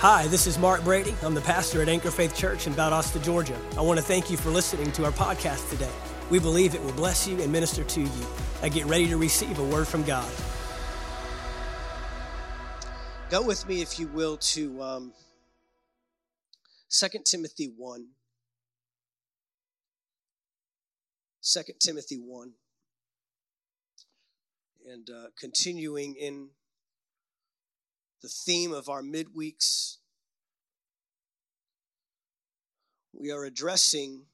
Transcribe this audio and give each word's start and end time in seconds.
Hi, 0.00 0.28
this 0.28 0.46
is 0.46 0.60
Mark 0.60 0.84
Brady. 0.84 1.12
I'm 1.24 1.34
the 1.34 1.40
pastor 1.40 1.82
at 1.82 1.88
Anchor 1.88 2.12
Faith 2.12 2.32
Church 2.32 2.68
in 2.68 2.72
Valdosta, 2.72 3.20
Georgia. 3.20 3.58
I 3.76 3.80
want 3.80 3.98
to 3.98 4.04
thank 4.04 4.30
you 4.30 4.36
for 4.36 4.48
listening 4.48 4.92
to 4.92 5.04
our 5.04 5.10
podcast 5.10 5.68
today. 5.70 5.90
We 6.30 6.38
believe 6.38 6.76
it 6.76 6.84
will 6.84 6.92
bless 6.92 7.26
you 7.26 7.42
and 7.42 7.50
minister 7.50 7.82
to 7.82 8.02
you. 8.02 8.26
I 8.62 8.68
get 8.68 8.86
ready 8.86 9.08
to 9.08 9.16
receive 9.16 9.58
a 9.58 9.64
word 9.64 9.88
from 9.88 10.04
God. 10.04 10.30
Go 13.28 13.42
with 13.42 13.66
me, 13.66 13.82
if 13.82 13.98
you 13.98 14.06
will, 14.06 14.36
to 14.36 14.80
um, 14.80 15.12
2 16.90 17.08
Timothy 17.24 17.72
1. 17.76 18.06
2 21.42 21.60
Timothy 21.80 22.18
1. 22.18 22.52
And 24.92 25.10
uh, 25.10 25.30
continuing 25.36 26.14
in 26.14 26.50
the 28.22 28.28
theme 28.28 28.72
of 28.72 28.88
our 28.88 29.02
midweeks. 29.02 29.96
We 33.12 33.30
are 33.30 33.44
addressing 33.44 34.26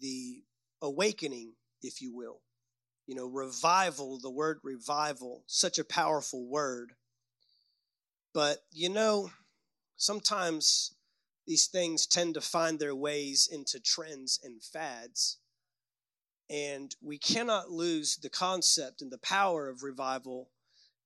the 0.00 0.42
awakening, 0.80 1.54
if 1.82 2.00
you 2.00 2.14
will. 2.14 2.40
You 3.06 3.14
know, 3.14 3.26
revival, 3.26 4.18
the 4.18 4.30
word 4.30 4.58
revival, 4.62 5.44
such 5.46 5.78
a 5.78 5.84
powerful 5.84 6.46
word. 6.46 6.92
But, 8.34 8.58
you 8.70 8.88
know, 8.88 9.30
sometimes 9.96 10.94
these 11.46 11.66
things 11.66 12.06
tend 12.06 12.34
to 12.34 12.40
find 12.40 12.78
their 12.78 12.94
ways 12.94 13.48
into 13.50 13.80
trends 13.80 14.38
and 14.42 14.62
fads. 14.62 15.38
And 16.50 16.94
we 17.02 17.18
cannot 17.18 17.70
lose 17.70 18.16
the 18.16 18.30
concept 18.30 19.00
and 19.00 19.10
the 19.10 19.18
power 19.18 19.68
of 19.68 19.82
revival 19.82 20.50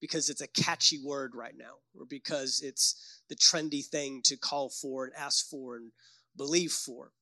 because 0.02 0.28
it's 0.28 0.40
a 0.40 0.48
catchy 0.48 0.98
word 0.98 1.30
right 1.32 1.54
now 1.56 1.74
or 1.96 2.04
because 2.04 2.60
it's 2.60 3.22
the 3.28 3.36
trendy 3.36 3.86
thing 3.86 4.20
to 4.24 4.36
call 4.36 4.68
for 4.68 5.04
and 5.04 5.14
ask 5.16 5.48
for 5.48 5.76
and 5.76 5.92
believe 6.36 6.72
for. 6.72 7.12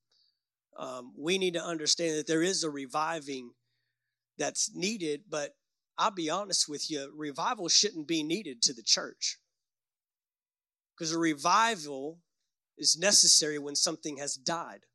Um, 0.79 1.13
we 1.17 1.37
need 1.37 1.53
to 1.55 1.63
understand 1.63 2.17
that 2.17 2.27
there 2.27 2.43
is 2.43 2.65
a 2.65 2.71
reviving 2.71 3.51
that's 4.39 4.75
needed, 4.75 5.25
but 5.29 5.51
I'll 5.99 6.11
be 6.11 6.31
honest 6.31 6.71
with 6.71 6.91
you, 6.91 7.13
revival 7.15 7.69
shouldn't 7.69 8.09
be 8.09 8.23
needed 8.23 8.63
to 8.63 8.73
the 8.73 8.83
church. 8.83 9.39
Because 10.97 11.13
a 11.13 11.19
revival 11.19 12.21
is 12.79 12.97
necessary 12.99 13.59
when 13.59 13.77
something 13.77 14.17
has 14.17 14.37
died, 14.37 14.87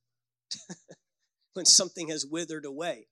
when 1.53 1.66
something 1.66 2.09
has 2.09 2.25
withered 2.25 2.66
away. 2.66 3.09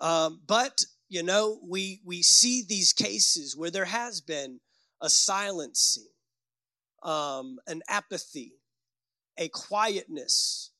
Um, 0.00 0.40
but 0.44 0.82
you 1.10 1.24
know, 1.24 1.58
we, 1.66 2.00
we 2.04 2.22
see 2.22 2.62
these 2.62 2.92
cases 2.92 3.56
where 3.56 3.70
there 3.70 3.84
has 3.84 4.20
been 4.20 4.60
a 5.02 5.10
silencing, 5.10 6.06
um, 7.02 7.58
an 7.66 7.82
apathy, 7.88 8.52
a 9.36 9.48
quietness, 9.48 10.70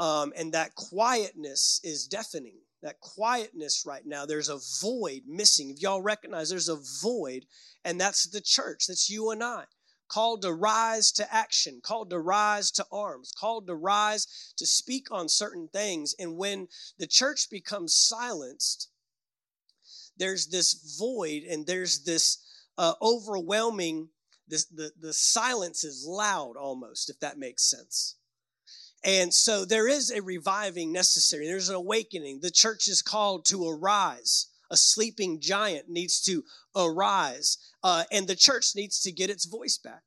um, 0.00 0.32
and 0.36 0.54
that 0.54 0.74
quietness 0.74 1.80
is 1.84 2.06
deafening. 2.06 2.56
That 2.82 3.00
quietness 3.00 3.84
right 3.84 4.06
now, 4.06 4.24
there's 4.24 4.48
a 4.48 4.58
void 4.80 5.22
missing. 5.26 5.68
If 5.68 5.82
y'all 5.82 6.00
recognize 6.00 6.48
there's 6.48 6.68
a 6.68 6.80
void, 7.02 7.44
and 7.84 8.00
that's 8.00 8.26
the 8.28 8.40
church, 8.40 8.86
that's 8.86 9.10
you 9.10 9.30
and 9.30 9.44
I 9.44 9.64
called 10.08 10.40
to 10.40 10.52
rise 10.54 11.12
to 11.12 11.34
action, 11.34 11.80
called 11.82 12.08
to 12.08 12.18
rise 12.18 12.70
to 12.70 12.86
arms, 12.90 13.30
called 13.38 13.66
to 13.66 13.74
rise 13.74 14.54
to 14.56 14.66
speak 14.66 15.08
on 15.10 15.28
certain 15.28 15.68
things. 15.70 16.14
And 16.18 16.38
when 16.38 16.68
the 16.98 17.06
church 17.06 17.50
becomes 17.50 17.94
silenced, 17.94 18.88
there's 20.18 20.46
this 20.46 20.96
void 20.98 21.42
and 21.44 21.66
there's 21.66 22.04
this 22.04 22.38
uh, 22.76 22.94
overwhelming 23.00 24.08
this 24.46 24.64
the, 24.66 24.90
the 24.98 25.12
silence 25.12 25.84
is 25.84 26.06
loud 26.08 26.56
almost 26.56 27.10
if 27.10 27.18
that 27.20 27.38
makes 27.38 27.68
sense. 27.68 28.16
And 29.04 29.32
so 29.32 29.64
there 29.64 29.86
is 29.86 30.10
a 30.10 30.22
reviving 30.22 30.92
necessary. 30.92 31.46
There's 31.46 31.68
an 31.68 31.76
awakening. 31.76 32.40
The 32.40 32.50
church 32.50 32.88
is 32.88 33.00
called 33.00 33.44
to 33.46 33.68
arise. 33.68 34.46
A 34.70 34.76
sleeping 34.76 35.40
giant 35.40 35.88
needs 35.88 36.20
to 36.22 36.42
arise 36.74 37.58
uh, 37.82 38.04
and 38.10 38.26
the 38.26 38.36
church 38.36 38.74
needs 38.74 39.00
to 39.02 39.12
get 39.12 39.30
its 39.30 39.46
voice 39.46 39.78
back. 39.78 40.02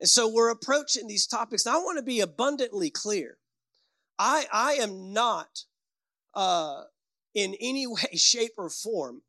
And 0.00 0.08
so 0.08 0.28
we're 0.28 0.50
approaching 0.50 1.06
these 1.06 1.26
topics. 1.26 1.66
I 1.66 1.76
want 1.76 1.98
to 1.98 2.04
be 2.04 2.20
abundantly 2.20 2.90
clear. 2.90 3.38
I 4.18 4.46
i 4.52 4.72
am 4.74 5.12
not 5.12 5.64
uh, 6.34 6.82
in 7.34 7.54
any 7.60 7.86
way, 7.86 8.08
shape, 8.16 8.52
or 8.58 8.70
form 8.70 9.22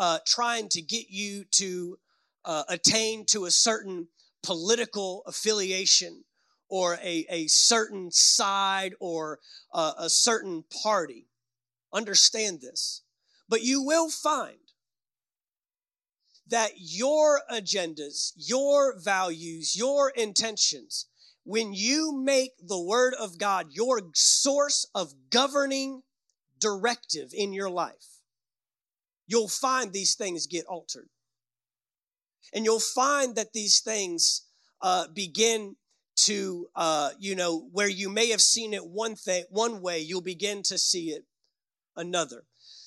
uh, 0.00 0.18
trying 0.26 0.66
to 0.70 0.80
get 0.80 1.10
you 1.10 1.44
to 1.44 1.98
uh, 2.46 2.64
attain 2.70 3.26
to 3.26 3.44
a 3.44 3.50
certain 3.50 4.08
political 4.42 5.22
affiliation 5.26 6.24
or 6.70 6.94
a, 7.02 7.26
a 7.28 7.46
certain 7.48 8.10
side 8.10 8.94
or 8.98 9.40
uh, 9.74 9.92
a 9.98 10.08
certain 10.08 10.64
party. 10.82 11.26
Understand 11.92 12.62
this. 12.62 13.02
But 13.46 13.62
you 13.62 13.82
will 13.82 14.08
find 14.08 14.56
that 16.48 16.70
your 16.76 17.42
agendas, 17.52 18.32
your 18.36 18.98
values, 18.98 19.76
your 19.76 20.10
intentions, 20.10 21.06
when 21.44 21.74
you 21.74 22.12
make 22.12 22.52
the 22.62 22.80
Word 22.80 23.12
of 23.14 23.36
God 23.36 23.66
your 23.70 24.00
source 24.14 24.86
of 24.94 25.12
governing 25.30 26.02
directive 26.60 27.30
in 27.32 27.52
your 27.52 27.70
life, 27.70 28.20
you'll 29.26 29.48
find 29.48 29.92
these 29.92 30.14
things 30.14 30.46
get 30.46 30.66
altered. 30.66 31.08
And 32.52 32.64
you'll 32.64 32.80
find 32.80 33.36
that 33.36 33.52
these 33.52 33.80
things 33.80 34.42
uh, 34.82 35.06
begin 35.14 35.76
to, 36.16 36.66
uh, 36.74 37.10
you 37.18 37.34
know, 37.34 37.68
where 37.72 37.88
you 37.88 38.08
may 38.08 38.28
have 38.30 38.40
seen 38.40 38.74
it 38.74 38.84
one 38.84 39.14
thing, 39.14 39.44
one 39.50 39.80
way, 39.80 40.00
you'll 40.00 40.20
begin 40.20 40.62
to 40.64 40.78
see 40.78 41.10
it 41.10 41.24
another. 41.96 42.44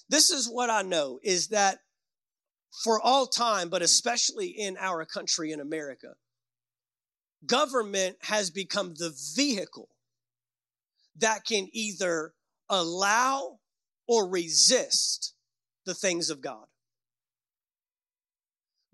This 0.09 0.29
is 0.29 0.49
what 0.49 0.69
I 0.69 0.81
know 0.81 1.19
is 1.23 1.47
that 1.47 1.79
for 2.83 2.99
all 3.01 3.25
time, 3.25 3.69
but 3.69 3.81
especially 3.81 4.47
in 4.47 4.77
our 4.77 5.05
country 5.05 5.51
in 5.51 5.59
America, 5.59 6.15
government 7.45 8.17
has 8.21 8.49
become 8.49 8.93
the 8.95 9.13
vehicle 9.35 9.89
that 11.17 11.45
can 11.45 11.67
either 11.71 12.33
allow 12.69 13.59
or 14.07 14.27
resist 14.27 15.33
the 15.85 15.93
things 15.93 16.29
of 16.29 16.41
God. 16.41 16.65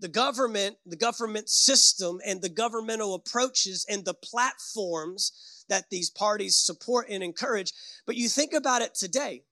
The 0.00 0.08
government, 0.08 0.76
the 0.86 0.96
government 0.96 1.48
system, 1.50 2.20
and 2.24 2.40
the 2.40 2.48
governmental 2.48 3.14
approaches 3.14 3.84
and 3.88 4.04
the 4.04 4.14
platforms 4.14 5.64
that 5.68 5.90
these 5.90 6.10
parties 6.10 6.56
support 6.56 7.06
and 7.10 7.22
encourage. 7.22 7.72
But 8.06 8.16
you 8.16 8.28
think 8.28 8.54
about 8.54 8.82
it 8.82 8.94
today. 8.94 9.42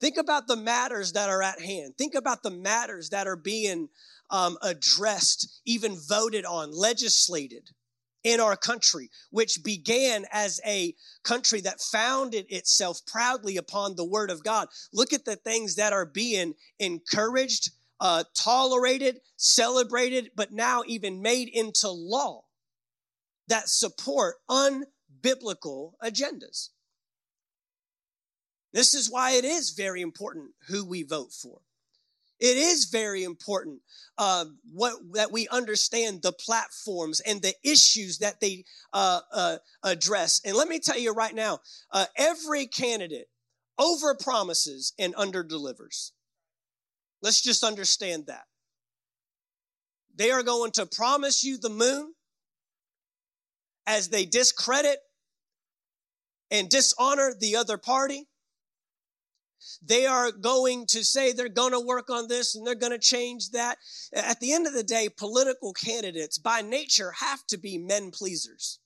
Think 0.00 0.16
about 0.16 0.46
the 0.46 0.56
matters 0.56 1.12
that 1.12 1.28
are 1.28 1.42
at 1.42 1.60
hand. 1.60 1.94
Think 1.98 2.14
about 2.14 2.42
the 2.42 2.50
matters 2.50 3.10
that 3.10 3.26
are 3.26 3.36
being 3.36 3.88
um, 4.30 4.56
addressed, 4.62 5.60
even 5.66 5.96
voted 6.08 6.46
on, 6.46 6.70
legislated 6.72 7.70
in 8.24 8.40
our 8.40 8.56
country, 8.56 9.10
which 9.30 9.62
began 9.64 10.26
as 10.32 10.60
a 10.66 10.94
country 11.22 11.60
that 11.62 11.80
founded 11.80 12.46
itself 12.48 13.00
proudly 13.06 13.56
upon 13.56 13.96
the 13.96 14.04
word 14.04 14.30
of 14.30 14.44
God. 14.44 14.68
Look 14.92 15.12
at 15.12 15.24
the 15.24 15.36
things 15.36 15.76
that 15.76 15.92
are 15.92 16.06
being 16.06 16.54
encouraged, 16.78 17.70
uh, 18.00 18.24
tolerated, 18.34 19.20
celebrated, 19.36 20.30
but 20.36 20.52
now 20.52 20.82
even 20.86 21.22
made 21.22 21.48
into 21.48 21.90
law 21.90 22.44
that 23.48 23.68
support 23.68 24.36
unbiblical 24.48 25.92
agendas. 26.02 26.68
This 28.72 28.94
is 28.94 29.10
why 29.10 29.32
it 29.32 29.44
is 29.44 29.70
very 29.70 30.00
important 30.00 30.52
who 30.68 30.84
we 30.84 31.02
vote 31.02 31.32
for. 31.32 31.60
It 32.40 32.56
is 32.56 32.86
very 32.86 33.22
important 33.22 33.80
uh, 34.16 34.46
what 34.72 34.94
that 35.12 35.30
we 35.30 35.46
understand 35.48 36.22
the 36.22 36.32
platforms 36.32 37.20
and 37.20 37.42
the 37.42 37.54
issues 37.62 38.18
that 38.18 38.40
they 38.40 38.64
uh, 38.92 39.20
uh, 39.32 39.56
address. 39.84 40.40
And 40.44 40.56
let 40.56 40.68
me 40.68 40.78
tell 40.78 40.98
you 40.98 41.12
right 41.12 41.34
now, 41.34 41.60
uh, 41.92 42.06
every 42.16 42.66
candidate 42.66 43.28
over 43.78 44.14
promises 44.14 44.94
and 44.98 45.14
under 45.16 45.42
delivers. 45.42 46.12
Let's 47.22 47.42
just 47.42 47.62
understand 47.62 48.26
that. 48.28 48.44
They 50.14 50.30
are 50.30 50.42
going 50.42 50.72
to 50.72 50.86
promise 50.86 51.44
you 51.44 51.58
the 51.58 51.70
moon 51.70 52.14
as 53.86 54.08
they 54.08 54.24
discredit 54.24 54.98
and 56.50 56.68
dishonor 56.68 57.34
the 57.38 57.56
other 57.56 57.78
party. 57.78 58.28
They 59.82 60.06
are 60.06 60.32
going 60.32 60.86
to 60.86 61.04
say 61.04 61.32
they're 61.32 61.48
going 61.48 61.72
to 61.72 61.80
work 61.80 62.10
on 62.10 62.28
this 62.28 62.54
and 62.54 62.66
they're 62.66 62.74
going 62.74 62.92
to 62.92 62.98
change 62.98 63.50
that. 63.50 63.78
At 64.12 64.40
the 64.40 64.52
end 64.52 64.66
of 64.66 64.72
the 64.72 64.82
day, 64.82 65.08
political 65.08 65.72
candidates 65.72 66.38
by 66.38 66.62
nature 66.62 67.12
have 67.20 67.46
to 67.48 67.58
be 67.58 67.78
men 67.78 68.10
pleasers. 68.10 68.78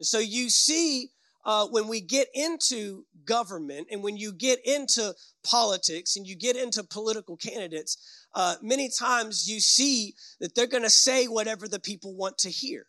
So 0.00 0.18
you 0.18 0.50
see 0.50 1.10
uh, 1.44 1.66
when 1.68 1.88
we 1.88 2.00
get 2.00 2.28
into 2.34 3.04
government 3.24 3.88
and 3.90 4.02
when 4.02 4.16
you 4.16 4.32
get 4.32 4.58
into 4.64 5.14
politics 5.42 6.16
and 6.16 6.26
you 6.26 6.36
get 6.36 6.56
into 6.56 6.82
political 6.82 7.36
candidates, 7.36 8.26
uh, 8.34 8.56
many 8.62 8.90
times 8.98 9.48
you 9.48 9.60
see 9.60 10.14
that 10.40 10.54
they're 10.54 10.66
going 10.66 10.82
to 10.82 10.90
say 10.90 11.26
whatever 11.26 11.68
the 11.68 11.80
people 11.80 12.14
want 12.16 12.38
to 12.38 12.50
hear 12.50 12.86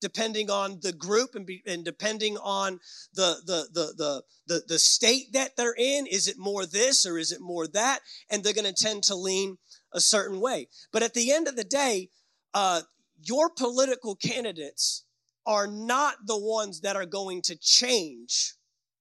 depending 0.00 0.50
on 0.50 0.78
the 0.82 0.92
group 0.92 1.34
and, 1.34 1.46
be, 1.46 1.62
and 1.66 1.84
depending 1.84 2.36
on 2.38 2.80
the, 3.14 3.36
the, 3.44 3.68
the, 3.72 3.94
the, 3.96 4.22
the, 4.46 4.62
the 4.68 4.78
state 4.78 5.32
that 5.32 5.56
they're 5.56 5.74
in. 5.76 6.06
Is 6.06 6.28
it 6.28 6.38
more 6.38 6.66
this 6.66 7.04
or 7.04 7.18
is 7.18 7.32
it 7.32 7.40
more 7.40 7.66
that? 7.68 8.00
And 8.30 8.42
they're 8.42 8.52
going 8.52 8.72
to 8.72 8.84
tend 8.84 9.02
to 9.04 9.14
lean 9.14 9.58
a 9.92 10.00
certain 10.00 10.40
way. 10.40 10.68
But 10.92 11.02
at 11.02 11.14
the 11.14 11.32
end 11.32 11.48
of 11.48 11.56
the 11.56 11.64
day, 11.64 12.10
uh, 12.54 12.82
your 13.20 13.50
political 13.50 14.14
candidates 14.14 15.04
are 15.46 15.66
not 15.66 16.16
the 16.26 16.38
ones 16.38 16.82
that 16.82 16.96
are 16.96 17.06
going 17.06 17.42
to 17.42 17.56
change 17.56 18.54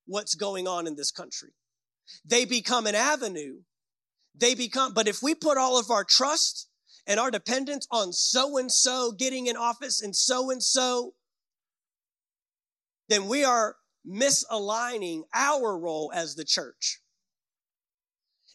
what's 0.06 0.36
going 0.36 0.68
on 0.68 0.88
in 0.88 0.96
this 0.96 1.12
country. 1.12 1.50
They 2.26 2.46
become 2.46 2.88
an 2.88 2.96
avenue. 2.96 3.62
They 4.34 4.56
become, 4.56 4.94
but 4.94 5.08
if 5.08 5.22
we 5.22 5.36
put 5.36 5.58
all 5.58 5.80
of 5.80 5.92
our 5.92 6.04
trust 6.04 6.67
and 7.08 7.20
our 7.20 7.32
dependence 7.32 7.88
on 7.90 8.12
so 8.12 8.58
and 8.58 8.72
so 8.72 9.14
getting 9.14 9.48
in 9.48 9.56
office 9.56 10.02
and 10.02 10.16
so 10.16 10.52
and 10.52 10.62
so, 10.62 11.14
then 13.08 13.28
we 13.28 13.46
are 13.46 13.78
misaligning 14.06 15.22
our 15.34 15.80
role 15.80 16.12
as 16.14 16.36
the 16.36 16.44
church. 16.44 17.00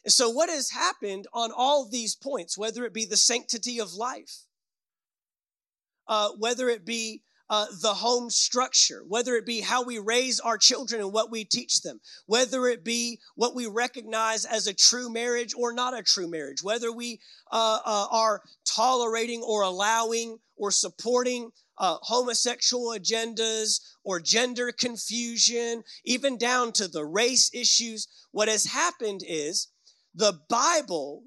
And 0.05 0.13
so, 0.13 0.29
what 0.29 0.49
has 0.49 0.69
happened 0.69 1.27
on 1.33 1.51
all 1.55 1.89
these 1.89 2.15
points, 2.15 2.57
whether 2.57 2.85
it 2.85 2.93
be 2.93 3.05
the 3.05 3.17
sanctity 3.17 3.79
of 3.79 3.93
life, 3.93 4.43
uh, 6.07 6.29
whether 6.37 6.69
it 6.69 6.85
be 6.85 7.23
uh, 7.49 7.65
the 7.81 7.93
home 7.93 8.29
structure, 8.29 9.03
whether 9.07 9.35
it 9.35 9.45
be 9.45 9.61
how 9.61 9.83
we 9.83 9.99
raise 9.99 10.39
our 10.39 10.57
children 10.57 11.01
and 11.01 11.13
what 11.13 11.29
we 11.29 11.43
teach 11.43 11.81
them, 11.81 11.99
whether 12.25 12.67
it 12.67 12.83
be 12.83 13.19
what 13.35 13.53
we 13.53 13.67
recognize 13.67 14.45
as 14.45 14.65
a 14.65 14.73
true 14.73 15.11
marriage 15.11 15.53
or 15.55 15.73
not 15.73 15.97
a 15.97 16.01
true 16.01 16.29
marriage, 16.29 16.63
whether 16.63 16.91
we 16.91 17.19
uh, 17.51 17.79
uh, 17.85 18.07
are 18.11 18.41
tolerating 18.65 19.41
or 19.41 19.61
allowing 19.61 20.37
or 20.55 20.71
supporting 20.71 21.51
uh, 21.77 21.97
homosexual 22.01 22.95
agendas 22.97 23.79
or 24.03 24.19
gender 24.19 24.71
confusion, 24.71 25.83
even 26.05 26.37
down 26.37 26.71
to 26.71 26.87
the 26.87 27.05
race 27.05 27.49
issues. 27.53 28.07
What 28.31 28.47
has 28.47 28.65
happened 28.65 29.21
is 29.27 29.67
the 30.15 30.39
Bible 30.49 31.23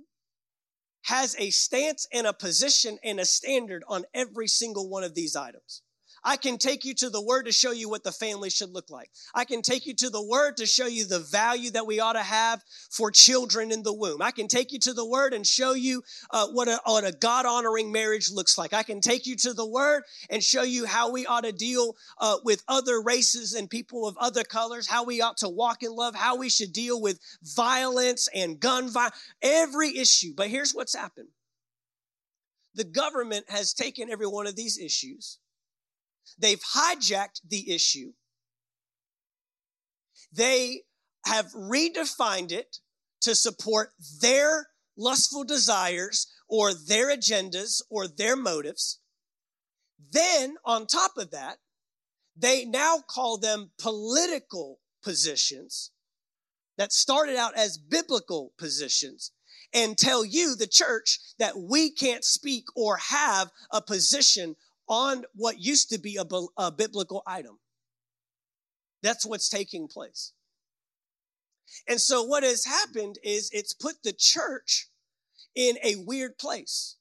has 1.03 1.37
a 1.39 1.51
stance 1.51 2.07
and 2.13 2.27
a 2.27 2.33
position 2.33 2.99
and 3.05 3.21
a 3.21 3.25
standard 3.25 3.85
on 3.89 4.05
every 4.13 4.49
single 4.49 4.89
one 4.89 5.05
of 5.05 5.15
these 5.15 5.37
items. 5.37 5.83
I 6.27 6.37
can 6.37 6.59
take 6.59 6.85
you 6.85 6.93
to 6.95 7.09
the 7.09 7.23
word 7.23 7.45
to 7.47 7.53
show 7.53 7.71
you 7.71 7.89
what 7.89 8.03
the 8.03 8.11
family 8.11 8.51
should 8.51 8.71
look 8.71 8.91
like. 8.91 9.11
I 9.33 9.45
can 9.45 9.63
take 9.63 9.87
you 9.87 9.95
to 9.95 10.11
the 10.11 10.23
word 10.23 10.57
to 10.57 10.67
show 10.67 10.89
you 10.89 11.05
the 11.05 11.21
value 11.21 11.71
that 11.71 11.87
we 11.87 12.01
ought 12.01 12.15
to 12.15 12.23
have 12.23 12.65
for 12.91 13.13
children 13.13 13.71
in 13.71 13.85
the 13.85 13.95
womb. 13.95 14.21
I 14.21 14.33
can 14.33 14.49
take 14.49 14.73
you 14.73 14.81
to 14.81 14.93
the 14.93 15.07
word 15.07 15.33
and 15.33 15.47
show 15.47 15.75
you 15.75 16.03
uh, 16.33 16.49
what 16.49 16.67
a, 16.67 16.81
what 16.85 17.05
a 17.05 17.13
God 17.13 17.47
honoring 17.47 17.93
marriage 17.93 18.29
looks 18.33 18.59
like. 18.59 18.75
I 18.75 18.83
can 18.83 19.01
take 19.01 19.29
you 19.29 19.37
to 19.37 19.55
the 19.55 19.65
word 19.65 20.03
and 20.29 20.43
show 20.43 20.65
you 20.65 20.85
how 20.85 21.13
we 21.13 21.27
ought 21.27 21.45
to 21.45 21.53
deal 21.53 21.95
uh, 22.19 22.39
with 22.43 22.65
other 22.67 23.01
races 23.01 23.55
and 23.55 23.71
people 23.71 24.09
of 24.09 24.17
other 24.19 24.43
colors, 24.43 24.89
how 24.89 25.05
we 25.05 25.21
ought 25.21 25.37
to 25.39 25.49
walk 25.49 25.85
in 25.85 25.95
love, 25.95 26.17
how 26.17 26.37
we 26.37 26.49
should 26.49 26.73
deal 26.73 27.01
with 27.01 27.21
violence 27.45 28.29
and 28.35 28.59
gun 28.59 28.89
violence, 28.89 29.15
every 29.43 29.97
issue. 29.97 30.35
But 30.37 30.49
here's 30.49 30.75
what's 30.75 30.97
happened. 30.97 31.29
The 32.75 32.83
government 32.83 33.45
has 33.49 33.73
taken 33.73 34.11
every 34.11 34.27
one 34.27 34.49
of 34.49 34.57
these 34.57 34.77
issues 34.77 35.39
They've 36.39 36.63
hijacked 36.75 37.41
the 37.49 37.73
issue. 37.73 38.13
They 40.33 40.83
have 41.25 41.47
redefined 41.53 42.53
it 42.53 42.79
to 43.23 43.35
support 43.35 43.91
their 44.21 44.69
lustful 44.97 45.45
desires 45.45 46.27
or 46.49 46.73
their 46.75 47.15
agendas 47.15 47.83
or 47.91 48.07
their 48.07 48.37
motives. 48.37 49.01
Then, 50.13 50.57
on 50.65 50.87
top 50.87 51.13
of 51.17 51.31
that, 51.31 51.59
they 52.37 52.65
now 52.65 52.99
call 53.09 53.39
them 53.39 53.73
political 53.79 54.81
positions 55.03 55.91
that 56.77 56.93
started 56.93 57.37
out 57.37 57.57
as 57.57 57.79
biblical 57.79 58.53
positions 58.59 59.33
and 59.73 59.99
tell 59.99 60.25
you, 60.25 60.55
the 60.55 60.67
church, 60.67 61.19
that 61.39 61.59
we 61.59 61.91
can't 61.91 62.25
speak 62.25 62.67
or 62.77 62.99
have 62.99 63.51
a 63.71 63.83
position 63.83 64.57
on 64.89 65.25
what 65.35 65.59
used 65.61 65.91
to 65.91 65.99
be 65.99 66.17
a, 66.17 66.25
a 66.57 66.71
biblical 66.71 67.23
item. 67.27 67.59
That's 69.03 69.27
what's 69.27 69.49
taking 69.49 69.89
place. 69.89 70.33
And 71.89 72.01
so 72.01 72.23
what 72.23 72.43
has 72.43 72.65
happened 72.65 73.19
is 73.23 73.51
it's 73.53 73.73
put 73.73 74.03
the 74.03 74.13
church 74.13 74.89
in 75.55 75.77
a 75.83 75.97
weird 75.97 76.39
place. 76.39 76.97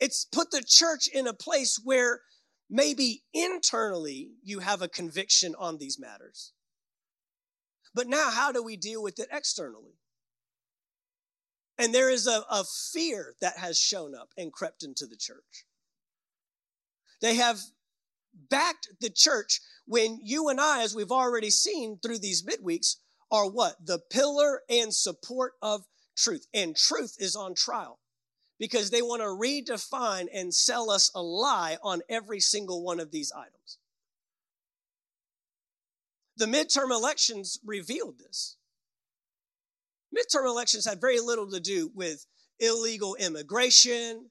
It's 0.00 0.24
put 0.24 0.50
the 0.50 0.62
church 0.66 1.08
in 1.08 1.26
a 1.26 1.32
place 1.32 1.80
where 1.82 2.22
maybe 2.70 3.24
internally 3.32 4.30
you 4.42 4.60
have 4.60 4.82
a 4.82 4.88
conviction 4.88 5.54
on 5.58 5.78
these 5.78 5.98
matters. 5.98 6.52
But 7.94 8.06
now, 8.06 8.30
how 8.30 8.52
do 8.52 8.62
we 8.62 8.76
deal 8.76 9.02
with 9.02 9.18
it 9.18 9.28
externally? 9.32 9.98
And 11.78 11.94
there 11.94 12.10
is 12.10 12.26
a, 12.26 12.42
a 12.50 12.64
fear 12.92 13.34
that 13.40 13.58
has 13.58 13.78
shown 13.78 14.14
up 14.14 14.30
and 14.36 14.52
crept 14.52 14.82
into 14.82 15.06
the 15.06 15.16
church. 15.16 15.64
They 17.20 17.34
have 17.34 17.60
backed 18.50 18.88
the 19.00 19.10
church 19.10 19.60
when 19.86 20.20
you 20.22 20.48
and 20.48 20.60
I, 20.60 20.82
as 20.82 20.94
we've 20.94 21.10
already 21.10 21.50
seen 21.50 21.98
through 21.98 22.18
these 22.18 22.42
midweeks, 22.42 22.96
are 23.30 23.48
what? 23.48 23.74
The 23.84 23.98
pillar 23.98 24.62
and 24.68 24.94
support 24.94 25.54
of 25.60 25.84
truth. 26.16 26.46
And 26.52 26.76
truth 26.76 27.16
is 27.18 27.34
on 27.34 27.54
trial 27.54 27.98
because 28.58 28.90
they 28.90 29.02
want 29.02 29.22
to 29.22 29.26
redefine 29.26 30.26
and 30.32 30.52
sell 30.52 30.90
us 30.90 31.10
a 31.14 31.22
lie 31.22 31.78
on 31.82 32.02
every 32.08 32.40
single 32.40 32.82
one 32.82 33.00
of 33.00 33.10
these 33.10 33.32
items. 33.32 33.78
The 36.36 36.46
midterm 36.46 36.90
elections 36.90 37.58
revealed 37.64 38.18
this. 38.18 38.56
Midterm 40.16 40.46
elections 40.46 40.86
had 40.86 41.00
very 41.00 41.20
little 41.20 41.50
to 41.50 41.60
do 41.60 41.90
with 41.94 42.26
illegal 42.58 43.14
immigration, 43.16 44.30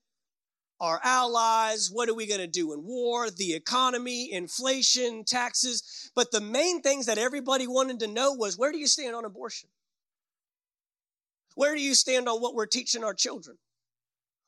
our 0.80 1.00
allies, 1.04 1.90
what 1.92 2.10
are 2.10 2.14
we 2.14 2.28
going 2.28 2.40
to 2.40 2.48
do 2.48 2.74
in 2.74 2.84
war, 2.84 3.30
the 3.30 3.54
economy, 3.54 4.32
inflation, 4.32 5.24
taxes. 5.24 6.12
But 6.16 6.32
the 6.32 6.42
main 6.42 6.82
things 6.82 7.08
that 7.08 7.18
everybody 7.18 7.68
wanted 7.68 8.00
to 8.02 8.08
know 8.08 8.34
was 8.34 8.58
where 8.58 8.72
do 8.72 8.78
you 8.78 8.88
stand 8.88 9.16
on 9.16 9.26
abortion? 9.26 9.70
Where 11.56 11.74
do 11.74 11.82
you 11.82 11.96
stand 11.96 12.30
on 12.30 12.40
what 12.42 12.54
we're 12.54 12.68
teaching 12.68 13.04
our 13.04 13.16
children? 13.16 13.58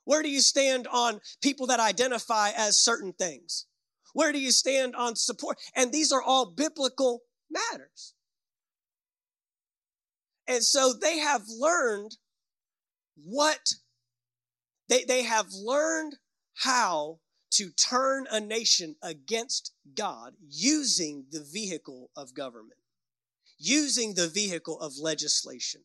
Where 0.06 0.22
do 0.22 0.30
you 0.30 0.42
stand 0.42 0.88
on 0.88 1.22
people 1.42 1.68
that 1.68 1.80
identify 1.80 2.52
as 2.56 2.78
certain 2.78 3.14
things? 3.14 3.66
Where 4.14 4.32
do 4.32 4.40
you 4.40 4.52
stand 4.52 4.96
on 4.96 5.16
support? 5.16 5.58
And 5.76 5.92
these 5.92 6.12
are 6.12 6.22
all 6.22 6.46
biblical 6.46 7.22
matters. 7.50 8.14
And 10.48 10.64
so 10.64 10.94
they 10.94 11.20
have 11.20 11.44
learned 11.48 12.18
what 13.24 13.74
they, 14.90 15.04
they 15.06 15.24
have 15.24 15.48
learned 15.54 16.18
how 16.56 17.20
to 17.52 17.70
turn 17.70 18.26
a 18.32 18.40
nation 18.40 18.96
against 19.02 19.72
God 19.96 20.34
using 20.50 21.26
the 21.32 21.44
vehicle 21.44 22.10
of 22.16 22.34
government, 22.34 22.80
using 23.58 24.14
the 24.14 24.28
vehicle 24.28 24.80
of 24.80 24.98
legislation. 25.00 25.82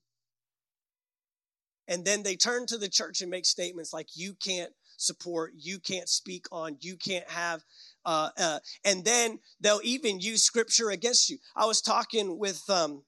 And 1.87 2.05
then 2.05 2.23
they 2.23 2.37
turn 2.37 2.67
to 2.67 2.79
the 2.79 2.89
church 2.89 3.21
and 3.21 3.31
make 3.31 3.45
statements 3.45 3.93
like, 3.93 4.09
you 4.15 4.35
can't 4.35 4.73
support, 4.97 5.53
you 5.57 5.79
can't 5.79 6.09
speak 6.09 6.47
on, 6.51 6.79
you 6.81 6.97
can't 6.97 7.29
have, 7.29 7.63
uh, 8.07 8.31
uh, 8.39 8.59
and 8.85 9.05
then 9.05 9.39
they'll 9.61 9.81
even 9.83 10.21
use 10.21 10.43
scripture 10.43 10.91
against 10.91 11.29
you. 11.29 11.39
I 11.57 11.67
was 11.67 11.83
talking 11.83 12.39
with 12.39 12.63
um, 12.71 13.03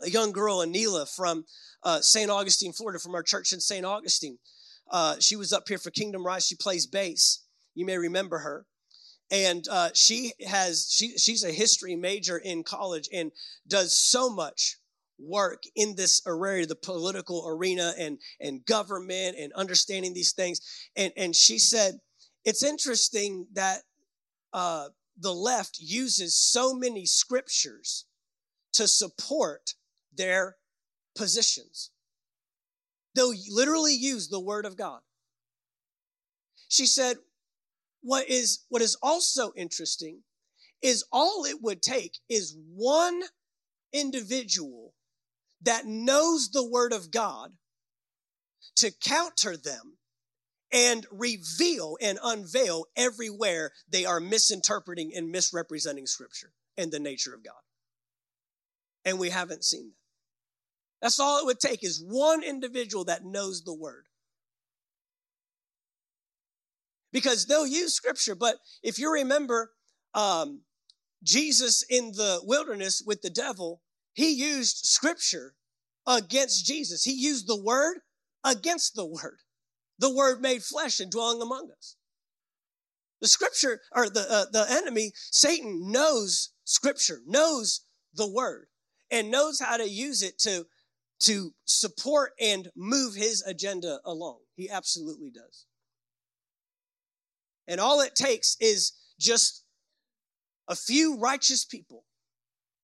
a 0.00 0.08
young 0.08 0.32
girl, 0.32 0.58
Anila, 0.58 1.08
from 1.14 1.44
uh, 1.82 2.00
St. 2.00 2.30
Augustine, 2.30 2.72
Florida, 2.72 2.98
from 2.98 3.14
our 3.14 3.22
church 3.22 3.52
in 3.52 3.60
St. 3.60 3.84
Augustine. 3.84 4.38
Uh, 4.90 5.16
she 5.20 5.36
was 5.36 5.52
up 5.52 5.68
here 5.68 5.78
for 5.78 5.90
Kingdom 5.90 6.24
Rise. 6.24 6.46
She 6.46 6.56
plays 6.56 6.86
bass. 6.86 7.44
You 7.74 7.86
may 7.86 7.96
remember 7.96 8.38
her. 8.38 8.66
And 9.30 9.66
uh, 9.70 9.90
she 9.94 10.32
has 10.46 10.88
she 10.90 11.16
she's 11.16 11.44
a 11.44 11.52
history 11.52 11.94
major 11.94 12.36
in 12.36 12.64
college 12.64 13.08
and 13.12 13.30
does 13.68 13.96
so 13.96 14.28
much 14.28 14.76
work 15.20 15.62
in 15.76 15.94
this 15.94 16.20
area, 16.26 16.66
the 16.66 16.74
political 16.74 17.46
arena 17.46 17.94
and 17.96 18.18
and 18.40 18.64
government 18.66 19.36
and 19.38 19.52
understanding 19.52 20.14
these 20.14 20.32
things. 20.32 20.60
And 20.96 21.12
and 21.16 21.36
she 21.36 21.60
said 21.60 22.00
it's 22.44 22.64
interesting 22.64 23.46
that 23.52 23.82
uh, 24.52 24.88
the 25.16 25.34
left 25.34 25.78
uses 25.78 26.34
so 26.34 26.74
many 26.74 27.06
scriptures 27.06 28.06
to 28.72 28.88
support 28.88 29.74
their 30.12 30.56
positions. 31.14 31.90
They'll 33.14 33.34
literally 33.50 33.94
use 33.94 34.28
the 34.28 34.40
word 34.40 34.64
of 34.66 34.76
God. 34.76 35.00
She 36.68 36.86
said, 36.86 37.16
what 38.02 38.28
is, 38.28 38.64
what 38.68 38.82
is 38.82 38.96
also 39.02 39.52
interesting 39.56 40.22
is 40.82 41.04
all 41.12 41.44
it 41.44 41.60
would 41.60 41.82
take 41.82 42.18
is 42.28 42.56
one 42.74 43.22
individual 43.92 44.94
that 45.62 45.84
knows 45.84 46.50
the 46.50 46.66
word 46.66 46.92
of 46.92 47.10
God 47.10 47.52
to 48.76 48.92
counter 49.02 49.56
them 49.56 49.98
and 50.72 51.06
reveal 51.10 51.96
and 52.00 52.18
unveil 52.22 52.86
everywhere 52.96 53.72
they 53.88 54.04
are 54.04 54.20
misinterpreting 54.20 55.12
and 55.14 55.30
misrepresenting 55.30 56.06
scripture 56.06 56.52
and 56.78 56.92
the 56.92 57.00
nature 57.00 57.34
of 57.34 57.44
God. 57.44 57.60
And 59.04 59.18
we 59.18 59.30
haven't 59.30 59.64
seen 59.64 59.90
that. 59.90 59.99
That's 61.00 61.18
all 61.18 61.38
it 61.38 61.46
would 61.46 61.60
take 61.60 61.82
is 61.82 62.02
one 62.06 62.42
individual 62.42 63.04
that 63.04 63.24
knows 63.24 63.62
the 63.62 63.74
word. 63.74 64.06
Because 67.12 67.46
they'll 67.46 67.66
use 67.66 67.94
scripture, 67.94 68.34
but 68.34 68.56
if 68.82 68.98
you 68.98 69.12
remember 69.12 69.72
um, 70.14 70.60
Jesus 71.24 71.82
in 71.88 72.12
the 72.12 72.40
wilderness 72.44 73.02
with 73.04 73.22
the 73.22 73.30
devil, 73.30 73.82
he 74.12 74.30
used 74.30 74.84
scripture 74.84 75.54
against 76.06 76.66
Jesus. 76.66 77.04
He 77.04 77.12
used 77.12 77.48
the 77.48 77.60
word 77.60 77.98
against 78.44 78.94
the 78.94 79.06
word. 79.06 79.38
The 79.98 80.14
word 80.14 80.40
made 80.40 80.62
flesh 80.62 81.00
and 81.00 81.10
dwelling 81.10 81.42
among 81.42 81.70
us. 81.76 81.96
The 83.20 83.28
scripture 83.28 83.80
or 83.92 84.08
the 84.08 84.26
uh, 84.30 84.44
the 84.50 84.66
enemy 84.70 85.12
Satan 85.14 85.90
knows 85.90 86.50
scripture, 86.64 87.20
knows 87.26 87.82
the 88.14 88.26
word 88.26 88.68
and 89.10 89.30
knows 89.30 89.60
how 89.60 89.76
to 89.76 89.88
use 89.88 90.22
it 90.22 90.38
to 90.40 90.66
to 91.20 91.52
support 91.64 92.32
and 92.40 92.68
move 92.76 93.14
his 93.14 93.42
agenda 93.42 94.00
along. 94.04 94.38
He 94.56 94.70
absolutely 94.70 95.30
does. 95.30 95.66
And 97.68 97.80
all 97.80 98.00
it 98.00 98.14
takes 98.14 98.56
is 98.60 98.92
just 99.18 99.64
a 100.68 100.74
few 100.74 101.18
righteous 101.18 101.64
people 101.64 102.04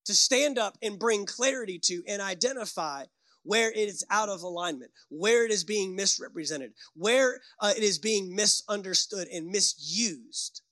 to 0.04 0.14
stand 0.14 0.58
up 0.58 0.76
and 0.82 0.98
bring 0.98 1.26
clarity 1.26 1.78
to 1.84 2.02
and 2.06 2.22
identify 2.22 3.04
where 3.42 3.70
it 3.70 3.76
is 3.88 4.04
out 4.10 4.28
of 4.28 4.42
alignment, 4.42 4.90
where 5.08 5.44
it 5.44 5.50
is 5.50 5.64
being 5.64 5.94
misrepresented, 5.94 6.72
where 6.94 7.40
uh, 7.60 7.72
it 7.76 7.82
is 7.82 7.98
being 7.98 8.34
misunderstood 8.34 9.28
and 9.32 9.46
misused 9.46 10.62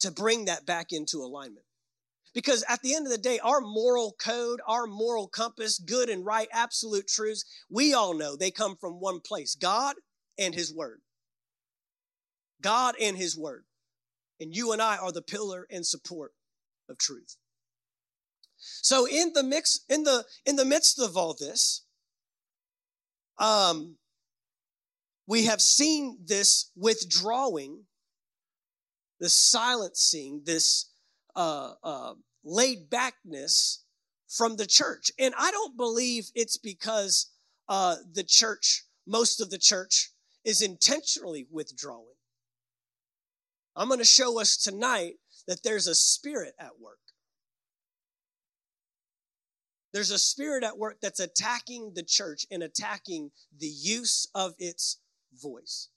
to 0.00 0.10
bring 0.10 0.46
that 0.46 0.66
back 0.66 0.92
into 0.92 1.18
alignment. 1.18 1.64
Because 2.32 2.64
at 2.68 2.80
the 2.82 2.94
end 2.94 3.06
of 3.06 3.12
the 3.12 3.18
day, 3.18 3.40
our 3.40 3.60
moral 3.60 4.14
code, 4.22 4.60
our 4.66 4.86
moral 4.86 5.26
compass, 5.26 5.78
good 5.78 6.08
and 6.08 6.24
right, 6.24 6.48
absolute 6.52 7.08
truths, 7.08 7.44
we 7.68 7.92
all 7.92 8.14
know 8.14 8.36
they 8.36 8.52
come 8.52 8.76
from 8.76 9.00
one 9.00 9.20
place 9.20 9.56
God 9.56 9.96
and 10.38 10.54
His 10.54 10.72
Word. 10.72 11.00
God 12.62 12.94
and 13.00 13.16
His 13.16 13.36
Word. 13.36 13.64
And 14.38 14.54
you 14.54 14.72
and 14.72 14.80
I 14.80 14.96
are 14.96 15.12
the 15.12 15.22
pillar 15.22 15.66
and 15.70 15.84
support 15.84 16.32
of 16.88 16.98
truth. 16.98 17.36
So 18.60 19.06
in 19.06 19.32
the 19.34 19.42
mix, 19.42 19.80
in 19.88 20.04
the 20.04 20.24
in 20.44 20.56
the 20.56 20.64
midst 20.64 21.00
of 21.00 21.16
all 21.16 21.34
this, 21.34 21.84
um, 23.38 23.96
we 25.26 25.44
have 25.44 25.60
seen 25.60 26.18
this 26.24 26.70
withdrawing, 26.76 27.84
the 29.18 29.30
silencing, 29.30 30.42
this 30.44 30.89
uh, 31.36 31.74
uh, 31.82 32.14
laid 32.44 32.90
backness 32.90 33.84
from 34.28 34.56
the 34.56 34.66
church. 34.66 35.10
And 35.18 35.34
I 35.38 35.50
don't 35.50 35.76
believe 35.76 36.30
it's 36.34 36.56
because 36.56 37.30
uh, 37.68 37.96
the 38.12 38.24
church, 38.24 38.84
most 39.06 39.40
of 39.40 39.50
the 39.50 39.58
church, 39.58 40.10
is 40.44 40.62
intentionally 40.62 41.46
withdrawing. 41.50 42.06
I'm 43.76 43.88
going 43.88 44.00
to 44.00 44.04
show 44.04 44.40
us 44.40 44.56
tonight 44.56 45.14
that 45.46 45.62
there's 45.62 45.86
a 45.86 45.94
spirit 45.94 46.54
at 46.58 46.80
work. 46.80 46.98
There's 49.92 50.10
a 50.10 50.18
spirit 50.18 50.62
at 50.62 50.78
work 50.78 50.98
that's 51.02 51.20
attacking 51.20 51.92
the 51.94 52.02
church 52.02 52.46
and 52.50 52.62
attacking 52.62 53.30
the 53.56 53.66
use 53.66 54.28
of 54.34 54.54
its 54.58 54.98
voice. 55.34 55.88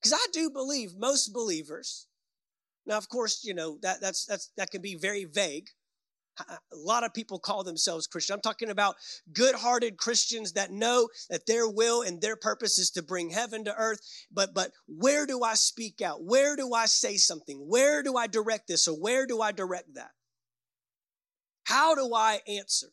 Because 0.00 0.14
I 0.14 0.26
do 0.32 0.50
believe 0.50 0.96
most 0.96 1.32
believers, 1.32 2.06
now 2.86 2.96
of 2.96 3.08
course, 3.08 3.44
you 3.44 3.54
know, 3.54 3.78
that 3.82 4.00
that's 4.00 4.24
that's 4.24 4.50
that 4.56 4.70
can 4.70 4.82
be 4.82 4.96
very 4.96 5.24
vague. 5.24 5.68
Uh, 6.38 6.56
a 6.72 6.76
lot 6.76 7.04
of 7.04 7.14
people 7.14 7.38
call 7.38 7.62
themselves 7.62 8.06
Christian. 8.06 8.34
I'm 8.34 8.40
talking 8.40 8.70
about 8.70 8.96
good 9.32 9.54
hearted 9.54 9.96
Christians 9.96 10.52
that 10.52 10.72
know 10.72 11.08
that 11.30 11.46
their 11.46 11.68
will 11.68 12.02
and 12.02 12.20
their 12.20 12.36
purpose 12.36 12.78
is 12.78 12.90
to 12.92 13.02
bring 13.02 13.30
heaven 13.30 13.64
to 13.64 13.74
earth. 13.76 14.00
But, 14.32 14.52
but 14.54 14.72
where 14.86 15.26
do 15.26 15.42
I 15.42 15.54
speak 15.54 16.02
out? 16.02 16.24
Where 16.24 16.56
do 16.56 16.74
I 16.74 16.86
say 16.86 17.16
something? 17.16 17.58
Where 17.68 18.02
do 18.02 18.16
I 18.16 18.26
direct 18.26 18.66
this 18.66 18.88
or 18.88 18.96
where 18.96 19.26
do 19.26 19.40
I 19.40 19.52
direct 19.52 19.94
that? 19.94 20.10
How 21.64 21.94
do 21.94 22.12
I 22.14 22.40
answer? 22.48 22.88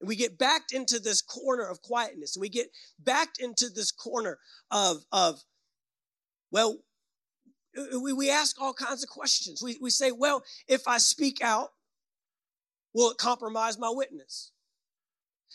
And 0.00 0.08
we 0.08 0.16
get 0.16 0.38
backed 0.38 0.72
into 0.72 0.98
this 0.98 1.20
corner 1.20 1.64
of 1.64 1.82
quietness 1.82 2.36
and 2.36 2.40
we 2.40 2.48
get 2.48 2.68
backed 2.98 3.40
into 3.40 3.68
this 3.68 3.90
corner 3.90 4.38
of, 4.70 5.04
of 5.12 5.40
well, 6.50 6.78
we, 7.74 8.12
we 8.12 8.30
ask 8.30 8.60
all 8.60 8.74
kinds 8.74 9.02
of 9.02 9.08
questions. 9.08 9.62
We, 9.62 9.78
we 9.80 9.90
say, 9.90 10.12
well, 10.12 10.44
if 10.68 10.86
I 10.86 10.98
speak 10.98 11.42
out, 11.42 11.72
will 12.94 13.10
it 13.10 13.18
compromise 13.18 13.78
my 13.78 13.90
witness? 13.90 14.52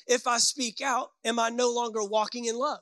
If 0.07 0.27
I 0.27 0.37
speak 0.37 0.81
out, 0.81 1.09
am 1.25 1.39
I 1.39 1.49
no 1.49 1.71
longer 1.71 2.03
walking 2.03 2.45
in 2.45 2.57
love? 2.57 2.79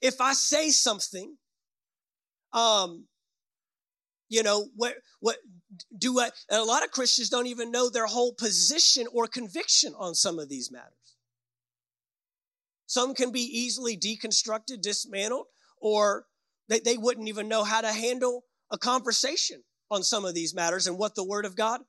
If 0.00 0.20
I 0.20 0.32
say 0.32 0.70
something, 0.70 1.36
um, 2.52 3.06
you 4.28 4.42
know, 4.42 4.68
what, 4.76 4.94
what 5.20 5.36
do 5.96 6.18
I, 6.20 6.30
a 6.50 6.62
lot 6.62 6.84
of 6.84 6.90
Christians 6.90 7.28
don't 7.28 7.46
even 7.46 7.70
know 7.70 7.90
their 7.90 8.06
whole 8.06 8.32
position 8.32 9.06
or 9.12 9.26
conviction 9.26 9.94
on 9.98 10.14
some 10.14 10.38
of 10.38 10.48
these 10.48 10.70
matters. 10.72 10.92
Some 12.86 13.14
can 13.14 13.32
be 13.32 13.40
easily 13.40 13.96
deconstructed, 13.96 14.80
dismantled, 14.80 15.46
or 15.80 16.26
they, 16.68 16.80
they 16.80 16.96
wouldn't 16.96 17.28
even 17.28 17.48
know 17.48 17.64
how 17.64 17.80
to 17.80 17.92
handle 17.92 18.44
a 18.70 18.78
conversation 18.78 19.62
on 19.90 20.02
some 20.02 20.24
of 20.24 20.34
these 20.34 20.54
matters 20.54 20.86
and 20.86 20.98
what 20.98 21.14
the 21.14 21.24
Word 21.24 21.44
of 21.44 21.56
God 21.56 21.80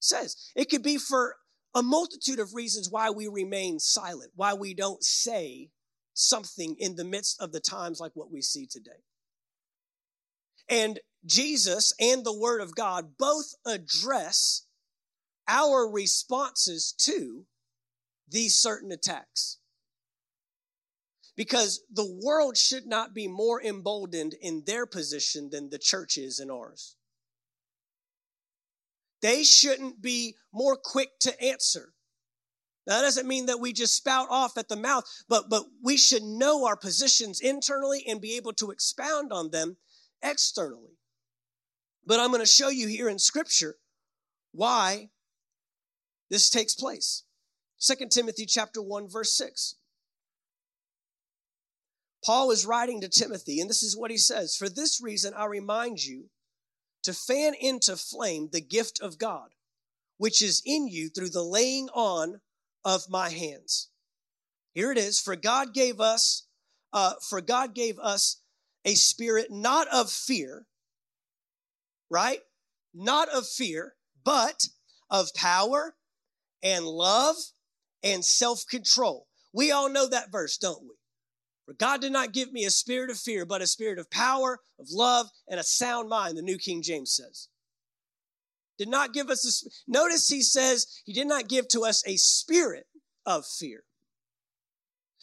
says. 0.00 0.36
It 0.56 0.70
could 0.70 0.82
be 0.82 0.98
for 0.98 1.36
a 1.74 1.82
multitude 1.82 2.38
of 2.38 2.54
reasons 2.54 2.90
why 2.90 3.10
we 3.10 3.28
remain 3.28 3.78
silent, 3.78 4.32
why 4.34 4.54
we 4.54 4.74
don't 4.74 5.02
say 5.02 5.70
something 6.14 6.76
in 6.78 6.96
the 6.96 7.04
midst 7.04 7.40
of 7.40 7.52
the 7.52 7.60
times 7.60 8.00
like 8.00 8.12
what 8.14 8.30
we 8.30 8.42
see 8.42 8.66
today. 8.66 8.90
And 10.68 11.00
Jesus 11.24 11.94
and 12.00 12.24
the 12.24 12.36
Word 12.36 12.60
of 12.60 12.74
God 12.74 13.16
both 13.18 13.54
address 13.66 14.66
our 15.48 15.90
responses 15.90 16.94
to 16.98 17.44
these 18.28 18.54
certain 18.54 18.92
attacks 18.92 19.58
because 21.36 21.82
the 21.90 22.20
world 22.24 22.56
should 22.56 22.86
not 22.86 23.14
be 23.14 23.26
more 23.26 23.62
emboldened 23.62 24.34
in 24.40 24.64
their 24.66 24.86
position 24.86 25.48
than 25.50 25.70
the 25.70 25.78
church 25.78 26.18
is 26.18 26.38
in 26.40 26.50
ours. 26.50 26.96
They 29.22 29.44
shouldn't 29.44 30.02
be 30.02 30.36
more 30.52 30.76
quick 30.76 31.18
to 31.20 31.42
answer. 31.42 31.94
Now, 32.86 32.96
that 32.96 33.02
doesn't 33.02 33.28
mean 33.28 33.46
that 33.46 33.60
we 33.60 33.72
just 33.72 33.94
spout 33.94 34.26
off 34.28 34.58
at 34.58 34.68
the 34.68 34.76
mouth, 34.76 35.04
but, 35.28 35.48
but 35.48 35.64
we 35.82 35.96
should 35.96 36.24
know 36.24 36.66
our 36.66 36.76
positions 36.76 37.40
internally 37.40 38.04
and 38.08 38.20
be 38.20 38.36
able 38.36 38.52
to 38.54 38.72
expound 38.72 39.32
on 39.32 39.50
them 39.50 39.76
externally. 40.20 40.98
But 42.04 42.18
I'm 42.18 42.30
going 42.30 42.40
to 42.40 42.46
show 42.46 42.68
you 42.68 42.88
here 42.88 43.08
in 43.08 43.20
Scripture 43.20 43.76
why 44.50 45.10
this 46.28 46.50
takes 46.50 46.74
place. 46.74 47.22
2 47.80 48.08
Timothy 48.10 48.46
chapter 48.46 48.82
1 48.82 49.08
verse 49.08 49.36
6. 49.36 49.76
Paul 52.24 52.52
is 52.52 52.66
writing 52.66 53.00
to 53.00 53.08
Timothy, 53.08 53.60
and 53.60 53.68
this 53.68 53.82
is 53.82 53.96
what 53.96 54.10
he 54.10 54.18
says 54.18 54.56
For 54.56 54.68
this 54.68 55.00
reason, 55.02 55.34
I 55.34 55.46
remind 55.46 56.04
you 56.04 56.30
to 57.02 57.12
fan 57.12 57.54
into 57.54 57.96
flame 57.96 58.48
the 58.52 58.60
gift 58.60 59.00
of 59.00 59.18
God, 59.18 59.50
which 60.18 60.40
is 60.40 60.62
in 60.64 60.86
you 60.86 61.08
through 61.08 61.30
the 61.30 61.42
laying 61.42 61.88
on 61.90 62.40
of 62.84 63.08
my 63.08 63.30
hands. 63.30 63.90
Here 64.72 64.92
it 64.92 64.98
is 64.98 65.18
For 65.18 65.36
God 65.36 65.74
gave 65.74 66.00
us, 66.00 66.46
uh, 66.92 67.14
for 67.28 67.40
God 67.40 67.74
gave 67.74 67.98
us 67.98 68.40
a 68.84 68.94
spirit 68.94 69.48
not 69.50 69.88
of 69.88 70.10
fear, 70.10 70.66
right? 72.08 72.40
Not 72.94 73.28
of 73.30 73.46
fear, 73.48 73.94
but 74.24 74.68
of 75.10 75.34
power 75.34 75.96
and 76.62 76.86
love 76.86 77.36
and 78.02 78.24
self 78.24 78.64
control. 78.68 79.26
We 79.52 79.70
all 79.70 79.88
know 79.88 80.08
that 80.08 80.30
verse, 80.30 80.56
don't 80.56 80.82
we? 80.82 80.94
For 81.66 81.74
God 81.74 82.00
did 82.00 82.12
not 82.12 82.32
give 82.32 82.52
me 82.52 82.64
a 82.64 82.70
spirit 82.70 83.10
of 83.10 83.18
fear, 83.18 83.46
but 83.46 83.62
a 83.62 83.66
spirit 83.66 83.98
of 83.98 84.10
power, 84.10 84.58
of 84.78 84.88
love, 84.90 85.28
and 85.48 85.60
a 85.60 85.64
sound 85.64 86.08
mind, 86.08 86.36
the 86.36 86.42
New 86.42 86.58
King 86.58 86.82
James 86.82 87.12
says. 87.12 87.48
Did 88.78 88.88
not 88.88 89.12
give 89.12 89.30
us 89.30 89.42
this. 89.42 89.82
Notice 89.86 90.28
he 90.28 90.42
says 90.42 90.86
he 91.04 91.12
did 91.12 91.28
not 91.28 91.48
give 91.48 91.68
to 91.68 91.84
us 91.84 92.02
a 92.06 92.16
spirit 92.16 92.86
of 93.24 93.46
fear. 93.46 93.84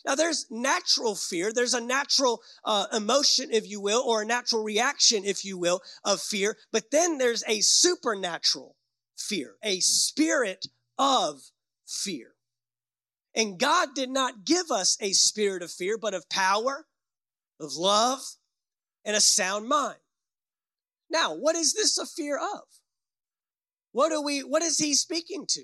Now, 0.06 0.16
there's 0.16 0.46
natural 0.50 1.16
fear. 1.16 1.52
There's 1.54 1.74
a 1.74 1.82
natural 1.82 2.42
uh, 2.64 2.86
emotion, 2.94 3.50
if 3.52 3.70
you 3.70 3.82
will, 3.82 4.02
or 4.02 4.22
a 4.22 4.26
natural 4.26 4.64
reaction, 4.64 5.26
if 5.26 5.44
you 5.44 5.58
will, 5.58 5.82
of 6.06 6.22
fear. 6.22 6.56
But 6.72 6.92
then 6.92 7.18
there's 7.18 7.44
a 7.48 7.60
supernatural 7.60 8.78
fear, 9.18 9.56
a 9.62 9.82
spirit 9.82 10.68
of 10.98 11.42
fear. 11.86 12.36
And 13.40 13.58
God 13.58 13.96
did 13.96 14.10
not 14.10 14.44
give 14.44 14.70
us 14.70 14.98
a 15.00 15.14
spirit 15.14 15.64
of 15.64 15.72
fear, 15.72 15.98
but 15.98 16.14
of 16.14 16.28
power, 16.28 16.86
of 17.58 17.74
love, 17.78 18.20
and 19.06 19.16
a 19.16 19.22
sound 19.22 19.70
mind. 19.70 20.00
Now, 21.10 21.38
what 21.38 21.56
is 21.56 21.74
this 21.74 21.98
a 21.98 22.06
fear 22.06 22.38
of? 22.38 22.64
What 23.94 24.12
are 24.12 24.22
we, 24.22 24.42
what 24.42 24.62
is 24.62 24.78
he 24.78 24.94
speaking 24.94 25.46
to? 25.52 25.64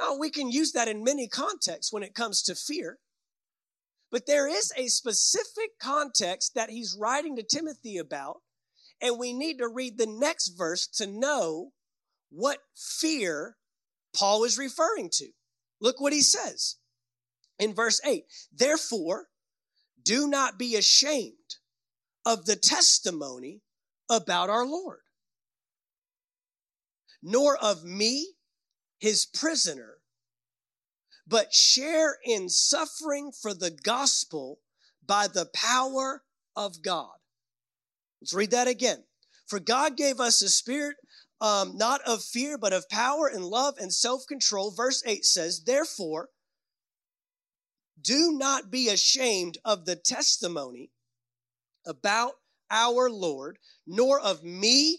Now, 0.00 0.16
we 0.16 0.30
can 0.30 0.50
use 0.50 0.72
that 0.72 0.88
in 0.88 1.04
many 1.04 1.28
contexts 1.28 1.92
when 1.92 2.02
it 2.02 2.14
comes 2.14 2.42
to 2.44 2.54
fear. 2.54 2.96
But 4.10 4.26
there 4.26 4.48
is 4.48 4.72
a 4.74 4.86
specific 4.86 5.78
context 5.78 6.54
that 6.54 6.70
he's 6.70 6.96
writing 6.98 7.36
to 7.36 7.42
Timothy 7.42 7.98
about, 7.98 8.38
and 9.02 9.18
we 9.18 9.34
need 9.34 9.58
to 9.58 9.68
read 9.68 9.98
the 9.98 10.06
next 10.06 10.48
verse 10.56 10.86
to 10.94 11.06
know 11.06 11.72
what 12.30 12.60
fear 12.74 13.58
Paul 14.16 14.44
is 14.44 14.56
referring 14.56 15.10
to. 15.16 15.26
Look 15.78 16.00
what 16.00 16.14
he 16.14 16.22
says 16.22 16.76
in 17.58 17.74
verse 17.74 18.00
8. 18.04 18.24
Therefore, 18.52 19.28
do 20.02 20.28
not 20.28 20.58
be 20.58 20.76
ashamed 20.76 21.56
of 22.24 22.46
the 22.46 22.56
testimony 22.56 23.62
about 24.10 24.50
our 24.50 24.66
Lord, 24.66 25.00
nor 27.22 27.56
of 27.56 27.84
me, 27.84 28.34
his 28.98 29.26
prisoner, 29.26 29.98
but 31.26 31.52
share 31.52 32.18
in 32.24 32.48
suffering 32.48 33.32
for 33.32 33.52
the 33.52 33.70
gospel 33.70 34.60
by 35.04 35.26
the 35.26 35.46
power 35.52 36.22
of 36.54 36.82
God. 36.82 37.16
Let's 38.20 38.34
read 38.34 38.52
that 38.52 38.68
again. 38.68 39.04
For 39.46 39.60
God 39.60 39.96
gave 39.96 40.20
us 40.20 40.42
a 40.42 40.48
spirit 40.48 40.96
um, 41.40 41.76
not 41.76 42.00
of 42.06 42.24
fear, 42.24 42.56
but 42.56 42.72
of 42.72 42.88
power 42.88 43.28
and 43.28 43.44
love 43.44 43.76
and 43.78 43.92
self 43.92 44.26
control. 44.26 44.70
Verse 44.70 45.02
8 45.04 45.24
says, 45.24 45.64
Therefore, 45.64 46.30
do 48.00 48.32
not 48.32 48.70
be 48.70 48.88
ashamed 48.88 49.58
of 49.64 49.84
the 49.84 49.96
testimony 49.96 50.90
about 51.86 52.32
our 52.70 53.08
Lord, 53.10 53.58
nor 53.86 54.20
of 54.20 54.42
me, 54.42 54.98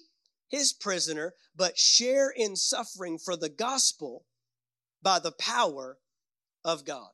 his 0.50 0.74
prisoner, 0.74 1.34
but 1.56 1.77
share 1.77 2.30
in 2.30 2.56
suffering 2.56 3.18
for 3.18 3.36
the 3.36 3.50
gospel 3.50 4.25
by 5.01 5.20
the 5.20 5.34
power 5.34 5.98
of 6.63 6.86
God. 6.86 7.10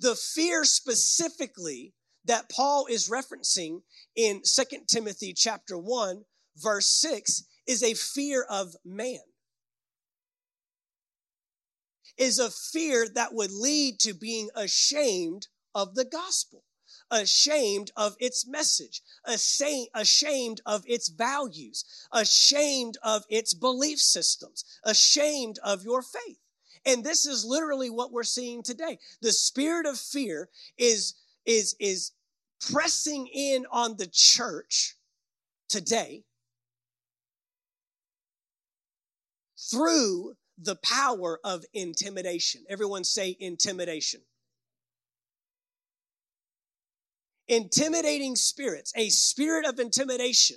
The 0.00 0.14
fear 0.14 0.64
specifically 0.64 1.94
that 2.24 2.48
Paul 2.48 2.86
is 2.88 3.10
referencing 3.10 3.82
in 4.16 4.42
2 4.42 4.62
Timothy 4.86 5.32
chapter 5.32 5.76
1 5.76 6.24
verse 6.56 6.86
6 6.86 7.44
is 7.66 7.82
a 7.82 7.94
fear 7.94 8.44
of 8.48 8.74
man. 8.84 9.20
Is 12.16 12.38
a 12.38 12.50
fear 12.50 13.08
that 13.14 13.34
would 13.34 13.50
lead 13.50 13.98
to 14.00 14.14
being 14.14 14.50
ashamed 14.54 15.48
of 15.74 15.94
the 15.94 16.04
gospel, 16.04 16.64
ashamed 17.10 17.90
of 17.96 18.16
its 18.20 18.46
message, 18.46 19.02
ashamed 19.24 20.60
of 20.66 20.84
its 20.86 21.08
values, 21.08 21.84
ashamed 22.12 22.98
of 23.02 23.24
its 23.28 23.54
belief 23.54 23.98
systems, 23.98 24.64
ashamed 24.84 25.58
of 25.64 25.84
your 25.84 26.02
faith. 26.02 26.38
And 26.84 27.04
this 27.04 27.26
is 27.26 27.44
literally 27.44 27.90
what 27.90 28.12
we're 28.12 28.24
seeing 28.24 28.62
today. 28.62 28.98
The 29.20 29.32
spirit 29.32 29.86
of 29.86 29.98
fear 29.98 30.48
is, 30.76 31.14
is, 31.46 31.76
is 31.78 32.12
pressing 32.60 33.28
in 33.28 33.66
on 33.70 33.96
the 33.96 34.08
church 34.10 34.96
today 35.68 36.24
through 39.70 40.34
the 40.58 40.76
power 40.76 41.38
of 41.44 41.64
intimidation. 41.72 42.62
Everyone 42.68 43.04
say 43.04 43.36
intimidation. 43.38 44.20
Intimidating 47.48 48.36
spirits, 48.36 48.92
a 48.96 49.08
spirit 49.08 49.66
of 49.66 49.78
intimidation 49.78 50.56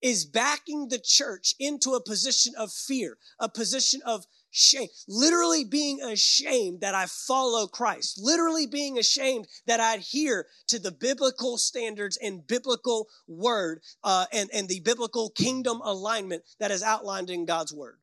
is 0.00 0.24
backing 0.24 0.88
the 0.88 0.98
church 0.98 1.54
into 1.58 1.94
a 1.94 2.02
position 2.02 2.54
of 2.56 2.72
fear, 2.72 3.18
a 3.40 3.48
position 3.48 4.00
of 4.06 4.24
shame, 4.50 4.88
literally 5.06 5.64
being 5.64 6.00
ashamed 6.00 6.80
that 6.80 6.94
I 6.94 7.06
follow 7.06 7.66
Christ, 7.66 8.18
literally 8.20 8.66
being 8.66 8.98
ashamed 8.98 9.46
that 9.66 9.80
I 9.80 9.96
adhere 9.96 10.46
to 10.68 10.78
the 10.78 10.92
biblical 10.92 11.58
standards 11.58 12.16
and 12.22 12.46
biblical 12.46 13.08
word 13.26 13.80
uh, 14.04 14.26
and, 14.32 14.48
and 14.52 14.68
the 14.68 14.80
biblical 14.80 15.30
kingdom 15.30 15.80
alignment 15.82 16.44
that 16.60 16.70
is 16.70 16.82
outlined 16.82 17.30
in 17.30 17.44
God's 17.44 17.72
word. 17.72 17.98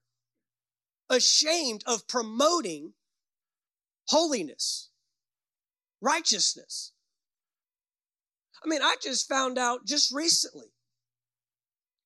Ashamed 1.09 1.83
of 1.85 2.07
promoting 2.07 2.93
holiness, 4.07 4.89
righteousness. 6.01 6.93
I 8.63 8.67
mean, 8.67 8.81
I 8.81 8.95
just 9.01 9.29
found 9.29 9.57
out 9.57 9.85
just 9.85 10.13
recently. 10.13 10.67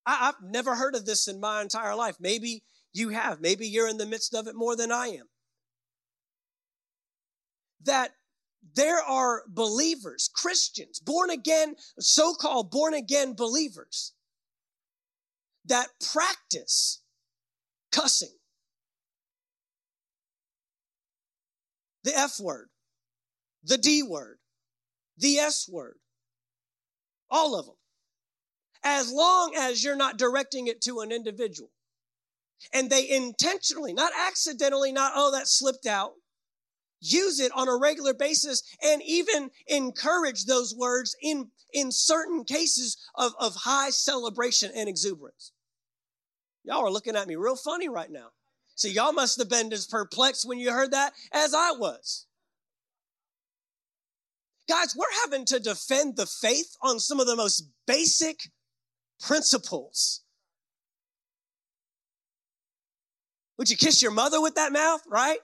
I, 0.05 0.25
have 0.25 0.35
never 0.41 0.75
heard 0.75 0.95
of 0.95 1.05
this 1.05 1.27
in 1.27 1.39
my 1.39 1.61
entire 1.61 1.95
life. 1.95 2.17
Maybe 2.19 2.63
you 2.93 3.09
have. 3.09 3.39
Maybe 3.39 3.67
you're 3.67 3.87
in 3.87 3.97
the 3.97 4.05
midst 4.05 4.33
of 4.33 4.47
it 4.47 4.55
more 4.55 4.75
than 4.75 4.91
I 4.91 5.07
am. 5.07 5.27
That 7.83 8.11
there 8.75 8.99
are 8.99 9.43
believers, 9.47 10.29
Christians, 10.33 10.99
born 10.99 11.29
again, 11.29 11.75
so 11.99 12.33
called 12.33 12.71
born 12.71 12.93
again 12.93 13.33
believers 13.33 14.13
that 15.65 15.87
practice 16.11 17.01
cussing. 17.91 18.38
The 22.03 22.17
F 22.17 22.39
word, 22.39 22.69
the 23.63 23.77
D 23.77 24.03
word, 24.03 24.37
the 25.17 25.37
S 25.37 25.67
word, 25.69 25.97
all 27.29 27.57
of 27.59 27.65
them. 27.65 27.75
As 28.83 29.11
long 29.11 29.53
as 29.57 29.83
you're 29.83 29.95
not 29.97 30.17
directing 30.17 30.67
it 30.67 30.81
to 30.83 31.01
an 31.01 31.11
individual. 31.11 31.69
And 32.73 32.89
they 32.89 33.09
intentionally, 33.09 33.93
not 33.93 34.11
accidentally, 34.27 34.91
not, 34.91 35.13
oh, 35.15 35.31
that 35.31 35.47
slipped 35.47 35.85
out, 35.85 36.11
use 37.01 37.39
it 37.39 37.51
on 37.53 37.67
a 37.67 37.77
regular 37.77 38.13
basis 38.13 38.63
and 38.83 39.01
even 39.05 39.49
encourage 39.67 40.45
those 40.45 40.75
words 40.75 41.15
in, 41.21 41.49
in 41.73 41.91
certain 41.91 42.43
cases 42.43 42.97
of, 43.15 43.33
of 43.39 43.55
high 43.55 43.89
celebration 43.89 44.71
and 44.75 44.89
exuberance. 44.89 45.51
Y'all 46.63 46.85
are 46.85 46.91
looking 46.91 47.15
at 47.15 47.27
me 47.27 47.35
real 47.35 47.55
funny 47.55 47.87
right 47.89 48.11
now. 48.11 48.29
So 48.79 48.87
y'all 48.87 49.13
must 49.13 49.37
have 49.39 49.49
been 49.49 49.71
as 49.73 49.85
perplexed 49.85 50.47
when 50.47 50.57
you 50.57 50.71
heard 50.71 50.91
that 50.91 51.13
as 51.33 51.53
I 51.53 51.71
was. 51.71 52.25
Guys, 54.67 54.95
we're 54.97 55.05
having 55.23 55.45
to 55.45 55.59
defend 55.59 56.15
the 56.15 56.25
faith 56.25 56.75
on 56.81 56.99
some 56.99 57.19
of 57.19 57.27
the 57.27 57.35
most 57.35 57.69
basic 57.87 58.39
principles 59.19 60.21
Would 63.59 63.69
you 63.69 63.75
kiss 63.75 64.01
your 64.01 64.11
mother 64.11 64.41
with 64.41 64.55
that 64.55 64.71
mouth, 64.71 65.01
right? 65.05 65.37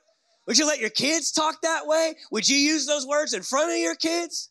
Would 0.48 0.58
you 0.58 0.65
let 0.65 0.80
your 0.80 0.89
kids 0.89 1.34
talk 1.34 1.62
that 1.63 1.86
way? 1.86 2.15
Would 2.32 2.48
you 2.48 2.56
use 2.56 2.86
those 2.86 3.06
words 3.06 3.34
in 3.34 3.43
front 3.43 3.71
of 3.71 3.78
your 3.78 3.93
kids? 3.93 4.50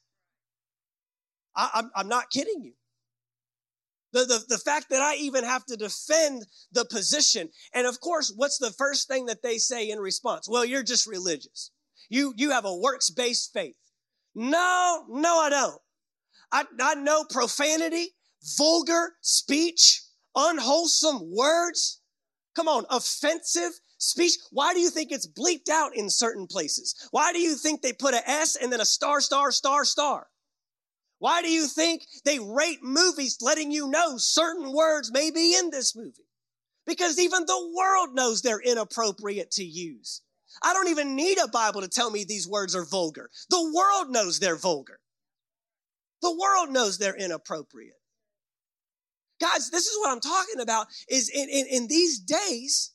I, 1.57 1.65
am 1.65 1.71
I'm, 1.73 1.91
I'm 1.97 2.09
not 2.09 2.31
kidding 2.31 2.63
you. 2.63 2.75
The, 4.15 4.25
the, 4.25 4.45
the 4.49 4.59
fact 4.59 4.91
that 4.91 5.03
I 5.03 5.17
even 5.17 5.43
have 5.43 5.67
to 5.67 5.77
defend 5.77 6.47
the 6.71 6.85
position. 6.85 7.49
And 7.75 7.85
of 7.85 8.01
course, 8.01 8.33
what's 8.35 8.59
the 8.59 8.71
first 8.71 9.09
thing 9.09 9.27
that 9.27 9.43
they 9.43 9.59
say 9.59 9.91
in 9.91 9.99
response? 9.99 10.49
Well, 10.49 10.65
you're 10.65 10.85
just 10.85 11.09
religious. 11.09 11.73
You, 12.09 12.33
you 12.37 12.53
have 12.53 12.65
a 12.65 12.77
works 12.77 13.11
based 13.11 13.53
faith. 13.53 13.75
No, 14.37 15.05
no, 15.09 15.41
I 15.41 15.51
don't. 15.51 15.81
I, 16.53 16.65
I 16.81 16.95
know 16.95 17.25
profanity, 17.29 18.11
vulgar 18.57 19.15
speech, 19.21 20.03
unwholesome 20.37 21.33
words. 21.35 22.01
Come 22.55 22.69
on, 22.69 22.85
offensive 22.91 23.73
speech. 23.99 24.35
Why 24.53 24.75
do 24.75 24.81
you 24.81 24.91
think 24.91 25.11
it's 25.11 25.27
bleeped 25.27 25.69
out 25.69 25.97
in 25.97 26.09
certain 26.09 26.47
places? 26.47 26.95
Why 27.11 27.33
do 27.33 27.41
you 27.41 27.57
think 27.57 27.83
they 27.83 27.93
put 27.93 28.15
an 28.15 28.23
S 28.27 28.55
and 28.55 28.73
then 28.73 28.81
a 28.81 28.87
star, 28.87 29.21
star, 29.21 29.51
star, 29.51 29.85
star? 29.85 30.29
Why 31.19 31.43
do 31.43 31.49
you 31.49 31.67
think 31.67 32.07
they 32.25 32.39
rate 32.39 32.83
movies 32.83 33.39
letting 33.41 33.71
you 33.71 33.89
know 33.89 34.17
certain 34.19 34.73
words 34.73 35.11
may 35.13 35.31
be 35.31 35.57
in 35.57 35.71
this 35.71 35.97
movie? 35.97 36.27
Because 36.87 37.19
even 37.19 37.47
the 37.47 37.73
world 37.77 38.15
knows 38.15 38.43
they're 38.43 38.61
inappropriate 38.61 39.51
to 39.53 39.65
use. 39.65 40.21
I 40.63 40.73
don't 40.73 40.89
even 40.89 41.17
need 41.17 41.39
a 41.39 41.49
Bible 41.49 41.81
to 41.81 41.89
tell 41.89 42.11
me 42.11 42.25
these 42.25 42.49
words 42.49 42.77
are 42.77 42.85
vulgar. 42.85 43.31
The 43.51 43.73
world 43.75 44.11
knows 44.11 44.39
they're 44.39 44.57
vulgar. 44.57 45.01
The 46.23 46.31
world 46.31 46.71
knows 46.71 46.99
they're 46.99 47.17
inappropriate. 47.17 47.97
Guys, 49.41 49.71
this 49.71 49.87
is 49.87 49.99
what 49.99 50.11
I'm 50.11 50.21
talking 50.21 50.61
about 50.61 50.87
is 51.09 51.29
in, 51.29 51.49
in, 51.49 51.67
in 51.71 51.87
these 51.89 52.19
days, 52.19 52.93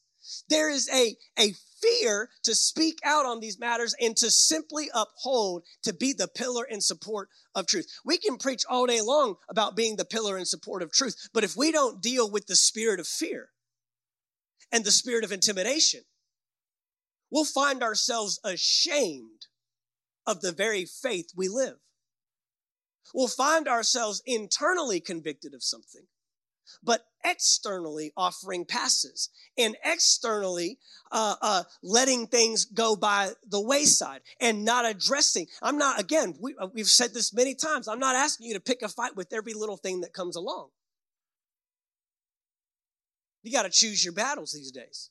there 0.49 0.69
is 0.69 0.89
a, 0.89 1.15
a 1.37 1.53
fear 1.81 2.29
to 2.43 2.55
speak 2.55 2.99
out 3.03 3.25
on 3.25 3.39
these 3.39 3.59
matters 3.59 3.95
and 3.99 4.15
to 4.17 4.31
simply 4.31 4.89
uphold, 4.93 5.63
to 5.83 5.93
be 5.93 6.13
the 6.13 6.27
pillar 6.27 6.65
and 6.69 6.83
support 6.83 7.29
of 7.55 7.67
truth. 7.67 7.87
We 8.05 8.17
can 8.17 8.37
preach 8.37 8.63
all 8.69 8.85
day 8.85 9.01
long 9.01 9.35
about 9.49 9.75
being 9.75 9.95
the 9.95 10.05
pillar 10.05 10.37
and 10.37 10.47
support 10.47 10.81
of 10.81 10.91
truth, 10.91 11.29
but 11.33 11.43
if 11.43 11.55
we 11.55 11.71
don't 11.71 12.01
deal 12.01 12.29
with 12.29 12.47
the 12.47 12.55
spirit 12.55 12.99
of 12.99 13.07
fear 13.07 13.49
and 14.71 14.83
the 14.83 14.91
spirit 14.91 15.23
of 15.23 15.31
intimidation, 15.31 16.01
we'll 17.31 17.45
find 17.45 17.83
ourselves 17.83 18.39
ashamed 18.43 19.47
of 20.25 20.41
the 20.41 20.51
very 20.51 20.85
faith 20.85 21.31
we 21.35 21.47
live. 21.47 21.77
We'll 23.13 23.27
find 23.27 23.67
ourselves 23.67 24.21
internally 24.25 24.99
convicted 24.99 25.53
of 25.53 25.63
something 25.63 26.05
but 26.83 27.05
externally 27.23 28.11
offering 28.15 28.65
passes 28.65 29.29
and 29.57 29.75
externally 29.83 30.79
uh, 31.11 31.35
uh, 31.41 31.63
letting 31.83 32.27
things 32.27 32.65
go 32.65 32.95
by 32.95 33.31
the 33.47 33.61
wayside 33.61 34.21
and 34.39 34.63
not 34.63 34.85
addressing. 34.85 35.47
I'm 35.61 35.77
not, 35.77 35.99
again, 35.99 36.35
we, 36.39 36.55
uh, 36.59 36.67
we've 36.73 36.87
said 36.87 37.13
this 37.13 37.33
many 37.33 37.55
times. 37.55 37.87
I'm 37.87 37.99
not 37.99 38.15
asking 38.15 38.47
you 38.47 38.53
to 38.53 38.59
pick 38.59 38.81
a 38.81 38.89
fight 38.89 39.15
with 39.15 39.33
every 39.33 39.53
little 39.53 39.77
thing 39.77 40.01
that 40.01 40.13
comes 40.13 40.35
along. 40.35 40.69
You 43.43 43.51
got 43.51 43.63
to 43.63 43.69
choose 43.69 44.03
your 44.03 44.13
battles 44.13 44.51
these 44.51 44.71
days. 44.71 45.09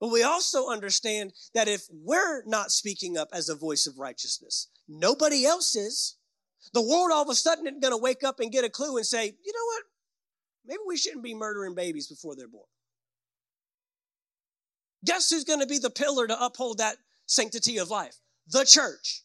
But 0.00 0.10
we 0.10 0.22
also 0.22 0.68
understand 0.68 1.32
that 1.54 1.68
if 1.68 1.86
we're 1.90 2.44
not 2.44 2.70
speaking 2.70 3.16
up 3.16 3.28
as 3.32 3.48
a 3.48 3.54
voice 3.54 3.86
of 3.86 3.98
righteousness, 3.98 4.68
nobody 4.86 5.46
else 5.46 5.74
is. 5.74 6.16
The 6.72 6.82
world 6.82 7.10
all 7.12 7.22
of 7.22 7.28
a 7.28 7.34
sudden 7.34 7.66
isn't 7.66 7.82
going 7.82 7.92
to 7.92 8.02
wake 8.02 8.24
up 8.24 8.40
and 8.40 8.50
get 8.50 8.64
a 8.64 8.70
clue 8.70 8.96
and 8.96 9.06
say, 9.06 9.24
you 9.24 9.52
know 9.52 9.66
what? 9.66 9.82
Maybe 10.66 10.80
we 10.86 10.96
shouldn't 10.96 11.22
be 11.22 11.34
murdering 11.34 11.74
babies 11.74 12.08
before 12.08 12.34
they're 12.36 12.48
born. 12.48 12.64
Guess 15.04 15.30
who's 15.30 15.44
going 15.44 15.60
to 15.60 15.66
be 15.66 15.78
the 15.78 15.90
pillar 15.90 16.26
to 16.26 16.44
uphold 16.44 16.78
that 16.78 16.96
sanctity 17.26 17.78
of 17.78 17.90
life? 17.90 18.16
The 18.48 18.64
church. 18.64 19.22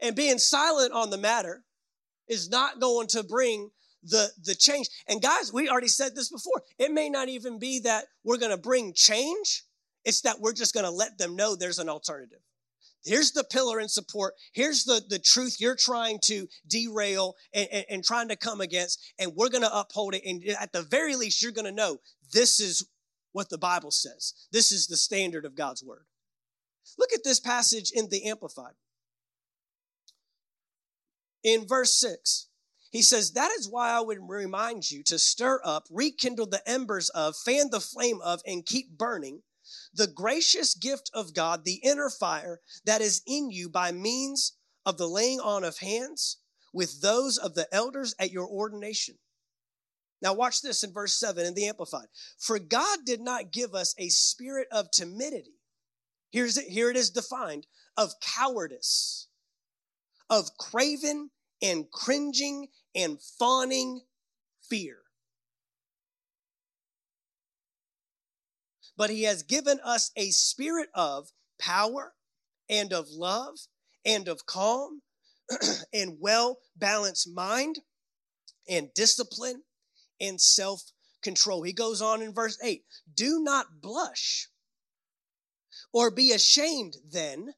And 0.00 0.14
being 0.14 0.38
silent 0.38 0.92
on 0.92 1.10
the 1.10 1.18
matter 1.18 1.64
is 2.28 2.48
not 2.48 2.80
going 2.80 3.08
to 3.08 3.24
bring 3.24 3.70
the, 4.02 4.30
the 4.44 4.54
change. 4.54 4.88
And 5.08 5.20
guys, 5.20 5.52
we 5.52 5.68
already 5.68 5.88
said 5.88 6.14
this 6.14 6.30
before. 6.30 6.62
It 6.78 6.92
may 6.92 7.08
not 7.08 7.28
even 7.28 7.58
be 7.58 7.80
that 7.80 8.04
we're 8.24 8.38
going 8.38 8.52
to 8.52 8.56
bring 8.56 8.92
change. 8.94 9.64
It's 10.04 10.20
that 10.20 10.40
we're 10.40 10.52
just 10.52 10.74
going 10.74 10.84
to 10.84 10.90
let 10.90 11.18
them 11.18 11.34
know 11.34 11.56
there's 11.56 11.80
an 11.80 11.88
alternative. 11.88 12.38
Here's 13.06 13.32
the 13.32 13.44
pillar 13.44 13.78
and 13.78 13.90
support. 13.90 14.34
Here's 14.52 14.84
the, 14.84 15.02
the 15.08 15.18
truth 15.18 15.60
you're 15.60 15.76
trying 15.76 16.18
to 16.24 16.48
derail 16.66 17.36
and, 17.54 17.68
and, 17.72 17.84
and 17.88 18.04
trying 18.04 18.28
to 18.28 18.36
come 18.36 18.60
against, 18.60 19.00
and 19.18 19.32
we're 19.34 19.48
going 19.48 19.62
to 19.62 19.78
uphold 19.78 20.14
it. 20.14 20.22
And 20.26 20.42
at 20.60 20.72
the 20.72 20.82
very 20.82 21.14
least, 21.16 21.42
you're 21.42 21.52
going 21.52 21.66
to 21.66 21.72
know 21.72 21.98
this 22.32 22.60
is 22.60 22.86
what 23.32 23.48
the 23.48 23.58
Bible 23.58 23.90
says. 23.90 24.34
This 24.50 24.72
is 24.72 24.86
the 24.86 24.96
standard 24.96 25.44
of 25.44 25.54
God's 25.54 25.84
word. 25.84 26.06
Look 26.98 27.12
at 27.12 27.24
this 27.24 27.40
passage 27.40 27.90
in 27.92 28.08
the 28.08 28.26
Amplified. 28.26 28.74
In 31.44 31.66
verse 31.66 31.94
6, 32.00 32.48
he 32.90 33.02
says, 33.02 33.32
That 33.32 33.52
is 33.58 33.68
why 33.68 33.90
I 33.90 34.00
would 34.00 34.18
remind 34.26 34.90
you 34.90 35.02
to 35.04 35.18
stir 35.18 35.60
up, 35.64 35.86
rekindle 35.90 36.46
the 36.46 36.66
embers 36.68 37.08
of, 37.10 37.36
fan 37.36 37.70
the 37.70 37.80
flame 37.80 38.20
of, 38.24 38.40
and 38.46 38.64
keep 38.64 38.96
burning 38.96 39.42
the 39.96 40.06
gracious 40.06 40.74
gift 40.74 41.10
of 41.14 41.34
God, 41.34 41.64
the 41.64 41.80
inner 41.82 42.10
fire 42.10 42.60
that 42.84 43.00
is 43.00 43.22
in 43.26 43.50
you 43.50 43.68
by 43.68 43.92
means 43.92 44.52
of 44.84 44.98
the 44.98 45.08
laying 45.08 45.40
on 45.40 45.64
of 45.64 45.78
hands 45.78 46.38
with 46.72 47.00
those 47.00 47.38
of 47.38 47.54
the 47.54 47.66
elders 47.74 48.14
at 48.18 48.30
your 48.30 48.46
ordination. 48.46 49.16
Now, 50.22 50.34
watch 50.34 50.62
this 50.62 50.82
in 50.82 50.92
verse 50.92 51.14
7 51.14 51.44
in 51.44 51.54
the 51.54 51.68
Amplified. 51.68 52.08
For 52.38 52.58
God 52.58 53.00
did 53.04 53.20
not 53.20 53.52
give 53.52 53.74
us 53.74 53.94
a 53.98 54.08
spirit 54.08 54.68
of 54.70 54.90
timidity. 54.90 55.58
Here's 56.30 56.56
it, 56.56 56.68
here 56.68 56.90
it 56.90 56.96
is 56.96 57.10
defined 57.10 57.66
of 57.96 58.12
cowardice, 58.20 59.28
of 60.28 60.56
craven 60.58 61.30
and 61.62 61.90
cringing 61.90 62.68
and 62.94 63.20
fawning 63.38 64.02
fear. 64.68 64.98
But 68.96 69.10
he 69.10 69.24
has 69.24 69.42
given 69.42 69.78
us 69.84 70.10
a 70.16 70.30
spirit 70.30 70.88
of 70.94 71.28
power 71.58 72.14
and 72.68 72.92
of 72.92 73.08
love 73.10 73.54
and 74.04 74.28
of 74.28 74.46
calm 74.46 75.02
and 75.92 76.16
well 76.20 76.58
balanced 76.76 77.28
mind 77.32 77.80
and 78.68 78.92
discipline 78.94 79.62
and 80.20 80.40
self 80.40 80.82
control. 81.22 81.62
He 81.62 81.72
goes 81.72 82.00
on 82.02 82.22
in 82.22 82.32
verse 82.32 82.58
8 82.62 82.84
Do 83.14 83.40
not 83.42 83.80
blush 83.80 84.48
or 85.92 86.10
be 86.10 86.32
ashamed 86.32 86.96
then 87.08 87.54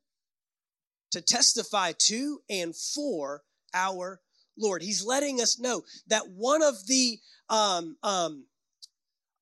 to 1.10 1.20
testify 1.20 1.92
to 1.98 2.40
and 2.48 2.74
for 2.76 3.42
our 3.74 4.20
Lord. 4.58 4.82
He's 4.82 5.04
letting 5.04 5.40
us 5.40 5.58
know 5.58 5.82
that 6.08 6.30
one 6.30 6.62
of 6.62 6.86
the 6.86 7.18
um, 7.48 7.96
um, 8.02 8.46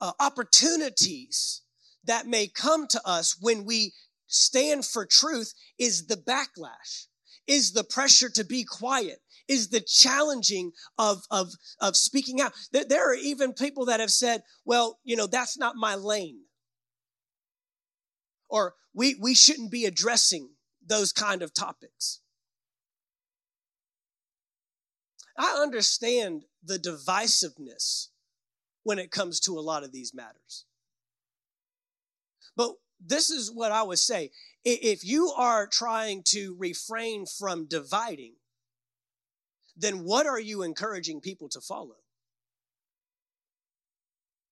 uh, 0.01 0.12
opportunities 0.20 1.62
that 2.06 2.26
may 2.26 2.48
come 2.48 2.86
to 2.88 3.00
us 3.04 3.36
when 3.40 3.64
we 3.64 3.92
stand 4.26 4.84
for 4.84 5.06
truth 5.06 5.54
is 5.78 6.06
the 6.06 6.16
backlash, 6.16 7.06
is 7.46 7.72
the 7.72 7.84
pressure 7.84 8.28
to 8.30 8.44
be 8.44 8.64
quiet, 8.64 9.20
is 9.48 9.68
the 9.68 9.80
challenging 9.80 10.72
of, 10.98 11.22
of, 11.30 11.52
of 11.80 11.96
speaking 11.96 12.40
out. 12.40 12.52
There, 12.72 12.84
there 12.84 13.10
are 13.10 13.14
even 13.14 13.52
people 13.52 13.86
that 13.86 14.00
have 14.00 14.10
said, 14.10 14.42
well, 14.64 14.98
you 15.04 15.16
know, 15.16 15.26
that's 15.26 15.58
not 15.58 15.76
my 15.76 15.94
lane. 15.94 16.40
Or 18.48 18.74
we, 18.94 19.16
we 19.20 19.34
shouldn't 19.34 19.70
be 19.70 19.84
addressing 19.84 20.50
those 20.84 21.12
kind 21.12 21.42
of 21.42 21.52
topics. 21.52 22.20
I 25.38 25.58
understand 25.60 26.44
the 26.64 26.78
divisiveness 26.78 28.08
when 28.84 28.98
it 28.98 29.10
comes 29.10 29.40
to 29.40 29.58
a 29.58 29.60
lot 29.60 29.84
of 29.84 29.92
these 29.92 30.14
matters. 30.14 30.64
But 32.56 32.70
this 33.04 33.30
is 33.30 33.52
what 33.52 33.72
I 33.72 33.82
would 33.82 33.98
say. 33.98 34.30
If 34.64 35.04
you 35.04 35.32
are 35.36 35.66
trying 35.66 36.22
to 36.28 36.56
refrain 36.58 37.26
from 37.26 37.66
dividing, 37.66 38.34
then 39.76 40.04
what 40.04 40.26
are 40.26 40.40
you 40.40 40.62
encouraging 40.62 41.20
people 41.20 41.48
to 41.50 41.60
follow? 41.60 41.96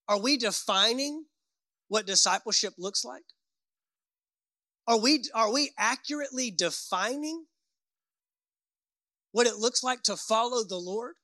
Are 0.07 0.21
we 0.21 0.37
defining 0.37 1.25
what 1.89 2.07
discipleship 2.07 2.75
looks 2.79 3.05
like? 3.05 3.25
Are 4.87 4.99
we, 4.99 5.25
are 5.35 5.51
we 5.51 5.73
accurately 5.79 6.51
defining 6.51 7.47
what 9.33 9.47
it 9.47 9.57
looks 9.57 9.83
like 9.83 10.03
to 10.03 10.17
follow 10.17 10.63
the 10.63 10.77
Lord? 10.77 11.15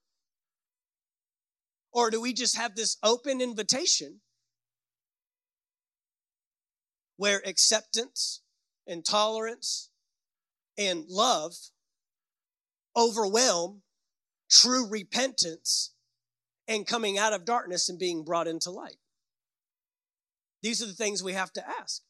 Or 1.93 2.11
do 2.11 2.21
we 2.21 2.33
just 2.33 2.57
have 2.57 2.75
this 2.75 2.97
open 3.03 3.41
invitation 3.41 4.21
where 7.21 7.43
acceptance 7.45 8.41
and 8.87 9.05
tolerance 9.05 9.91
and 10.79 11.05
love 11.07 11.53
overwhelm 12.97 13.83
true 14.49 14.89
repentance 14.89 15.93
and 16.67 16.87
coming 16.87 17.19
out 17.19 17.35
of 17.35 17.45
darkness 17.45 17.91
and 17.91 17.99
being 17.99 18.25
brought 18.25 18.49
into 18.49 18.71
light. 18.71 18.97
These 20.63 20.83
are 20.83 20.87
the 20.87 20.95
things 20.95 21.23
we 21.23 21.35
have 21.35 21.53
to 21.53 21.69
ask. 21.69 22.01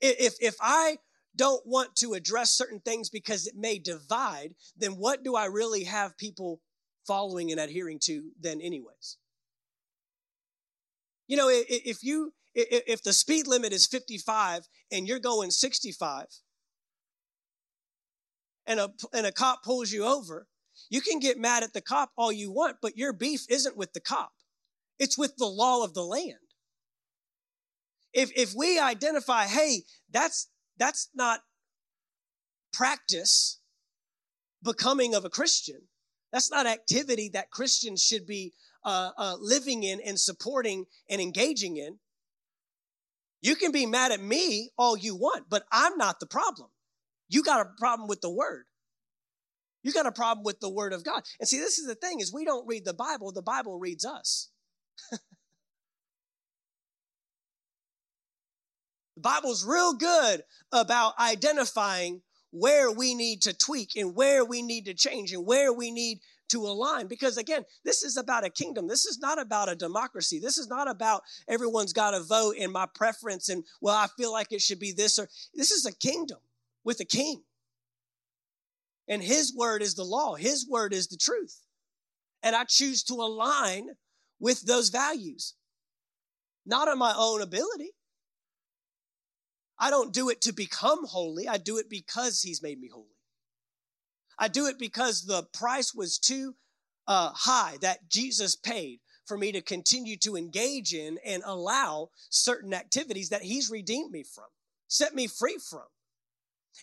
If, 0.00 0.36
if 0.40 0.54
I 0.62 0.96
don't 1.36 1.66
want 1.66 1.94
to 1.96 2.14
address 2.14 2.48
certain 2.48 2.80
things 2.80 3.10
because 3.10 3.46
it 3.46 3.54
may 3.54 3.78
divide, 3.78 4.54
then 4.78 4.92
what 4.92 5.22
do 5.22 5.36
I 5.36 5.44
really 5.44 5.84
have 5.84 6.16
people 6.16 6.62
following 7.06 7.50
and 7.50 7.60
adhering 7.60 7.98
to 8.04 8.30
then, 8.40 8.62
anyways? 8.62 9.18
You 11.26 11.36
know, 11.36 11.50
if 11.50 12.02
you 12.02 12.32
if 12.58 13.02
the 13.02 13.12
speed 13.12 13.46
limit 13.46 13.72
is 13.72 13.86
55 13.86 14.66
and 14.90 15.06
you're 15.06 15.18
going 15.18 15.50
65 15.50 16.26
and 18.66 18.80
a, 18.80 18.90
and 19.12 19.26
a 19.26 19.32
cop 19.32 19.62
pulls 19.62 19.92
you 19.92 20.04
over, 20.04 20.46
you 20.90 21.00
can 21.00 21.18
get 21.18 21.38
mad 21.38 21.62
at 21.62 21.72
the 21.72 21.80
cop 21.80 22.10
all 22.16 22.32
you 22.32 22.50
want, 22.50 22.76
but 22.82 22.96
your 22.96 23.12
beef 23.12 23.44
isn't 23.48 23.76
with 23.76 23.92
the 23.92 24.00
cop. 24.00 24.32
It's 24.98 25.18
with 25.18 25.36
the 25.36 25.46
law 25.46 25.84
of 25.84 25.94
the 25.94 26.02
land. 26.02 26.34
If, 28.12 28.30
if 28.34 28.54
we 28.56 28.78
identify, 28.78 29.44
hey, 29.44 29.82
that's, 30.10 30.48
that's 30.78 31.10
not 31.14 31.40
practice 32.72 33.60
becoming 34.62 35.14
of 35.14 35.24
a 35.24 35.30
Christian. 35.30 35.82
That's 36.32 36.50
not 36.50 36.66
activity 36.66 37.30
that 37.32 37.50
Christians 37.50 38.02
should 38.02 38.26
be 38.26 38.54
uh, 38.84 39.10
uh, 39.16 39.36
living 39.40 39.82
in 39.82 40.00
and 40.00 40.18
supporting 40.18 40.86
and 41.08 41.20
engaging 41.20 41.76
in. 41.76 41.98
You 43.40 43.54
can 43.54 43.72
be 43.72 43.86
mad 43.86 44.12
at 44.12 44.20
me 44.20 44.70
all 44.76 44.96
you 44.96 45.14
want, 45.16 45.46
but 45.48 45.64
I'm 45.70 45.96
not 45.96 46.20
the 46.20 46.26
problem. 46.26 46.70
You 47.28 47.42
got 47.42 47.60
a 47.60 47.70
problem 47.78 48.08
with 48.08 48.20
the 48.20 48.30
word. 48.30 48.64
You 49.82 49.92
got 49.92 50.06
a 50.06 50.12
problem 50.12 50.44
with 50.44 50.60
the 50.60 50.68
word 50.68 50.92
of 50.92 51.04
God. 51.04 51.22
And 51.38 51.48
see, 51.48 51.58
this 51.58 51.78
is 51.78 51.86
the 51.86 51.94
thing 51.94 52.20
is 52.20 52.32
we 52.32 52.44
don't 52.44 52.66
read 52.66 52.84
the 52.84 52.94
Bible, 52.94 53.32
the 53.32 53.42
Bible 53.42 53.78
reads 53.78 54.04
us. 54.04 54.50
the 55.10 55.18
Bible's 59.16 59.64
real 59.64 59.94
good 59.94 60.42
about 60.72 61.18
identifying 61.18 62.22
where 62.50 62.90
we 62.90 63.14
need 63.14 63.42
to 63.42 63.56
tweak 63.56 63.94
and 63.96 64.16
where 64.16 64.44
we 64.44 64.62
need 64.62 64.86
to 64.86 64.94
change 64.94 65.32
and 65.32 65.46
where 65.46 65.72
we 65.72 65.90
need 65.90 66.20
to 66.48 66.66
align 66.66 67.06
because 67.06 67.36
again 67.36 67.64
this 67.84 68.02
is 68.02 68.16
about 68.16 68.44
a 68.44 68.50
kingdom. 68.50 68.86
This 68.86 69.06
is 69.06 69.18
not 69.18 69.40
about 69.40 69.68
a 69.68 69.76
democracy. 69.76 70.38
This 70.38 70.58
is 70.58 70.68
not 70.68 70.88
about 70.88 71.22
everyone's 71.48 71.92
got 71.92 72.14
a 72.14 72.22
vote 72.22 72.56
and 72.58 72.72
my 72.72 72.86
preference 72.94 73.48
and 73.48 73.64
well 73.80 73.94
i 73.94 74.06
feel 74.16 74.32
like 74.32 74.52
it 74.52 74.62
should 74.62 74.78
be 74.78 74.92
this 74.92 75.18
or 75.18 75.28
this 75.54 75.70
is 75.70 75.86
a 75.86 75.92
kingdom 75.92 76.38
with 76.84 77.00
a 77.00 77.04
king. 77.04 77.42
And 79.08 79.22
his 79.22 79.54
word 79.54 79.82
is 79.82 79.94
the 79.94 80.04
law. 80.04 80.34
His 80.34 80.68
word 80.68 80.92
is 80.92 81.08
the 81.08 81.16
truth. 81.16 81.62
And 82.42 82.54
i 82.54 82.64
choose 82.64 83.02
to 83.04 83.14
align 83.14 83.88
with 84.38 84.62
those 84.62 84.90
values. 84.90 85.54
Not 86.64 86.88
on 86.88 86.98
my 86.98 87.14
own 87.16 87.42
ability. 87.42 87.90
I 89.78 89.90
don't 89.90 90.12
do 90.12 90.28
it 90.28 90.40
to 90.42 90.52
become 90.52 91.06
holy. 91.06 91.48
I 91.48 91.56
do 91.56 91.78
it 91.78 91.88
because 91.88 92.42
he's 92.42 92.62
made 92.62 92.80
me 92.80 92.88
holy. 92.92 93.17
I 94.38 94.48
do 94.48 94.66
it 94.66 94.78
because 94.78 95.24
the 95.24 95.42
price 95.52 95.94
was 95.94 96.18
too 96.18 96.54
uh, 97.06 97.30
high 97.34 97.76
that 97.80 98.08
Jesus 98.08 98.54
paid 98.54 99.00
for 99.26 99.36
me 99.36 99.52
to 99.52 99.60
continue 99.60 100.16
to 100.18 100.36
engage 100.36 100.94
in 100.94 101.18
and 101.24 101.42
allow 101.44 102.10
certain 102.30 102.72
activities 102.72 103.28
that 103.30 103.42
he's 103.42 103.70
redeemed 103.70 104.10
me 104.10 104.22
from, 104.22 104.46
set 104.86 105.14
me 105.14 105.26
free 105.26 105.58
from. 105.70 105.84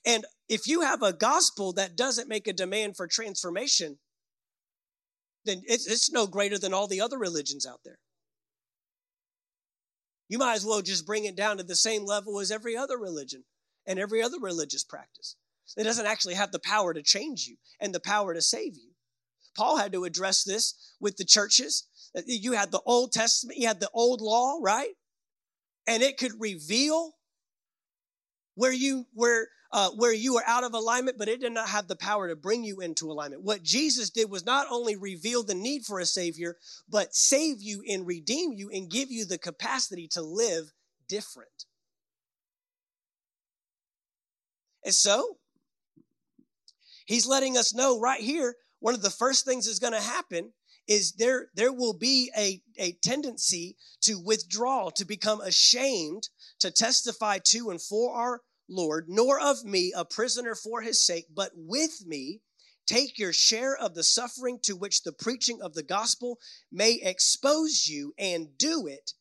And 0.06 0.26
if 0.50 0.68
you 0.68 0.82
have 0.82 1.02
a 1.02 1.14
gospel 1.14 1.74
that 1.74 1.96
doesn't 1.96 2.30
make 2.30 2.48
a 2.48 2.54
demand 2.54 2.98
for 2.98 3.08
transformation, 3.08 3.98
then 5.46 5.62
it's, 5.66 5.88
it's 5.88 6.12
no 6.12 6.28
greater 6.28 6.58
than 6.58 6.74
all 6.74 6.88
the 6.88 7.02
other 7.02 7.18
religions 7.18 7.66
out 7.66 7.80
there. 7.86 8.00
You 10.28 10.40
might 10.40 10.56
as 10.56 10.66
well 10.66 10.82
just 10.82 11.06
bring 11.06 11.26
it 11.26 11.36
down 11.36 11.58
to 11.58 11.64
the 11.64 11.76
same 11.76 12.04
level 12.04 12.40
as 12.40 12.52
every 12.52 12.76
other 12.76 12.98
religion 12.98 13.44
and 13.86 14.00
every 14.00 14.22
other 14.22 14.40
religious 14.40 14.84
practice. 14.84 15.36
It 15.78 15.84
doesn't 15.84 16.06
actually 16.06 16.36
have 16.36 16.52
the 16.52 16.60
power 16.60 16.94
to 16.94 17.02
change 17.02 17.46
you 17.48 17.58
and 17.80 17.94
the 17.94 18.00
power 18.00 18.34
to 18.34 18.42
save 18.42 18.76
you. 18.76 18.92
Paul 19.58 19.78
had 19.78 19.94
to 19.94 20.04
address 20.04 20.44
this 20.44 20.94
with 21.00 21.18
the 21.18 21.26
churches. 21.26 21.88
You 22.26 22.54
had 22.54 22.72
the 22.72 22.82
Old 22.86 23.12
Testament, 23.12 23.58
you 23.58 23.68
had 23.68 23.80
the 23.80 23.90
old 23.94 24.22
law, 24.22 24.60
right? 24.62 24.94
And 25.88 26.04
it 26.04 26.18
could 26.18 26.34
reveal 26.40 27.14
where 28.56 28.74
you 28.74 29.06
where 29.14 29.48
uh, 29.72 29.90
where 29.92 30.14
you 30.14 30.36
were 30.36 30.44
out 30.48 30.64
of 30.64 30.74
alignment, 30.74 31.18
but 31.18 31.28
it 31.28 31.42
did 31.42 31.52
not 31.52 31.68
have 31.68 31.88
the 31.88 31.98
power 31.98 32.30
to 32.30 32.36
bring 32.36 32.64
you 32.64 32.80
into 32.80 33.12
alignment. 33.12 33.44
What 33.44 33.62
Jesus 33.62 34.10
did 34.10 34.30
was 34.30 34.46
not 34.46 34.68
only 34.72 34.96
reveal 34.96 35.44
the 35.44 35.54
need 35.54 35.84
for 35.84 36.00
a 36.00 36.06
Savior, 36.06 36.56
but 36.88 37.14
save 37.14 37.62
you 37.62 37.84
and 37.90 38.08
redeem 38.08 38.54
you 38.54 38.70
and 38.70 38.90
give 38.90 39.12
you 39.12 39.26
the 39.26 39.38
capacity 39.38 40.08
to 40.10 40.22
live 40.22 40.72
different. 41.10 41.66
And 44.86 44.94
so, 44.94 45.38
he's 47.06 47.28
letting 47.28 47.58
us 47.58 47.74
know 47.74 48.00
right 48.00 48.22
here 48.22 48.56
one 48.80 48.94
of 48.94 49.02
the 49.02 49.10
first 49.10 49.46
things 49.46 49.66
that's 49.66 49.80
going 49.80 49.94
to 49.94 50.02
happen 50.02 50.52
is 50.88 51.14
there 51.14 51.48
there 51.56 51.74
will 51.74 51.98
be 51.98 52.32
a, 52.38 52.62
a 52.78 52.92
tendency 53.02 53.76
to 54.02 54.20
withdraw 54.20 54.90
to 54.90 55.06
become 55.06 55.42
ashamed 55.42 56.30
to 56.60 56.70
testify 56.70 57.40
to 57.44 57.70
and 57.72 57.82
for 57.82 58.14
our 58.16 58.42
Lord, 58.68 59.06
nor 59.08 59.40
of 59.40 59.64
me, 59.64 59.94
a 59.96 60.06
prisoner 60.06 60.56
for 60.56 60.82
his 60.82 61.04
sake, 61.04 61.28
but 61.34 61.52
with 61.56 62.06
me, 62.06 62.42
take 62.88 63.20
your 63.20 63.34
share 63.34 63.76
of 63.76 63.94
the 63.94 64.04
suffering 64.04 64.60
to 64.64 64.76
which 64.76 65.04
the 65.04 65.12
preaching 65.12 65.62
of 65.62 65.74
the 65.74 65.84
gospel 65.84 66.40
may 66.72 67.00
expose 67.02 67.88
you, 67.88 68.14
and 68.18 68.58
do 68.58 68.88
it 68.88 69.14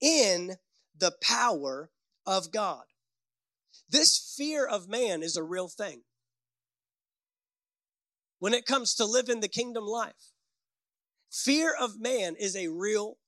in 0.00 0.56
the 0.96 1.12
power 1.22 1.90
of 2.26 2.52
God. 2.52 2.84
This 3.88 4.34
fear 4.36 4.66
of 4.66 4.88
man 4.88 5.22
is 5.22 5.36
a 5.36 5.42
real 5.42 5.68
thing. 5.68 6.02
When 8.40 8.54
it 8.54 8.66
comes 8.66 8.94
to 8.94 9.04
living 9.04 9.40
the 9.40 9.48
kingdom 9.48 9.84
life, 9.84 10.32
fear 11.30 11.74
of 11.78 12.00
man 12.00 12.34
is 12.40 12.56
a 12.56 12.68
real 12.68 13.18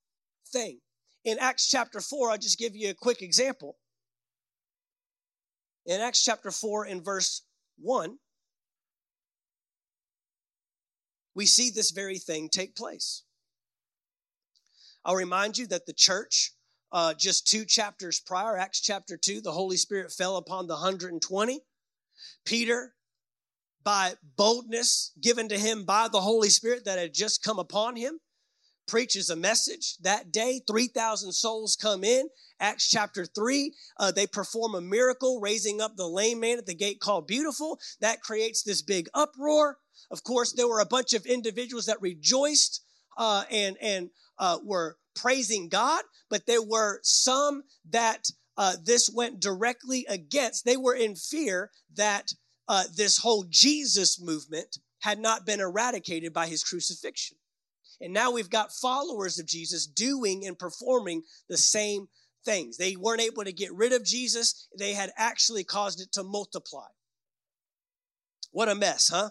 thing. 0.50 0.80
In 1.24 1.38
Acts 1.38 1.68
chapter 1.68 2.00
4, 2.00 2.30
I'll 2.30 2.38
just 2.38 2.58
give 2.58 2.74
you 2.74 2.90
a 2.90 2.94
quick 2.94 3.22
example. 3.22 3.76
In 5.84 6.00
Acts 6.00 6.24
chapter 6.24 6.50
4 6.50 6.84
and 6.84 7.04
verse 7.04 7.42
1, 7.78 8.18
we 11.34 11.44
see 11.44 11.70
this 11.70 11.90
very 11.90 12.18
thing 12.18 12.48
take 12.48 12.74
place. 12.74 13.22
I'll 15.04 15.14
remind 15.14 15.58
you 15.58 15.66
that 15.66 15.84
the 15.84 15.92
church, 15.92 16.52
uh, 16.90 17.12
just 17.12 17.46
two 17.46 17.66
chapters 17.66 18.18
prior, 18.18 18.56
Acts 18.56 18.80
chapter 18.80 19.18
2, 19.18 19.42
the 19.42 19.52
Holy 19.52 19.76
Spirit 19.76 20.10
fell 20.10 20.36
upon 20.38 20.68
the 20.68 20.74
120. 20.74 21.60
Peter, 22.46 22.94
by 23.84 24.14
boldness 24.36 25.12
given 25.20 25.48
to 25.48 25.58
him 25.58 25.84
by 25.84 26.08
the 26.08 26.20
Holy 26.20 26.48
Spirit 26.48 26.84
that 26.84 26.98
had 26.98 27.14
just 27.14 27.42
come 27.42 27.58
upon 27.58 27.96
him, 27.96 28.20
preaches 28.86 29.30
a 29.30 29.36
message 29.36 29.96
that 29.98 30.32
day. 30.32 30.60
3000 30.66 31.32
souls 31.32 31.76
come 31.80 32.04
in. 32.04 32.28
Acts 32.60 32.88
chapter 32.88 33.26
3 33.26 33.72
uh, 33.98 34.12
they 34.12 34.26
perform 34.26 34.74
a 34.74 34.80
miracle 34.80 35.40
raising 35.40 35.80
up 35.80 35.96
the 35.96 36.06
lame 36.06 36.40
man 36.40 36.58
at 36.58 36.66
the 36.66 36.74
gate 36.74 37.00
called 37.00 37.26
beautiful. 37.26 37.78
That 38.00 38.20
creates 38.20 38.62
this 38.62 38.82
big 38.82 39.08
uproar. 39.14 39.78
Of 40.10 40.22
course 40.22 40.52
there 40.52 40.68
were 40.68 40.80
a 40.80 40.86
bunch 40.86 41.12
of 41.12 41.26
individuals 41.26 41.86
that 41.86 42.00
rejoiced 42.00 42.84
uh, 43.18 43.44
and 43.50 43.76
and 43.80 44.10
uh, 44.38 44.58
were 44.64 44.96
praising 45.14 45.68
god 45.68 46.02
but 46.32 46.46
there 46.46 46.62
were 46.62 46.98
some 47.02 47.62
that 47.90 48.30
uh, 48.56 48.74
this 48.82 49.10
went 49.14 49.38
directly 49.38 50.06
against. 50.08 50.64
They 50.64 50.78
were 50.78 50.94
in 50.94 51.14
fear 51.14 51.70
that 51.94 52.32
uh, 52.72 52.84
this 52.96 53.18
whole 53.18 53.44
jesus 53.48 54.20
movement 54.20 54.78
had 55.00 55.20
not 55.20 55.46
been 55.46 55.60
eradicated 55.60 56.32
by 56.32 56.48
his 56.48 56.64
crucifixion 56.64 57.36
and 58.02 58.12
now 58.12 58.32
we've 58.32 58.50
got 58.50 58.72
followers 58.72 59.38
of 59.38 59.46
Jesus 59.46 59.86
doing 59.86 60.44
and 60.44 60.58
performing 60.58 61.22
the 61.48 61.56
same 61.56 62.08
things. 62.44 62.76
They 62.76 62.96
weren't 62.96 63.20
able 63.20 63.44
to 63.44 63.52
get 63.52 63.72
rid 63.72 63.92
of 63.92 64.04
Jesus, 64.04 64.66
they 64.76 64.92
had 64.92 65.12
actually 65.16 65.62
caused 65.62 66.00
it 66.00 66.12
to 66.12 66.24
multiply. 66.24 66.88
What 68.50 68.68
a 68.68 68.74
mess, 68.74 69.08
huh? 69.08 69.30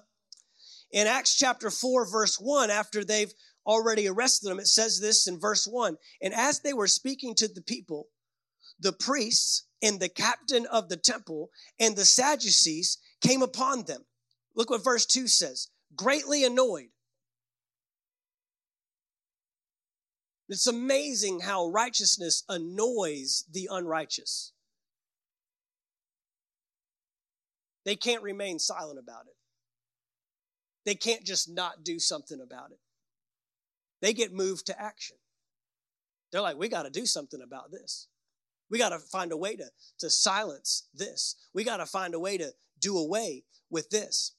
In 0.92 1.06
Acts 1.06 1.36
chapter 1.36 1.70
4, 1.70 2.10
verse 2.10 2.38
1, 2.40 2.72
after 2.72 3.04
they've 3.04 3.34
already 3.66 4.08
arrested 4.08 4.50
them, 4.50 4.60
it 4.60 4.68
says 4.68 5.00
this 5.00 5.28
in 5.28 5.40
verse 5.40 5.68
1 5.68 5.98
And 6.22 6.34
as 6.34 6.62
they 6.62 6.74
were 6.74 6.88
speaking 6.88 7.36
to 7.36 7.50
the 7.50 7.62
people, 7.62 8.08
the 8.80 8.94
priests 8.94 9.68
and 9.84 10.00
the 10.00 10.10
captain 10.10 10.66
of 10.68 10.88
the 10.88 10.98
temple 10.98 11.50
and 11.80 11.96
the 11.96 12.06
Sadducees 12.06 12.98
came 13.22 13.42
upon 13.42 13.84
them. 13.84 14.06
Look 14.56 14.70
what 14.70 14.84
verse 14.84 15.06
2 15.06 15.28
says 15.28 15.70
greatly 15.96 16.44
annoyed 16.44 16.90
It's 20.52 20.68
amazing 20.68 21.40
how 21.40 21.70
righteousness 21.70 22.44
annoys 22.50 23.46
the 23.50 23.70
unrighteous. 23.72 24.52
They 27.86 27.96
can't 27.96 28.22
remain 28.22 28.60
silent 28.60 29.00
about 29.00 29.28
it. 29.28 29.36
They 30.86 30.96
can't 30.96 31.24
just 31.24 31.50
not 31.50 31.86
do 31.86 32.00
something 32.00 32.42
about 32.42 32.72
it. 32.72 32.80
They 34.02 34.12
get 34.12 34.34
moved 34.34 34.66
to 34.66 34.80
action. 34.80 35.16
They're 36.34 36.42
like, 36.42 36.58
we 36.58 36.68
got 36.68 36.84
to 36.84 36.90
do 36.90 37.06
something 37.06 37.42
about 37.42 37.72
this. 37.72 38.10
We 38.70 38.78
got 38.78 38.90
to 38.90 39.00
find 39.00 39.32
a 39.32 39.38
way 39.38 39.56
to, 39.56 39.70
to 40.00 40.10
silence 40.10 40.90
this. 40.94 41.38
We 41.54 41.64
got 41.64 41.78
to 41.78 41.86
find 41.86 42.14
a 42.14 42.20
way 42.20 42.38
to 42.38 42.52
do 42.82 42.98
away 42.98 43.44
with 43.70 43.90
this 43.90 44.34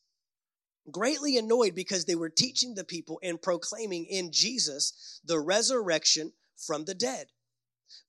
greatly 0.91 1.39
annoyed 1.39 1.75
because 1.75 2.05
they 2.05 2.15
were 2.15 2.31
teaching 2.31 2.75
the 2.75 2.85
people 2.85 3.21
and 3.23 3.41
proclaiming 3.41 4.07
in 4.07 4.33
Jesus 4.33 5.21
the 5.25 5.39
resurrection 5.39 6.33
from 6.57 6.85
the 6.85 6.95
dead. 6.95 7.27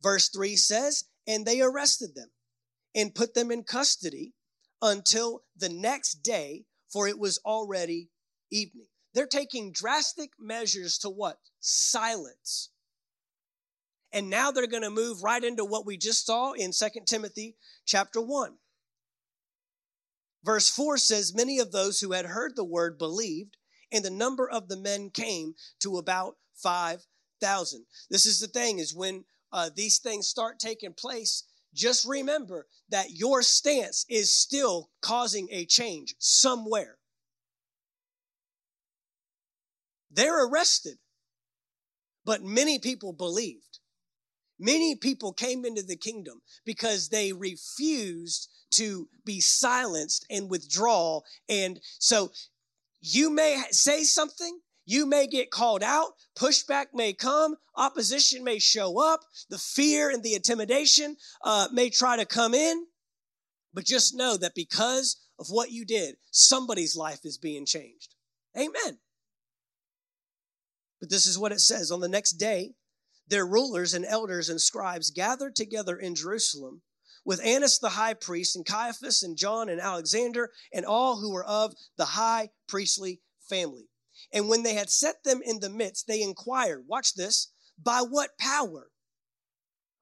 Verse 0.01 0.29
3 0.29 0.55
says, 0.55 1.05
And 1.27 1.45
they 1.45 1.61
arrested 1.61 2.15
them 2.15 2.31
and 2.95 3.13
put 3.13 3.33
them 3.33 3.51
in 3.51 3.63
custody 3.63 4.33
until 4.81 5.43
the 5.55 5.69
next 5.69 6.23
day, 6.23 6.65
for 6.91 7.07
it 7.07 7.19
was 7.19 7.39
already 7.45 8.09
evening. 8.51 8.87
They're 9.13 9.27
taking 9.27 9.71
drastic 9.71 10.31
measures 10.39 10.97
to 10.99 11.09
what? 11.09 11.37
Silence. 11.59 12.69
And 14.11 14.29
now 14.29 14.51
they're 14.51 14.67
going 14.67 14.83
to 14.83 14.91
move 14.91 15.23
right 15.23 15.43
into 15.43 15.65
what 15.65 15.85
we 15.85 15.97
just 15.97 16.25
saw 16.25 16.53
in 16.53 16.71
Second 16.71 17.05
Timothy 17.05 17.55
chapter 17.85 18.21
1. 18.21 18.53
Verse 20.43 20.69
4 20.69 20.97
says, 20.97 21.33
Many 21.33 21.59
of 21.59 21.71
those 21.71 21.99
who 21.99 22.11
had 22.11 22.25
heard 22.25 22.55
the 22.55 22.65
word 22.65 22.97
believed, 22.97 23.57
and 23.91 24.03
the 24.03 24.09
number 24.09 24.49
of 24.49 24.67
the 24.67 24.77
men 24.77 25.09
came 25.09 25.55
to 25.79 25.97
about 25.97 26.35
5,000. 26.55 27.85
This 28.09 28.25
is 28.25 28.39
the 28.39 28.47
thing, 28.47 28.79
is 28.79 28.93
when 28.93 29.23
uh, 29.51 29.69
these 29.73 29.99
things 29.99 30.27
start 30.27 30.59
taking 30.59 30.93
place, 30.93 31.43
just 31.73 32.05
remember 32.05 32.67
that 32.89 33.11
your 33.11 33.41
stance 33.41 34.05
is 34.09 34.31
still 34.31 34.89
causing 35.01 35.47
a 35.51 35.65
change 35.65 36.15
somewhere. 36.19 36.97
They're 40.11 40.45
arrested, 40.45 40.97
but 42.25 42.43
many 42.43 42.77
people 42.79 43.13
believed. 43.13 43.79
Many 44.63 44.95
people 44.95 45.33
came 45.33 45.65
into 45.65 45.83
the 45.83 45.97
kingdom 45.97 46.41
because 46.63 47.09
they 47.09 47.33
refused 47.33 48.47
to 48.71 49.09
be 49.25 49.41
silenced 49.41 50.25
and 50.29 50.49
withdraw. 50.49 51.19
And 51.49 51.81
so 51.99 52.31
you 53.01 53.29
may 53.29 53.61
say 53.71 54.05
something, 54.05 54.61
you 54.85 55.05
may 55.05 55.27
get 55.27 55.51
called 55.51 55.83
out, 55.83 56.13
pushback 56.37 56.85
may 56.93 57.11
come, 57.11 57.57
opposition 57.75 58.45
may 58.45 58.57
show 58.57 59.01
up, 59.01 59.19
the 59.49 59.57
fear 59.57 60.09
and 60.09 60.23
the 60.23 60.33
intimidation 60.33 61.17
uh, 61.43 61.67
may 61.73 61.89
try 61.89 62.15
to 62.15 62.25
come 62.25 62.53
in. 62.53 62.85
But 63.73 63.83
just 63.83 64.15
know 64.15 64.37
that 64.37 64.55
because 64.55 65.19
of 65.39 65.47
what 65.49 65.71
you 65.71 65.83
did, 65.83 66.15
somebody's 66.31 66.95
life 66.95 67.25
is 67.25 67.37
being 67.37 67.65
changed. 67.65 68.15
Amen. 68.57 68.99
But 71.01 71.09
this 71.09 71.25
is 71.25 71.37
what 71.37 71.51
it 71.51 71.59
says 71.59 71.91
on 71.91 71.99
the 71.99 72.07
next 72.07 72.33
day, 72.33 72.75
their 73.27 73.45
rulers 73.45 73.93
and 73.93 74.05
elders 74.05 74.49
and 74.49 74.61
scribes 74.61 75.11
gathered 75.11 75.55
together 75.55 75.97
in 75.97 76.15
Jerusalem 76.15 76.81
with 77.25 77.43
Annas 77.43 77.79
the 77.79 77.89
high 77.89 78.13
priest 78.13 78.55
and 78.55 78.65
Caiaphas 78.65 79.23
and 79.23 79.37
John 79.37 79.69
and 79.69 79.79
Alexander 79.79 80.51
and 80.73 80.85
all 80.85 81.19
who 81.19 81.31
were 81.31 81.45
of 81.45 81.73
the 81.97 82.05
high 82.05 82.49
priestly 82.67 83.21
family. 83.49 83.87
And 84.31 84.49
when 84.49 84.63
they 84.63 84.73
had 84.73 84.89
set 84.89 85.23
them 85.23 85.41
in 85.43 85.59
the 85.59 85.69
midst, 85.69 86.07
they 86.07 86.21
inquired, 86.21 86.85
watch 86.87 87.13
this, 87.13 87.51
by 87.81 88.01
what 88.01 88.37
power 88.37 88.89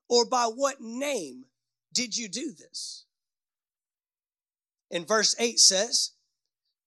or 0.10 0.26
by 0.26 0.46
what 0.46 0.82
name 0.82 1.46
did 1.94 2.18
you 2.18 2.28
do 2.28 2.54
this? 2.58 3.06
And 4.92 5.08
verse 5.08 5.36
8 5.40 5.60
says, 5.60 6.12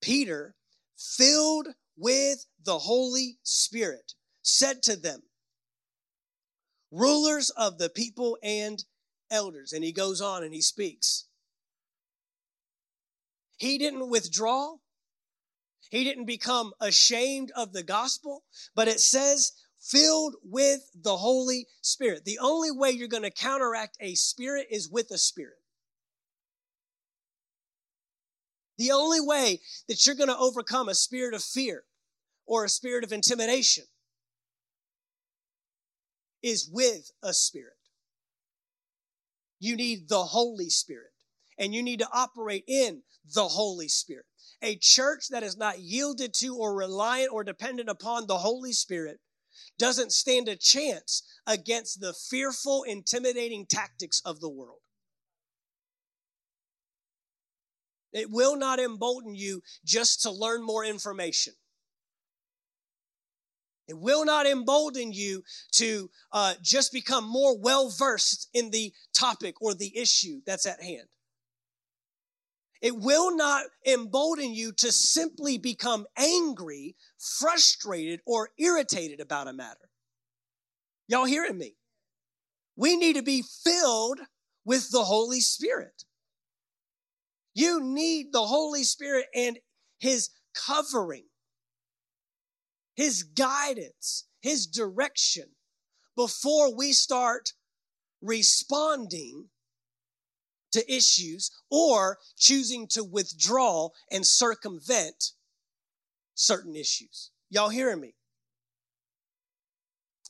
Peter, 0.03 0.55
filled 0.99 1.68
with 1.97 2.47
the 2.62 2.79
Holy 2.79 3.38
Spirit, 3.42 4.12
said 4.42 4.83
to 4.83 4.97
them, 4.97 5.23
rulers 6.95 7.51
of 7.51 7.79
the 7.79 7.89
people 7.89 8.39
and 8.43 8.85
elders. 9.31 9.73
And 9.73 9.85
he 9.85 9.93
goes 9.93 10.21
on 10.21 10.45
and 10.45 10.55
he 10.55 10.63
speaks. 10.63 11.27
He 13.57 13.79
didn't 13.79 14.09
withdraw. 14.09 14.77
He 15.91 16.05
didn't 16.05 16.25
become 16.25 16.73
ashamed 16.81 17.53
of 17.55 17.73
the 17.73 17.83
gospel, 17.83 18.45
but 18.75 18.89
it 18.89 19.01
says 19.01 19.53
filled 19.81 20.35
with 20.43 20.81
the 20.95 21.17
Holy 21.17 21.67
Spirit. 21.83 22.25
The 22.25 22.39
only 22.41 22.71
way 22.71 22.91
you're 22.91 23.07
going 23.07 23.23
to 23.23 23.31
counteract 23.31 23.97
a 24.01 24.15
spirit 24.15 24.67
is 24.71 24.89
with 24.91 25.11
a 25.11 25.19
spirit. 25.19 25.59
The 28.77 28.91
only 28.91 29.21
way 29.21 29.61
that 29.89 30.05
you're 30.05 30.17
going 30.17 30.31
to 30.31 30.37
overcome 30.37 30.89
a 30.89 30.95
spirit 30.95 31.35
of 31.35 31.45
fear 31.45 31.85
or 32.47 32.65
a 32.65 32.69
spirit 32.69 33.05
of 33.05 33.13
intimidation 33.13 33.85
is 36.45 36.69
with 36.71 37.11
a 37.23 37.33
spirit. 37.33 37.73
You 39.59 39.77
need 39.77 40.11
the 40.11 40.25
Holy 40.25 40.69
Spirit 40.69 41.13
and 41.59 41.75
you 41.75 41.83
need 41.83 42.01
to 42.01 42.09
operate 42.13 42.65
in 42.69 43.03
the 43.35 43.49
Holy 43.49 43.89
Spirit. 43.89 44.27
A 44.61 44.77
church 44.77 45.29
that 45.31 45.43
is 45.43 45.57
not 45.57 45.81
yielded 45.81 46.35
to 46.35 46.57
or 46.57 46.77
reliant 46.77 47.33
or 47.33 47.45
dependent 47.45 47.89
upon 47.89 48.27
the 48.27 48.39
Holy 48.39 48.73
Spirit 48.73 49.21
doesn't 49.79 50.13
stand 50.13 50.49
a 50.49 50.57
chance 50.57 51.23
against 51.47 52.01
the 52.01 52.13
fearful, 52.13 52.83
intimidating 52.83 53.65
tactics 53.67 54.21
of 54.25 54.41
the 54.41 54.51
world. 54.51 54.81
It 58.13 58.31
will 58.31 58.57
not 58.57 58.79
embolden 58.79 59.35
you 59.35 59.63
just 59.85 60.23
to 60.23 60.31
learn 60.31 60.63
more 60.63 60.85
information. 60.85 61.55
It 63.87 63.99
will 63.99 64.25
not 64.25 64.47
embolden 64.47 65.12
you 65.12 65.42
to 65.73 66.11
uh, 66.33 66.55
just 66.62 66.92
become 66.92 67.25
more 67.25 67.59
well 67.59 67.90
versed 67.90 68.49
in 68.55 68.70
the 68.70 68.92
topic 69.12 69.61
or 69.61 69.75
the 69.75 69.97
issue 69.97 70.40
that's 70.47 70.66
at 70.66 70.83
hand. 70.83 71.09
It 72.81 72.97
will 72.97 73.35
not 73.35 73.64
embolden 73.87 74.55
you 74.55 74.73
to 74.73 74.92
simply 74.92 75.59
become 75.59 76.07
angry, 76.18 76.97
frustrated, 77.18 78.20
or 78.27 78.51
irritated 78.59 79.20
about 79.20 79.49
a 79.49 79.53
matter. 79.53 79.88
Y'all 81.09 81.25
hearing 81.25 81.57
me? 81.57 81.77
We 82.77 82.97
need 82.97 83.16
to 83.16 83.23
be 83.23 83.42
filled 83.42 84.20
with 84.64 84.90
the 84.90 85.05
Holy 85.05 85.40
Spirit. 85.40 86.05
You 87.55 87.83
need 87.83 88.33
the 88.33 88.44
Holy 88.44 88.85
Spirit 88.85 89.27
and 89.35 89.59
His 89.99 90.31
covering 90.55 91.25
his 92.95 93.23
guidance, 93.23 94.25
his 94.41 94.67
direction 94.67 95.45
before 96.17 96.75
we 96.75 96.93
start 96.93 97.53
responding 98.23 99.49
to 100.73 100.93
issues 100.93 101.51
or 101.71 102.19
choosing 102.37 102.87
to 102.89 103.05
withdraw 103.05 103.91
and 104.11 104.27
circumvent 104.27 105.33
certain 106.35 106.75
issues. 106.75 107.31
Y'all 107.51 107.69
hearing 107.69 108.01
me? 108.01 108.15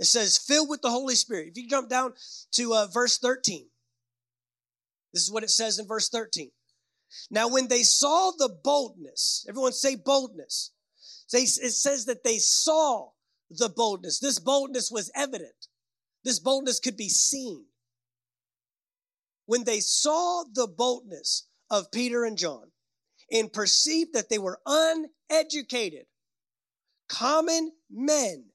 It 0.01 0.07
says, 0.07 0.37
filled 0.37 0.69
with 0.69 0.83
the 0.83 0.91
Holy 0.91 1.15
Spirit. 1.15 1.49
If 1.49 1.57
you 1.57 1.69
jump 1.69 1.89
down 1.89 2.15
to 2.53 2.75
uh, 2.75 2.87
verse 2.93 3.17
13, 3.19 3.67
this 5.13 5.23
is 5.23 5.33
what 5.33 5.45
it 5.45 5.51
says 5.51 5.79
in 5.79 5.87
verse 5.87 6.09
13. 6.09 6.51
Now, 7.31 7.49
when 7.49 7.69
they 7.69 7.85
saw 7.85 8.33
the 8.37 8.49
boldness, 8.49 9.47
everyone 9.49 9.73
say 9.73 9.95
boldness. 9.95 10.73
They, 11.33 11.43
it 11.43 11.73
says 11.73 12.05
that 12.07 12.25
they 12.25 12.39
saw 12.39 13.11
the 13.51 13.69
boldness. 13.69 14.21
This 14.21 14.39
boldness 14.39 14.91
was 14.91 15.11
evident. 15.15 15.69
This 16.25 16.39
boldness 16.39 16.81
could 16.81 16.97
be 16.97 17.09
seen. 17.09 17.67
When 19.47 19.65
they 19.65 19.81
saw 19.81 20.45
the 20.53 20.67
boldness 20.67 21.47
of 21.71 21.93
Peter 21.93 22.25
and 22.25 22.39
John 22.39 22.71
and 23.31 23.53
perceived 23.53 24.15
that 24.15 24.31
they 24.31 24.39
were 24.39 24.61
uneducated, 24.67 26.07
common 27.09 27.73
men, 27.91 28.47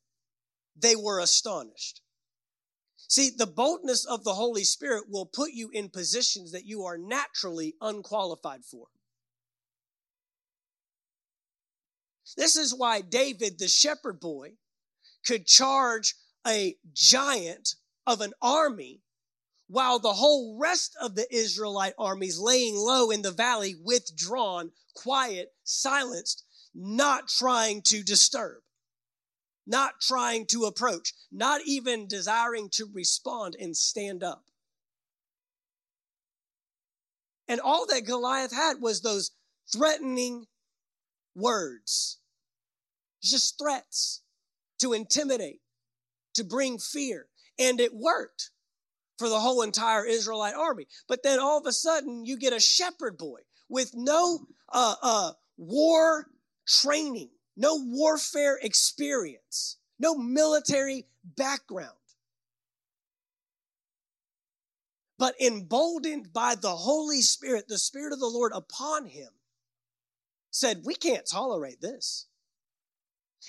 they 0.76 0.96
were 0.96 1.20
astonished. 1.20 2.02
See, 3.08 3.32
the 3.36 3.48
boldness 3.48 4.06
of 4.06 4.24
the 4.24 4.34
Holy 4.34 4.64
Spirit 4.64 5.06
will 5.10 5.26
put 5.26 5.52
you 5.52 5.70
in 5.74 5.90
positions 5.90 6.52
that 6.52 6.66
you 6.66 6.84
are 6.86 6.98
naturally 6.98 7.76
unqualified 7.82 8.64
for. 8.64 8.88
This 12.38 12.56
is 12.56 12.74
why 12.74 13.02
David, 13.02 13.60
the 13.60 13.68
shepherd 13.68 14.20
boy, 14.20 14.54
could 15.26 15.46
charge 15.46 16.16
a 16.48 16.78
giant 16.94 17.76
of 18.08 18.22
an 18.22 18.34
army 18.42 19.02
while 19.68 20.00
the 20.00 20.14
whole 20.14 20.58
rest 20.60 20.96
of 21.00 21.16
the 21.16 21.28
Israelite 21.34 21.94
armies 21.98 22.40
laying 22.40 22.76
low 22.76 23.12
in 23.12 23.22
the 23.22 23.32
valley, 23.32 23.76
withdrawn, 23.84 24.72
quiet, 24.96 25.54
silenced, 25.64 26.44
not 26.74 27.28
trying 27.28 27.82
to 27.84 28.02
disturb, 28.04 28.62
not 29.68 30.02
trying 30.02 30.46
to 30.48 30.66
approach, 30.66 31.14
not 31.32 31.62
even 31.66 32.08
desiring 32.08 32.70
to 32.70 32.90
respond 32.92 33.56
and 33.60 33.78
stand 33.78 34.24
up. 34.24 34.46
And 37.48 37.60
all 37.60 37.86
that 37.88 38.06
Goliath 38.06 38.54
had 38.54 38.82
was 38.82 39.02
those 39.02 39.32
threatening 39.72 40.46
words. 41.36 42.19
Just 43.22 43.58
threats 43.60 44.22
to 44.80 44.94
intimidate, 44.94 45.62
to 46.36 46.44
bring 46.44 46.78
fear. 46.78 47.28
And 47.58 47.80
it 47.80 47.94
worked 47.94 48.52
for 49.18 49.30
the 49.30 49.40
whole 49.40 49.62
entire 49.62 50.06
Israelite 50.06 50.56
army. 50.56 50.88
But 51.08 51.24
then 51.24 51.40
all 51.40 51.60
of 51.60 51.66
a 51.66 51.74
sudden, 51.74 52.26
you 52.26 52.38
get 52.38 52.54
a 52.54 52.60
shepherd 52.60 53.18
boy 53.18 53.42
with 53.68 53.92
no 53.94 54.48
uh, 54.70 54.96
uh, 55.02 55.32
war 55.58 56.28
training, 56.66 57.30
no 57.58 57.76
warfare 57.84 58.58
experience, 58.62 59.78
no 60.00 60.16
military 60.16 61.06
background. 61.24 61.92
But 65.18 65.36
emboldened 65.42 66.32
by 66.32 66.56
the 66.56 66.72
Holy 66.72 67.22
Spirit, 67.22 67.68
the 67.68 67.78
Spirit 67.78 68.14
of 68.14 68.22
the 68.22 68.26
Lord 68.26 68.54
upon 68.56 69.06
him, 69.06 69.28
said, 70.50 70.84
We 70.86 70.96
can't 70.96 71.26
tolerate 71.26 71.82
this. 71.82 72.29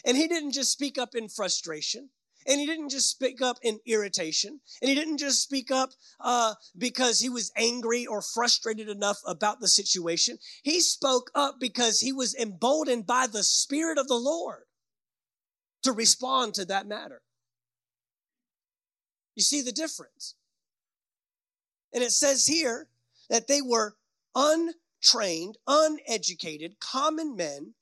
And 0.05 0.17
he 0.17 0.29
didn't 0.29 0.53
just 0.53 0.73
speak 0.73 0.99
up 0.99 1.15
in 1.15 1.29
frustration. 1.29 2.11
And 2.47 2.59
he 2.59 2.67
didn't 2.67 2.89
just 2.89 3.11
speak 3.11 3.43
up 3.43 3.59
in 3.63 3.81
irritation. 3.87 4.61
And 4.81 4.89
he 4.89 4.95
didn't 4.95 5.19
just 5.19 5.43
speak 5.43 5.71
up 5.71 5.91
uh, 6.21 6.55
because 6.77 7.21
he 7.21 7.29
was 7.29 7.53
angry 7.57 8.07
or 8.07 8.23
frustrated 8.23 8.89
enough 8.89 9.19
about 9.27 9.61
the 9.61 9.69
situation. 9.69 10.39
He 10.63 10.81
spoke 10.81 11.31
up 11.35 11.57
because 11.61 12.01
he 12.01 12.13
was 12.13 12.35
emboldened 12.35 13.07
by 13.07 13.27
the 13.27 13.43
Spirit 13.43 13.99
of 13.99 14.09
the 14.09 14.15
Lord 14.15 14.65
to 15.83 15.93
respond 15.93 16.55
to 16.55 16.65
that 16.67 16.87
matter. 16.87 17.23
You 19.35 19.43
see 19.43 19.63
the 19.63 19.73
difference? 19.73 20.35
And 21.93 22.03
it 22.03 22.13
says 22.13 22.47
here 22.47 22.89
that 23.29 23.49
they 23.49 23.63
were 23.63 23.97
untrained, 24.35 25.59
uneducated, 25.67 26.81
common 26.81 27.37
men, 27.37 27.75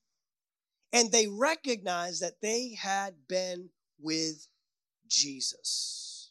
and 0.93 1.13
they 1.13 1.27
recognized 1.27 2.23
that 2.23 2.41
they 2.41 2.75
had 2.81 3.15
been 3.29 3.71
with 4.01 4.49
Jesus. 5.09 6.31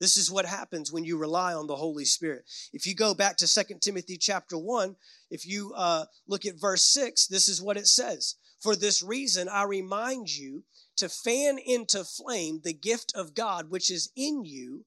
This 0.00 0.16
is 0.16 0.30
what 0.30 0.46
happens 0.46 0.92
when 0.92 1.04
you 1.04 1.18
rely 1.18 1.54
on 1.54 1.66
the 1.66 1.76
Holy 1.76 2.04
Spirit. 2.04 2.44
If 2.72 2.86
you 2.86 2.94
go 2.94 3.14
back 3.14 3.36
to 3.38 3.52
2 3.52 3.78
Timothy 3.80 4.16
chapter 4.16 4.56
1, 4.56 4.94
if 5.30 5.46
you 5.46 5.72
uh, 5.74 6.04
look 6.26 6.46
at 6.46 6.60
verse 6.60 6.84
6, 6.84 7.26
this 7.26 7.48
is 7.48 7.60
what 7.60 7.76
it 7.76 7.88
says. 7.88 8.36
For 8.60 8.76
this 8.76 9.02
reason, 9.02 9.48
I 9.48 9.64
remind 9.64 10.34
you 10.36 10.64
to 10.96 11.08
fan 11.08 11.58
into 11.58 12.04
flame 12.04 12.60
the 12.62 12.72
gift 12.72 13.12
of 13.14 13.34
God 13.34 13.70
which 13.70 13.90
is 13.90 14.10
in 14.16 14.44
you 14.44 14.84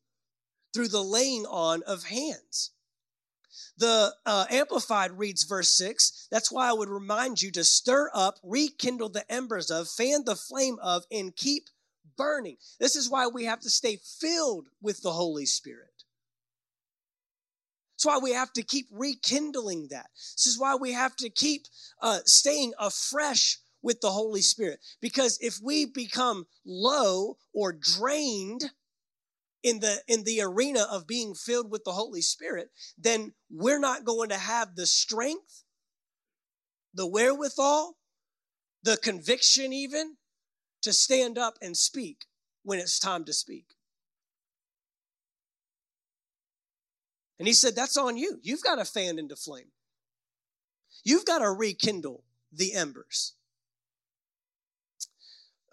through 0.73 0.89
the 0.89 1.03
laying 1.03 1.45
on 1.45 1.83
of 1.83 2.03
hands. 2.05 2.71
The 3.81 4.13
uh, 4.27 4.45
Amplified 4.51 5.17
reads 5.17 5.43
verse 5.43 5.69
6. 5.69 6.27
That's 6.29 6.51
why 6.51 6.69
I 6.69 6.73
would 6.73 6.87
remind 6.87 7.41
you 7.41 7.49
to 7.53 7.63
stir 7.63 8.11
up, 8.13 8.37
rekindle 8.43 9.09
the 9.09 9.29
embers 9.29 9.71
of, 9.71 9.89
fan 9.89 10.23
the 10.23 10.35
flame 10.35 10.77
of, 10.83 11.03
and 11.11 11.35
keep 11.35 11.63
burning. 12.15 12.57
This 12.79 12.95
is 12.95 13.09
why 13.09 13.25
we 13.25 13.45
have 13.45 13.59
to 13.61 13.71
stay 13.71 13.97
filled 14.19 14.67
with 14.83 15.01
the 15.01 15.13
Holy 15.13 15.47
Spirit. 15.47 16.03
That's 17.95 18.05
why 18.05 18.19
we 18.19 18.33
have 18.33 18.53
to 18.53 18.61
keep 18.61 18.85
rekindling 18.91 19.87
that. 19.89 20.11
This 20.13 20.45
is 20.45 20.59
why 20.59 20.75
we 20.75 20.93
have 20.93 21.15
to 21.15 21.31
keep 21.31 21.63
uh, 22.03 22.19
staying 22.25 22.73
afresh 22.77 23.57
with 23.81 23.99
the 24.01 24.11
Holy 24.11 24.41
Spirit. 24.41 24.79
Because 25.01 25.39
if 25.41 25.57
we 25.59 25.85
become 25.85 26.45
low 26.63 27.37
or 27.51 27.73
drained 27.73 28.69
in 29.63 29.79
the 29.79 30.01
in 30.07 30.23
the 30.23 30.41
arena 30.41 30.85
of 30.89 31.07
being 31.07 31.33
filled 31.33 31.71
with 31.71 31.83
the 31.83 31.91
Holy 31.91 32.21
Spirit, 32.21 32.69
then 32.97 33.33
we're 33.49 33.79
not 33.79 34.05
going 34.05 34.29
to 34.29 34.37
have 34.37 34.75
the 34.75 34.85
strength, 34.85 35.63
the 36.93 37.07
wherewithal, 37.07 37.97
the 38.83 38.97
conviction 38.97 39.71
even 39.73 40.17
to 40.81 40.93
stand 40.93 41.37
up 41.37 41.57
and 41.61 41.77
speak 41.77 42.25
when 42.63 42.79
it's 42.79 42.99
time 42.99 43.23
to 43.25 43.33
speak. 43.33 43.75
And 47.39 47.47
he 47.47 47.53
said, 47.53 47.75
That's 47.75 47.97
on 47.97 48.17
you. 48.17 48.39
You've 48.43 48.63
got 48.63 48.75
to 48.75 48.85
fan 48.85 49.17
into 49.17 49.35
flame. 49.35 49.71
You've 51.03 51.25
got 51.25 51.39
to 51.39 51.51
rekindle 51.51 52.23
the 52.51 52.73
embers. 52.73 53.33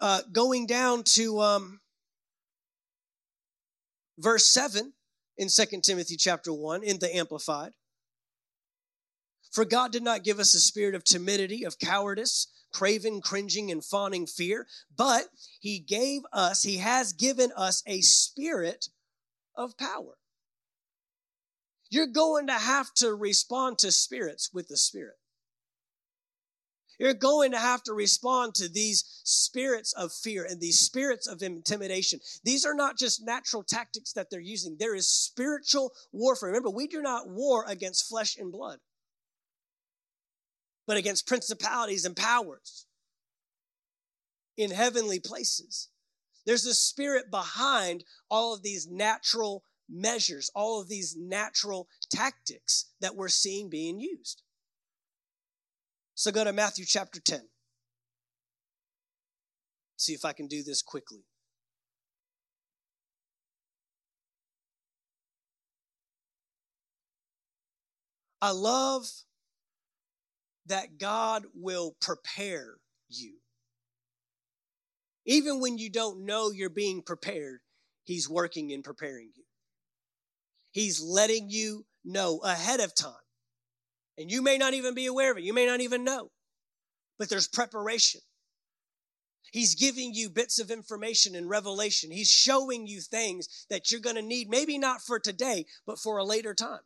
Uh, 0.01 0.21
going 0.31 0.65
down 0.65 1.03
to 1.03 1.41
um, 1.41 1.81
verse 4.19 4.45
7 4.45 4.93
in 5.37 5.47
2 5.47 5.81
Timothy 5.81 6.17
chapter 6.17 6.53
1 6.53 6.83
in 6.83 6.99
the 6.99 7.15
Amplified. 7.15 7.71
For 9.51 9.65
God 9.65 9.91
did 9.91 10.03
not 10.03 10.23
give 10.23 10.39
us 10.39 10.53
a 10.53 10.59
spirit 10.59 10.93
of 10.93 11.03
timidity, 11.03 11.63
of 11.63 11.79
cowardice, 11.79 12.47
craven, 12.71 13.21
cringing, 13.21 13.71
and 13.71 13.83
fawning 13.83 14.27
fear, 14.27 14.67
but 14.95 15.29
He 15.59 15.79
gave 15.79 16.21
us, 16.31 16.61
He 16.63 16.77
has 16.77 17.13
given 17.13 17.51
us 17.55 17.81
a 17.87 18.01
spirit 18.01 18.89
of 19.55 19.77
power. 19.77 20.17
You're 21.89 22.07
going 22.07 22.47
to 22.47 22.53
have 22.53 22.93
to 22.95 23.15
respond 23.15 23.79
to 23.79 23.91
spirits 23.91 24.51
with 24.53 24.67
the 24.67 24.77
Spirit. 24.77 25.15
You're 26.99 27.13
going 27.13 27.51
to 27.51 27.59
have 27.59 27.81
to 27.83 27.93
respond 27.93 28.55
to 28.55 28.67
these 28.67 29.21
spirits 29.23 29.93
of 29.93 30.11
fear 30.11 30.45
and 30.47 30.59
these 30.59 30.79
spirits 30.79 31.27
of 31.27 31.41
intimidation. 31.41 32.19
These 32.43 32.65
are 32.65 32.75
not 32.75 32.97
just 32.97 33.25
natural 33.25 33.63
tactics 33.63 34.13
that 34.13 34.29
they're 34.29 34.39
using, 34.39 34.75
there 34.77 34.95
is 34.95 35.07
spiritual 35.07 35.93
warfare. 36.11 36.49
Remember, 36.49 36.69
we 36.69 36.87
do 36.87 37.01
not 37.01 37.29
war 37.29 37.65
against 37.67 38.07
flesh 38.07 38.37
and 38.37 38.51
blood 38.51 38.79
but 40.89 40.97
against 40.97 41.27
principalities 41.27 42.03
and 42.03 42.15
powers 42.15 42.87
in 44.57 44.71
heavenly 44.71 45.19
places. 45.19 45.89
There's 46.47 46.65
a 46.65 46.73
spirit 46.73 47.29
behind 47.29 48.03
all 48.27 48.55
of 48.55 48.63
these 48.63 48.87
natural 48.89 49.63
measures, 49.87 50.49
all 50.55 50.81
of 50.81 50.89
these 50.89 51.15
natural 51.15 51.87
tactics 52.11 52.87
that 53.01 53.15
we're 53.15 53.29
seeing 53.29 53.69
being 53.69 53.99
used. 53.99 54.41
So 56.19 56.33
go 56.33 56.43
to 56.43 56.51
Matthew 56.51 56.83
chapter 56.85 57.21
10. 57.21 57.39
See 59.95 60.11
if 60.11 60.25
I 60.25 60.33
can 60.33 60.47
do 60.47 60.63
this 60.63 60.81
quickly. 60.81 61.23
I 68.41 68.51
love 68.51 69.05
that 70.65 70.97
God 70.97 71.45
will 71.55 71.95
prepare 72.01 72.73
you. 73.07 73.35
Even 75.25 75.61
when 75.61 75.77
you 75.77 75.89
don't 75.89 76.25
know 76.25 76.51
you're 76.51 76.69
being 76.69 77.01
prepared, 77.01 77.61
He's 78.03 78.29
working 78.29 78.71
in 78.71 78.83
preparing 78.83 79.31
you. 79.37 79.45
He's 80.71 81.01
letting 81.01 81.49
you 81.49 81.85
know 82.03 82.39
ahead 82.39 82.81
of 82.81 82.93
time. 82.93 83.13
And 84.19 84.29
you 84.29 84.41
may 84.41 84.57
not 84.57 84.73
even 84.73 84.93
be 84.93 85.05
aware 85.05 85.31
of 85.31 85.37
it, 85.37 85.45
you 85.45 85.53
may 85.53 85.65
not 85.65 85.79
even 85.79 86.03
know, 86.03 86.29
but 87.17 87.29
there's 87.29 87.47
preparation. 87.47 88.19
He's 89.53 89.75
giving 89.75 90.13
you 90.13 90.29
bits 90.29 90.59
of 90.59 90.69
information 90.69 91.35
and 91.35 91.49
revelation. 91.49 92.11
He's 92.11 92.29
showing 92.29 92.85
you 92.85 92.99
things 92.99 93.65
that 93.69 93.89
you're 93.89 94.01
going 94.01 94.17
to 94.17 94.21
need, 94.21 94.49
maybe 94.49 94.77
not 94.77 95.01
for 95.01 95.19
today, 95.19 95.65
but 95.87 95.97
for 95.97 96.17
a 96.17 96.25
later 96.25 96.53
time. 96.53 96.81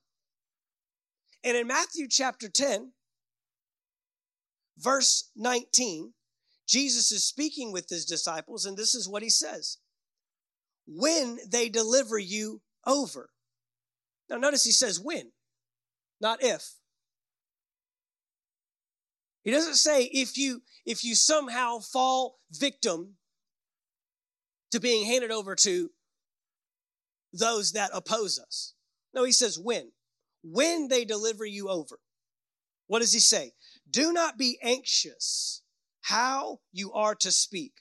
And 1.43 1.57
in 1.57 1.67
Matthew 1.67 2.07
chapter 2.07 2.47
10, 2.47 2.93
verse 4.77 5.29
19, 5.35 6.13
Jesus 6.67 7.11
is 7.11 7.25
speaking 7.25 7.73
with 7.73 7.89
his 7.89 8.05
disciples, 8.05 8.65
and 8.65 8.77
this 8.77 8.95
is 8.95 9.09
what 9.09 9.23
he 9.23 9.29
says 9.29 9.79
When 10.85 11.39
they 11.49 11.67
deliver 11.67 12.17
you 12.17 12.61
over. 12.85 13.31
Now, 14.29 14.37
notice 14.37 14.63
he 14.63 14.71
says 14.71 14.99
when, 14.99 15.31
not 16.21 16.41
if. 16.41 16.75
He 19.43 19.51
doesn't 19.51 19.75
say 19.75 20.03
if 20.05 20.37
you 20.37 20.61
if 20.85 21.03
you 21.03 21.15
somehow 21.15 21.79
fall 21.79 22.39
victim 22.51 23.15
to 24.71 24.79
being 24.79 25.05
handed 25.05 25.31
over 25.31 25.55
to 25.55 25.89
those 27.31 27.73
that 27.73 27.91
oppose 27.93 28.39
us. 28.39 28.73
No, 29.13 29.23
he 29.23 29.31
says 29.31 29.59
when. 29.59 29.91
When 30.43 30.87
they 30.87 31.05
deliver 31.05 31.45
you 31.45 31.69
over. 31.69 31.99
What 32.87 32.99
does 32.99 33.13
he 33.13 33.19
say? 33.19 33.51
Do 33.89 34.13
not 34.13 34.37
be 34.37 34.59
anxious 34.61 35.61
how 36.01 36.59
you 36.71 36.91
are 36.93 37.15
to 37.15 37.31
speak 37.31 37.73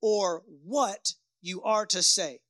or 0.00 0.42
what 0.64 1.12
you 1.40 1.62
are 1.62 1.86
to 1.86 2.02
say. 2.02 2.40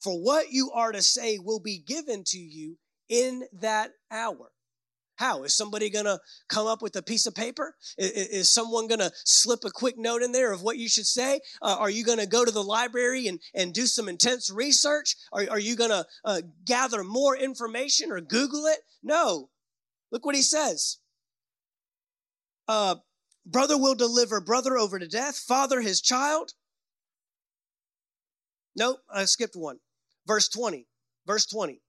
For 0.00 0.14
what 0.18 0.50
you 0.50 0.70
are 0.72 0.92
to 0.92 1.02
say 1.02 1.38
will 1.38 1.60
be 1.60 1.78
given 1.78 2.22
to 2.28 2.38
you 2.38 2.78
in 3.08 3.44
that 3.52 3.92
hour. 4.10 4.52
How? 5.16 5.44
Is 5.44 5.56
somebody 5.56 5.90
going 5.90 6.04
to 6.04 6.20
come 6.48 6.66
up 6.66 6.82
with 6.82 6.96
a 6.96 7.02
piece 7.02 7.26
of 7.26 7.34
paper? 7.34 7.74
Is, 7.98 8.10
is 8.10 8.52
someone 8.52 8.86
going 8.86 9.00
to 9.00 9.12
slip 9.24 9.64
a 9.64 9.70
quick 9.70 9.96
note 9.98 10.22
in 10.22 10.32
there 10.32 10.52
of 10.52 10.62
what 10.62 10.78
you 10.78 10.88
should 10.88 11.06
say? 11.06 11.40
Uh, 11.62 11.76
are 11.78 11.90
you 11.90 12.04
going 12.04 12.18
to 12.18 12.26
go 12.26 12.44
to 12.44 12.50
the 12.50 12.62
library 12.62 13.26
and, 13.26 13.40
and 13.54 13.72
do 13.72 13.86
some 13.86 14.08
intense 14.08 14.50
research? 14.50 15.16
Are, 15.32 15.46
are 15.50 15.58
you 15.58 15.74
going 15.76 15.90
to 15.90 16.06
uh, 16.24 16.42
gather 16.64 17.02
more 17.02 17.36
information 17.36 18.12
or 18.12 18.20
Google 18.20 18.66
it? 18.66 18.80
No. 19.02 19.50
Look 20.12 20.24
what 20.24 20.34
he 20.34 20.42
says 20.42 20.98
uh, 22.68 22.96
brother 23.44 23.78
will 23.78 23.94
deliver 23.94 24.40
brother 24.40 24.76
over 24.76 24.98
to 24.98 25.08
death, 25.08 25.36
father 25.36 25.80
his 25.80 26.00
child. 26.00 26.52
Nope, 28.76 28.98
I 29.12 29.24
skipped 29.24 29.56
one. 29.56 29.78
Verse 30.26 30.48
20. 30.48 30.86
Verse 31.26 31.46
20. 31.46 31.80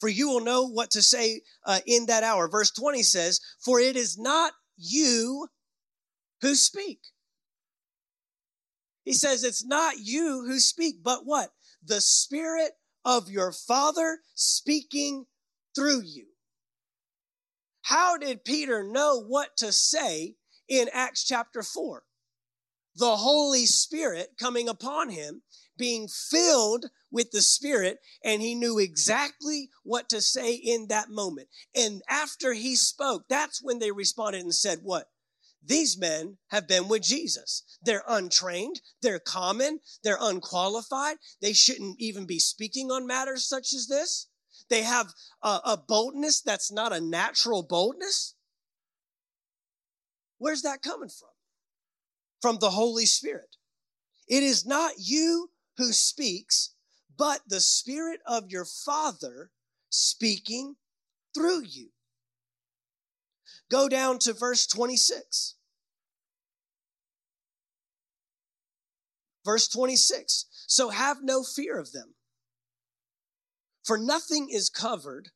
For 0.00 0.08
you 0.08 0.28
will 0.28 0.40
know 0.40 0.66
what 0.66 0.90
to 0.90 1.02
say 1.02 1.40
uh, 1.64 1.80
in 1.86 2.06
that 2.06 2.22
hour. 2.22 2.48
Verse 2.48 2.70
20 2.70 3.02
says, 3.02 3.40
For 3.64 3.80
it 3.80 3.96
is 3.96 4.18
not 4.18 4.52
you 4.76 5.48
who 6.42 6.54
speak. 6.54 7.00
He 9.04 9.12
says, 9.12 9.44
It's 9.44 9.64
not 9.64 9.94
you 9.98 10.44
who 10.46 10.58
speak, 10.58 10.96
but 11.02 11.20
what? 11.24 11.50
The 11.84 12.00
Spirit 12.00 12.72
of 13.04 13.30
your 13.30 13.52
Father 13.52 14.18
speaking 14.34 15.26
through 15.74 16.02
you. 16.02 16.26
How 17.82 18.18
did 18.18 18.44
Peter 18.44 18.82
know 18.82 19.22
what 19.22 19.56
to 19.58 19.72
say 19.72 20.34
in 20.68 20.88
Acts 20.92 21.24
chapter 21.24 21.62
4? 21.62 22.02
The 22.96 23.16
Holy 23.16 23.66
Spirit 23.66 24.30
coming 24.38 24.68
upon 24.68 25.10
him, 25.10 25.42
being 25.76 26.08
filled 26.08 26.86
with 27.10 27.30
the 27.30 27.42
Spirit, 27.42 27.98
and 28.24 28.42
he 28.42 28.54
knew 28.54 28.78
exactly 28.78 29.70
what 29.82 30.08
to 30.10 30.20
say 30.20 30.54
in 30.54 30.88
that 30.88 31.10
moment. 31.10 31.48
And 31.74 32.02
after 32.08 32.52
he 32.52 32.76
spoke, 32.76 33.24
that's 33.28 33.62
when 33.62 33.78
they 33.78 33.90
responded 33.90 34.42
and 34.42 34.54
said, 34.54 34.80
What? 34.82 35.08
These 35.64 35.98
men 35.98 36.38
have 36.48 36.68
been 36.68 36.86
with 36.86 37.02
Jesus. 37.02 37.64
They're 37.82 38.04
untrained, 38.06 38.80
they're 39.02 39.18
common, 39.18 39.80
they're 40.04 40.18
unqualified, 40.20 41.16
they 41.40 41.52
shouldn't 41.52 41.96
even 41.98 42.24
be 42.24 42.38
speaking 42.38 42.90
on 42.90 43.06
matters 43.06 43.48
such 43.48 43.72
as 43.72 43.88
this. 43.88 44.28
They 44.68 44.82
have 44.82 45.12
a, 45.42 45.60
a 45.64 45.76
boldness 45.76 46.40
that's 46.40 46.70
not 46.70 46.92
a 46.92 47.00
natural 47.00 47.62
boldness. 47.62 48.34
Where's 50.38 50.62
that 50.62 50.82
coming 50.82 51.08
from? 51.08 51.28
From 52.40 52.58
the 52.60 52.70
Holy 52.70 53.06
Spirit. 53.06 53.56
It 54.28 54.42
is 54.42 54.66
not 54.66 54.92
you 54.98 55.50
who 55.76 55.92
speaks, 55.92 56.74
but 57.16 57.40
the 57.46 57.60
Spirit 57.60 58.20
of 58.26 58.50
your 58.50 58.64
Father 58.64 59.50
speaking 59.90 60.76
through 61.34 61.62
you. 61.64 61.90
Go 63.70 63.88
down 63.88 64.18
to 64.20 64.32
verse 64.32 64.66
26. 64.66 65.54
Verse 69.44 69.68
26. 69.68 70.46
So 70.66 70.90
have 70.90 71.18
no 71.22 71.42
fear 71.42 71.78
of 71.78 71.92
them. 71.92 72.14
For 73.84 73.96
nothing 73.96 74.48
is 74.50 74.68
covered 74.68 75.30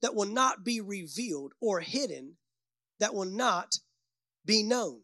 that 0.00 0.14
will 0.14 0.26
not 0.26 0.64
be 0.64 0.80
revealed 0.80 1.52
or 1.60 1.80
hidden 1.80 2.36
that 2.98 3.14
will 3.14 3.24
not 3.24 3.76
be 4.44 4.62
known. 4.62 5.02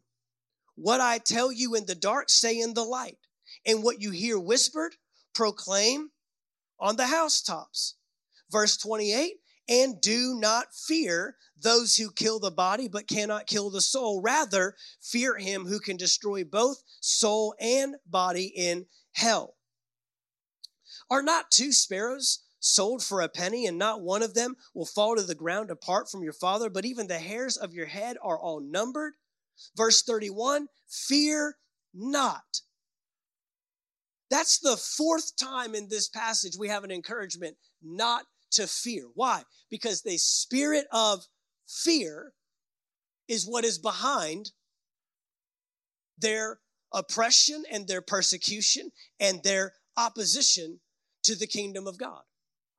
What 0.74 1.01
I 1.01 1.18
tell 1.18 1.53
you 1.53 1.74
in 1.74 1.86
the 1.86 1.95
dark, 1.95 2.28
say 2.28 2.59
in 2.59 2.74
the 2.74 2.84
light. 2.84 3.28
And 3.66 3.82
what 3.82 4.01
you 4.01 4.11
hear 4.11 4.38
whispered, 4.38 4.96
proclaim 5.34 6.11
on 6.78 6.96
the 6.96 7.07
housetops. 7.07 7.96
Verse 8.51 8.76
28 8.76 9.34
and 9.68 10.01
do 10.01 10.34
not 10.40 10.74
fear 10.74 11.36
those 11.61 11.96
who 11.96 12.11
kill 12.11 12.40
the 12.40 12.51
body 12.51 12.88
but 12.88 13.07
cannot 13.07 13.46
kill 13.46 13.70
the 13.70 13.80
soul. 13.80 14.22
Rather, 14.22 14.76
fear 15.01 15.36
him 15.36 15.66
who 15.66 15.78
can 15.78 15.96
destroy 15.96 16.42
both 16.42 16.82
soul 17.01 17.55
and 17.61 17.96
body 18.07 18.46
in 18.57 18.86
hell. 19.12 19.57
Are 21.11 21.22
not 21.22 21.51
two 21.51 21.72
sparrows 21.72 22.40
sold 22.61 23.05
for 23.05 23.20
a 23.20 23.28
penny, 23.28 23.66
and 23.66 23.78
not 23.78 24.01
one 24.01 24.22
of 24.22 24.34
them 24.34 24.57
will 24.74 24.86
fall 24.86 25.16
to 25.16 25.22
the 25.22 25.34
ground 25.34 25.70
apart 25.70 26.11
from 26.11 26.22
your 26.22 26.32
father? 26.32 26.70
But 26.70 26.84
even 26.84 27.07
the 27.07 27.18
hairs 27.18 27.57
of 27.57 27.74
your 27.74 27.86
head 27.86 28.16
are 28.22 28.38
all 28.38 28.61
numbered. 28.61 29.14
Verse 29.76 30.03
31 30.03 30.68
Fear 30.88 31.57
not. 31.94 32.62
That's 34.31 34.59
the 34.59 34.76
fourth 34.76 35.37
time 35.37 35.74
in 35.74 35.89
this 35.89 36.09
passage 36.09 36.53
we 36.59 36.68
have 36.68 36.85
an 36.85 36.91
encouragement 36.91 37.57
not 37.83 38.24
to 38.53 38.66
fear. 38.66 39.05
Why? 39.14 39.43
Because 39.70 40.03
the 40.03 40.18
spirit 40.18 40.87
of 40.93 41.24
fear 41.66 42.33
is 43.26 43.47
what 43.47 43.64
is 43.64 43.79
behind 43.79 44.51
their 46.18 46.59
oppression 46.93 47.64
and 47.70 47.87
their 47.87 48.01
persecution 48.01 48.91
and 49.20 49.43
their 49.43 49.74
opposition 49.97 50.81
to 51.22 51.35
the 51.35 51.47
kingdom 51.47 51.87
of 51.87 51.99
God. 51.99 52.22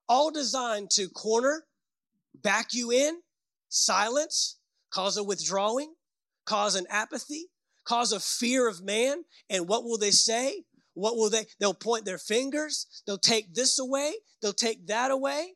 All 0.07 0.31
designed 0.31 0.89
to 0.91 1.07
corner, 1.09 1.65
back 2.33 2.73
you 2.73 2.91
in, 2.91 3.19
silence, 3.69 4.57
cause 4.91 5.17
a 5.17 5.23
withdrawing, 5.23 5.93
cause 6.45 6.75
an 6.75 6.87
apathy, 6.89 7.49
cause 7.83 8.11
a 8.11 8.19
fear 8.19 8.67
of 8.67 8.83
man. 8.83 9.23
And 9.49 9.67
what 9.67 9.83
will 9.83 9.97
they 9.97 10.11
say? 10.11 10.63
What 10.99 11.15
will 11.15 11.29
they? 11.29 11.45
They'll 11.59 11.73
point 11.73 12.05
their 12.05 12.17
fingers. 12.17 12.85
They'll 13.07 13.17
take 13.17 13.53
this 13.53 13.79
away. 13.79 14.13
They'll 14.41 14.53
take 14.53 14.87
that 14.87 15.11
away. 15.11 15.53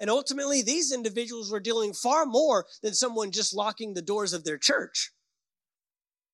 And 0.00 0.10
ultimately, 0.10 0.60
these 0.60 0.92
individuals 0.92 1.52
were 1.52 1.60
dealing 1.60 1.92
far 1.92 2.26
more 2.26 2.66
than 2.82 2.94
someone 2.94 3.30
just 3.30 3.54
locking 3.54 3.94
the 3.94 4.02
doors 4.02 4.32
of 4.32 4.44
their 4.44 4.58
church. 4.58 5.12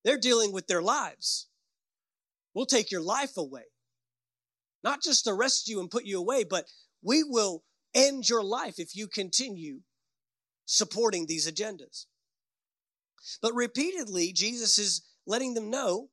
They're 0.03 0.19
dealing 0.19 0.53
with 0.53 0.67
their 0.67 0.81
lives. 0.81 1.49
We'll 2.55 2.67
take 2.67 2.91
your 2.91 3.03
life 3.03 3.37
away. 3.37 3.65
Not 4.83 5.03
just 5.03 5.27
arrest 5.27 5.69
you 5.69 5.79
and 5.79 5.91
put 5.91 6.07
you 6.07 6.19
away, 6.19 6.45
but 6.45 6.65
we 7.03 7.23
will 7.23 7.65
end 7.95 8.29
your 8.29 8.43
life 8.43 8.79
if 8.79 8.97
you 8.97 9.09
continue 9.09 9.81
supporting 10.65 11.27
these 11.27 11.51
agendas. 11.51 12.07
But 13.43 13.55
repeatedly, 13.55 14.33
Jesus 14.33 14.79
is 14.79 15.03
letting 15.27 15.53
them 15.53 15.69
know 15.69 16.09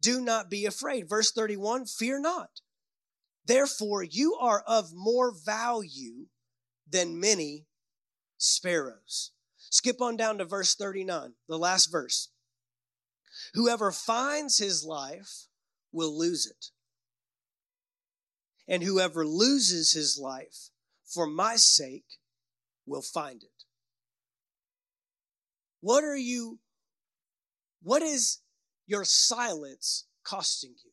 do 0.00 0.20
not 0.20 0.50
be 0.50 0.66
afraid. 0.66 1.08
Verse 1.08 1.32
31 1.32 1.86
fear 1.86 2.20
not. 2.20 2.60
Therefore, 3.44 4.02
you 4.02 4.34
are 4.34 4.62
of 4.66 4.92
more 4.92 5.32
value 5.32 6.26
than 6.88 7.18
many 7.18 7.66
sparrows. 8.36 9.32
Skip 9.70 10.00
on 10.00 10.16
down 10.16 10.38
to 10.38 10.44
verse 10.44 10.74
39, 10.74 11.32
the 11.48 11.58
last 11.58 11.86
verse. 11.86 12.28
Whoever 13.54 13.90
finds 13.92 14.58
his 14.58 14.84
life 14.84 15.46
will 15.92 16.16
lose 16.16 16.46
it. 16.46 16.66
And 18.66 18.82
whoever 18.82 19.26
loses 19.26 19.92
his 19.92 20.18
life 20.18 20.70
for 21.06 21.26
my 21.26 21.56
sake 21.56 22.18
will 22.86 23.02
find 23.02 23.42
it. 23.42 23.64
What 25.80 26.04
are 26.04 26.16
you, 26.16 26.58
what 27.82 28.02
is 28.02 28.38
your 28.88 29.04
silence 29.04 30.06
costing 30.24 30.74
you? 30.84 30.90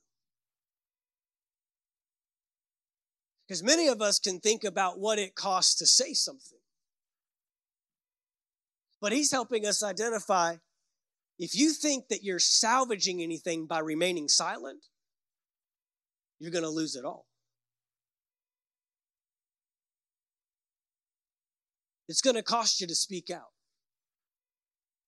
Because 3.48 3.64
many 3.64 3.88
of 3.88 4.02
us 4.02 4.20
can 4.20 4.39
think 4.39 4.64
about 4.64 5.00
what 5.00 5.18
it 5.18 5.34
costs 5.34 5.76
to 5.76 5.88
say 5.88 6.14
something. 6.14 6.60
But 9.02 9.12
he's 9.12 9.32
helping 9.32 9.66
us 9.66 9.82
identify 9.84 10.58
if 11.38 11.56
you 11.56 11.72
think 11.72 12.08
that 12.10 12.24
you're 12.24 12.39
salvaging 12.39 13.22
anything 13.22 13.66
by 13.66 13.80
remaining 13.80 14.28
silent, 14.28 14.86
you're 16.39 16.52
going 16.52 16.64
to 16.64 16.70
lose 16.70 16.96
it 16.96 17.06
all. 17.06 17.26
It's 22.08 22.22
going 22.22 22.36
to 22.36 22.43
cost 22.43 22.80
you 22.80 22.88
to 22.88 22.96
speak 22.96 23.30
out. 23.30 23.55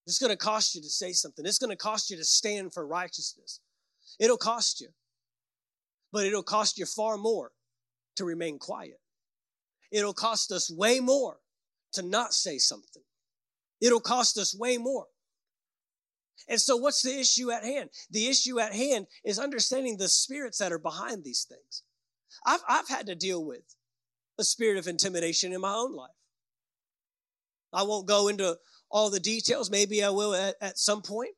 It's 0.08 0.20
going 0.20 0.32
to 0.32 0.38
cost 0.38 0.74
you 0.74 0.82
to 0.82 0.90
say 0.90 1.12
something. 1.12 1.46
It's 1.46 1.60
going 1.60 1.70
to 1.70 1.76
cost 1.76 2.10
you 2.10 2.16
to 2.16 2.24
stand 2.24 2.74
for 2.74 2.88
righteousness. 2.88 3.60
It'll 4.20 4.38
cost 4.38 4.80
you. 4.80 4.88
But 6.14 6.26
it'll 6.26 6.44
cost 6.44 6.80
you 6.80 6.86
far 6.86 7.18
more 7.18 7.52
to 8.16 8.24
remain 8.24 8.58
quiet. 8.58 9.00
It'll 9.92 10.14
cost 10.14 10.52
us 10.52 10.72
way 10.72 11.02
more 11.02 11.40
to 11.94 12.02
not 12.02 12.34
say 12.34 12.58
something. 12.58 13.04
It'll 13.82 14.00
cost 14.00 14.38
us 14.38 14.58
way 14.58 14.78
more. 14.78 15.08
And 16.48 16.62
so, 16.62 16.78
what's 16.78 17.02
the 17.02 17.20
issue 17.20 17.52
at 17.52 17.64
hand? 17.64 17.90
The 18.10 18.28
issue 18.28 18.60
at 18.60 18.74
hand 18.74 19.08
is 19.26 19.40
understanding 19.40 19.98
the 19.98 20.08
spirits 20.08 20.60
that 20.60 20.72
are 20.72 20.80
behind 20.80 21.24
these 21.24 21.44
things. 21.44 21.84
I've, 22.46 22.62
I've 22.68 22.88
had 22.88 23.08
to 23.08 23.16
deal 23.16 23.44
with 23.44 23.76
a 24.40 24.44
spirit 24.44 24.78
of 24.78 24.88
intimidation 24.88 25.52
in 25.52 25.60
my 25.60 25.74
own 25.74 25.94
life. 25.94 26.12
I 27.74 27.84
won't 27.84 28.08
go 28.08 28.30
into 28.30 28.58
all 28.90 29.10
the 29.10 29.20
details. 29.20 29.70
Maybe 29.70 30.04
I 30.04 30.10
will 30.10 30.34
at, 30.34 30.56
at 30.62 30.78
some 30.78 31.02
point. 31.02 31.36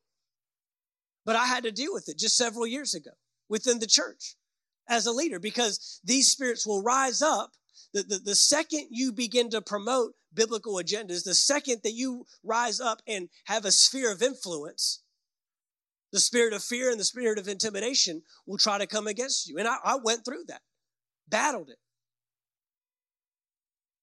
But 1.24 1.36
I 1.36 1.46
had 1.46 1.64
to 1.64 1.72
deal 1.72 1.92
with 1.92 2.08
it 2.08 2.18
just 2.18 2.36
several 2.36 2.66
years 2.66 2.94
ago 2.94 3.10
within 3.48 3.78
the 3.78 3.86
church 3.86 4.36
as 4.88 5.06
a 5.06 5.12
leader 5.12 5.38
because 5.38 6.00
these 6.02 6.30
spirits 6.30 6.66
will 6.66 6.82
rise 6.82 7.22
up. 7.22 7.52
The, 7.92 8.02
the, 8.02 8.18
the 8.18 8.34
second 8.34 8.88
you 8.90 9.12
begin 9.12 9.50
to 9.50 9.60
promote 9.60 10.14
biblical 10.32 10.74
agendas, 10.74 11.24
the 11.24 11.34
second 11.34 11.80
that 11.82 11.92
you 11.92 12.24
rise 12.42 12.80
up 12.80 13.02
and 13.06 13.28
have 13.44 13.64
a 13.64 13.72
sphere 13.72 14.12
of 14.12 14.22
influence, 14.22 15.02
the 16.12 16.20
spirit 16.20 16.52
of 16.52 16.62
fear 16.62 16.90
and 16.90 16.98
the 16.98 17.04
spirit 17.04 17.38
of 17.38 17.48
intimidation 17.48 18.22
will 18.46 18.58
try 18.58 18.78
to 18.78 18.86
come 18.86 19.06
against 19.06 19.48
you. 19.48 19.58
And 19.58 19.68
I, 19.68 19.76
I 19.84 19.96
went 20.02 20.24
through 20.24 20.44
that, 20.48 20.62
battled 21.28 21.70
it, 21.70 21.78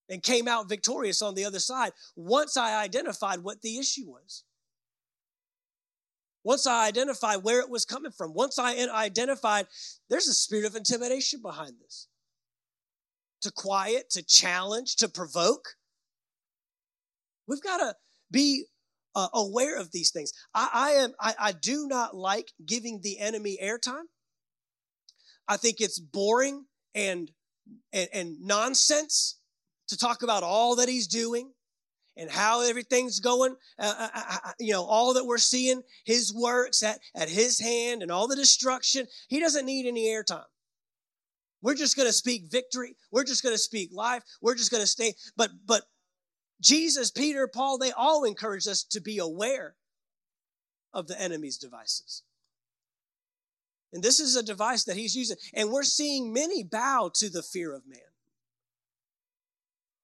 and 0.10 0.24
came 0.24 0.48
out 0.48 0.70
victorious 0.70 1.22
on 1.22 1.36
the 1.36 1.46
other 1.46 1.60
side 1.60 1.92
once 2.16 2.58
I 2.58 2.82
identified 2.82 3.40
what 3.40 3.62
the 3.62 3.78
issue 3.78 4.06
was. 4.08 4.44
Once 6.44 6.66
I 6.66 6.88
identified 6.88 7.44
where 7.44 7.60
it 7.60 7.70
was 7.70 7.84
coming 7.84 8.12
from, 8.12 8.34
once 8.34 8.58
I 8.58 8.76
identified 8.90 9.68
there's 10.10 10.28
a 10.28 10.34
spirit 10.34 10.66
of 10.66 10.76
intimidation 10.76 11.42
behind 11.42 11.74
this. 11.82 12.08
To 13.42 13.52
quiet, 13.52 14.10
to 14.12 14.24
challenge, 14.24 14.96
to 14.98 15.10
provoke. 15.10 15.76
We've 17.48 17.62
got 17.62 17.78
to 17.78 17.96
be 18.32 18.66
uh, 19.14 19.28
aware 19.34 19.78
of 19.78 19.92
these 19.92 20.12
things. 20.12 20.32
I, 20.54 20.70
I 20.74 20.90
am. 20.92 21.14
I, 21.20 21.36
I 21.40 21.52
do 21.52 21.88
not 21.88 22.16
like 22.16 22.52
giving 22.66 23.02
the 23.02 23.20
enemy 23.20 23.58
airtime. 23.62 24.06
I 25.48 25.58
think 25.58 25.80
it's 25.80 26.00
boring 26.00 26.66
and, 26.94 27.32
and, 27.94 28.10
and 28.14 28.36
nonsense 28.42 29.37
to 29.88 29.98
talk 29.98 30.24
about 30.24 30.44
all 30.44 30.76
that 30.78 30.90
he's 30.90 31.08
doing 31.08 31.52
and 32.18 32.32
how 32.32 32.62
everything's 32.62 33.20
going, 33.20 33.56
uh, 33.80 33.94
uh, 33.98 34.10
uh, 34.14 34.38
uh, 34.46 34.52
you 34.60 34.74
know, 34.74 34.84
all 34.84 35.14
that 35.14 35.26
we're 35.26 35.38
seeing, 35.38 35.82
his 36.06 36.34
works 36.34 36.82
at, 36.84 37.00
at 37.16 37.30
his 37.30 37.60
hand 37.60 38.02
and 38.02 38.12
all 38.12 38.28
the 38.28 38.36
destruction. 38.36 39.06
He 39.28 39.40
doesn't 39.40 39.66
need 39.66 39.86
any 39.86 40.08
airtime. 40.08 40.44
We're 41.62 41.76
just 41.76 41.96
going 41.96 42.08
to 42.08 42.14
speak 42.14 42.52
victory. 42.52 42.96
We're 43.12 43.24
just 43.24 43.44
going 43.44 43.56
to 43.56 43.60
speak 43.60 43.90
life. 43.94 44.24
We're 44.42 44.56
just 44.56 44.72
going 44.72 44.84
to 44.84 44.88
stay. 44.88 45.14
But, 45.36 45.52
but 45.66 45.84
Jesus, 46.62 47.12
Peter, 47.12 47.48
Paul, 47.48 47.78
they 47.78 47.92
all 47.92 48.24
encourage 48.24 48.68
us 48.68 48.84
to 48.92 49.02
be 49.02 49.18
aware 49.20 49.76
of 50.94 51.08
the 51.08 51.20
enemy's 51.20 51.58
devices. 51.58 52.24
And 53.94 54.04
this 54.04 54.20
is 54.20 54.36
a 54.36 54.44
device 54.44 54.84
that 54.86 54.98
he's 54.98 55.16
using. 55.16 55.38
And 55.54 55.72
we're 55.72 55.84
seeing 55.84 56.34
many 56.34 56.64
bow 56.64 57.12
to 57.16 57.30
the 57.30 57.44
fear 57.44 57.74
of 57.74 57.84
man. 57.88 58.00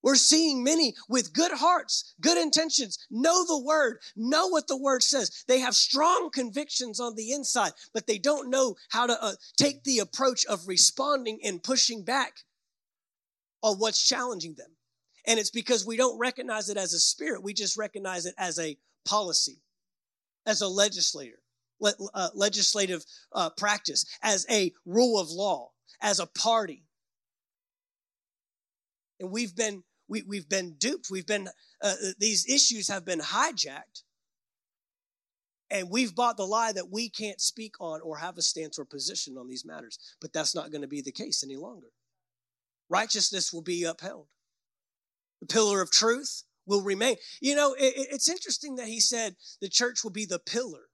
We're 0.04 0.16
seeing 0.16 0.64
many 0.64 0.96
with 1.08 1.34
good 1.34 1.54
hearts, 1.54 2.14
good 2.20 2.38
intentions, 2.38 3.00
know 3.10 3.46
the 3.46 3.64
word, 3.64 4.00
know 4.18 4.48
what 4.48 4.68
the 4.68 4.78
word 4.78 5.02
says. 5.02 5.46
They 5.48 5.60
have 5.60 5.76
strong 5.76 6.30
convictions 6.30 7.00
on 7.00 7.16
the 7.16 7.32
inside, 7.32 7.72
but 7.94 8.06
they 8.06 8.18
don't 8.18 8.50
know 8.50 8.76
how 8.90 9.08
to 9.08 9.24
uh, 9.24 9.36
take 9.58 9.84
the 9.84 10.00
approach 10.00 10.46
of 10.46 10.68
responding 10.68 11.40
and 11.44 11.64
pushing 11.64 12.04
back 12.04 12.34
on 13.62 13.78
what's 13.78 14.06
challenging 14.06 14.56
them. 14.56 14.72
And 15.26 15.40
it's 15.40 15.52
because 15.52 15.88
we 15.88 15.96
don't 15.96 16.20
recognize 16.20 16.68
it 16.68 16.76
as 16.76 16.94
a 16.94 17.00
spirit, 17.00 17.42
we 17.42 17.54
just 17.54 17.78
recognize 17.78 18.26
it 18.26 18.36
as 18.38 18.60
a 18.60 18.78
policy, 19.06 19.62
as 20.46 20.60
a 20.60 20.68
legislator, 20.68 21.40
le- 21.80 21.96
uh, 22.14 22.30
legislative 22.36 23.06
uh, 23.32 23.52
practice, 23.52 24.06
as 24.22 24.46
a 24.50 24.74
rule 24.86 25.18
of 25.18 25.30
law, 25.30 25.72
as 26.02 26.20
a 26.20 26.26
party. 26.26 26.84
And 29.22 29.32
we've 29.32 29.56
been 29.56 29.84
we, 30.08 30.24
we've 30.24 30.50
been 30.50 30.76
duped. 30.78 31.08
We've 31.10 31.26
been, 31.28 31.48
uh, 31.82 31.88
uh, 31.88 32.12
these 32.20 32.48
issues 32.48 32.88
have 32.90 33.06
been 33.06 33.20
hijacked. 33.20 34.04
And 35.72 35.90
we've 35.90 36.14
bought 36.14 36.38
the 36.38 36.46
lie 36.46 36.72
that 36.72 36.92
we 36.92 37.10
can't 37.10 37.42
speak 37.42 37.76
on 37.80 38.00
or 38.02 38.18
have 38.18 38.38
a 38.38 38.44
stance 38.44 38.78
or 38.78 38.86
position 38.86 39.38
on 39.38 39.48
these 39.48 39.66
matters. 39.66 39.98
But 40.22 40.32
that's 40.32 40.54
not 40.54 40.72
going 40.72 40.84
to 40.84 40.88
be 40.88 41.02
the 41.02 41.12
case 41.12 41.44
any 41.44 41.56
longer. 41.56 41.88
Righteousness 42.90 43.52
will 43.52 43.64
be 43.64 43.84
upheld. 43.84 44.28
The 45.42 45.48
pillar 45.48 45.82
of 45.82 45.90
truth 45.90 46.44
will 46.68 46.84
remain. 46.84 47.16
You 47.42 47.56
know, 47.56 47.74
it, 47.74 47.94
it's 48.12 48.30
interesting 48.30 48.76
that 48.76 48.88
he 48.88 49.00
said 49.00 49.36
the 49.62 49.70
church 49.70 50.04
will 50.04 50.12
be 50.12 50.26
the 50.26 50.40
pillar 50.40 50.90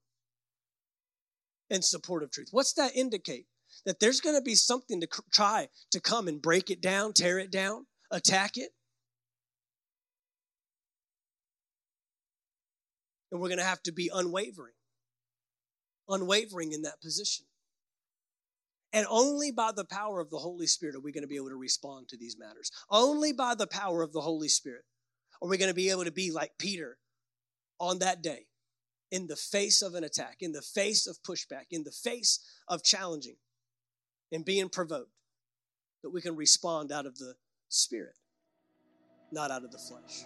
in 1.70 1.82
support 1.82 2.24
of 2.24 2.32
truth. 2.32 2.50
What's 2.52 2.74
that 2.74 2.96
indicate? 2.96 3.48
That 3.86 4.00
there's 4.00 4.22
going 4.22 4.36
to 4.36 4.42
be 4.42 4.56
something 4.56 5.02
to 5.02 5.08
try 5.32 5.68
to 5.92 6.00
come 6.00 6.28
and 6.28 6.42
break 6.42 6.70
it 6.70 6.82
down, 6.82 7.14
tear 7.14 7.38
it 7.38 7.52
down, 7.52 7.86
attack 8.12 8.58
it. 8.58 8.72
And 13.32 13.40
we're 13.40 13.50
going 13.50 13.60
to 13.60 13.64
have 13.64 13.84
to 13.84 13.92
be 13.92 14.10
unwavering, 14.14 14.74
unwavering 16.08 16.72
in 16.72 16.82
that 16.84 17.02
position. 17.02 17.46
And 18.92 19.06
only 19.10 19.52
by 19.52 19.72
the 19.72 19.86
power 19.86 20.20
of 20.20 20.32
the 20.32 20.40
Holy 20.40 20.66
Spirit 20.66 20.96
are 20.96 21.00
we 21.00 21.12
going 21.12 21.24
to 21.24 21.28
be 21.28 21.36
able 21.36 21.50
to 21.50 21.56
respond 21.56 22.08
to 22.10 22.18
these 22.18 22.38
matters. 22.40 22.72
Only 22.90 23.34
by 23.34 23.54
the 23.54 23.68
power 23.68 24.02
of 24.02 24.14
the 24.14 24.22
Holy 24.22 24.48
Spirit 24.48 24.84
are 25.42 25.48
we 25.48 25.58
going 25.58 25.70
to 25.70 25.76
be 25.76 25.92
able 25.92 26.06
to 26.06 26.12
be 26.12 26.32
like 26.32 26.54
Peter 26.58 26.98
on 27.80 28.00
that 28.00 28.24
day 28.24 28.48
in 29.12 29.28
the 29.28 29.36
face 29.36 29.82
of 29.82 29.96
an 29.96 30.04
attack, 30.04 30.38
in 30.40 30.52
the 30.52 30.62
face 30.62 31.08
of 31.08 31.22
pushback, 31.24 31.66
in 31.72 31.84
the 31.84 31.92
face 31.92 32.40
of 32.68 32.84
challenging 32.84 33.38
and 34.32 34.46
being 34.46 34.70
provoked, 34.70 35.12
that 36.04 36.12
we 36.12 36.22
can 36.22 36.36
respond 36.36 36.92
out 36.92 37.06
of 37.06 37.18
the 37.18 37.36
Spirit, 37.70 38.16
not 39.32 39.52
out 39.52 39.64
of 39.64 39.72
the 39.72 39.78
flesh. 39.78 40.26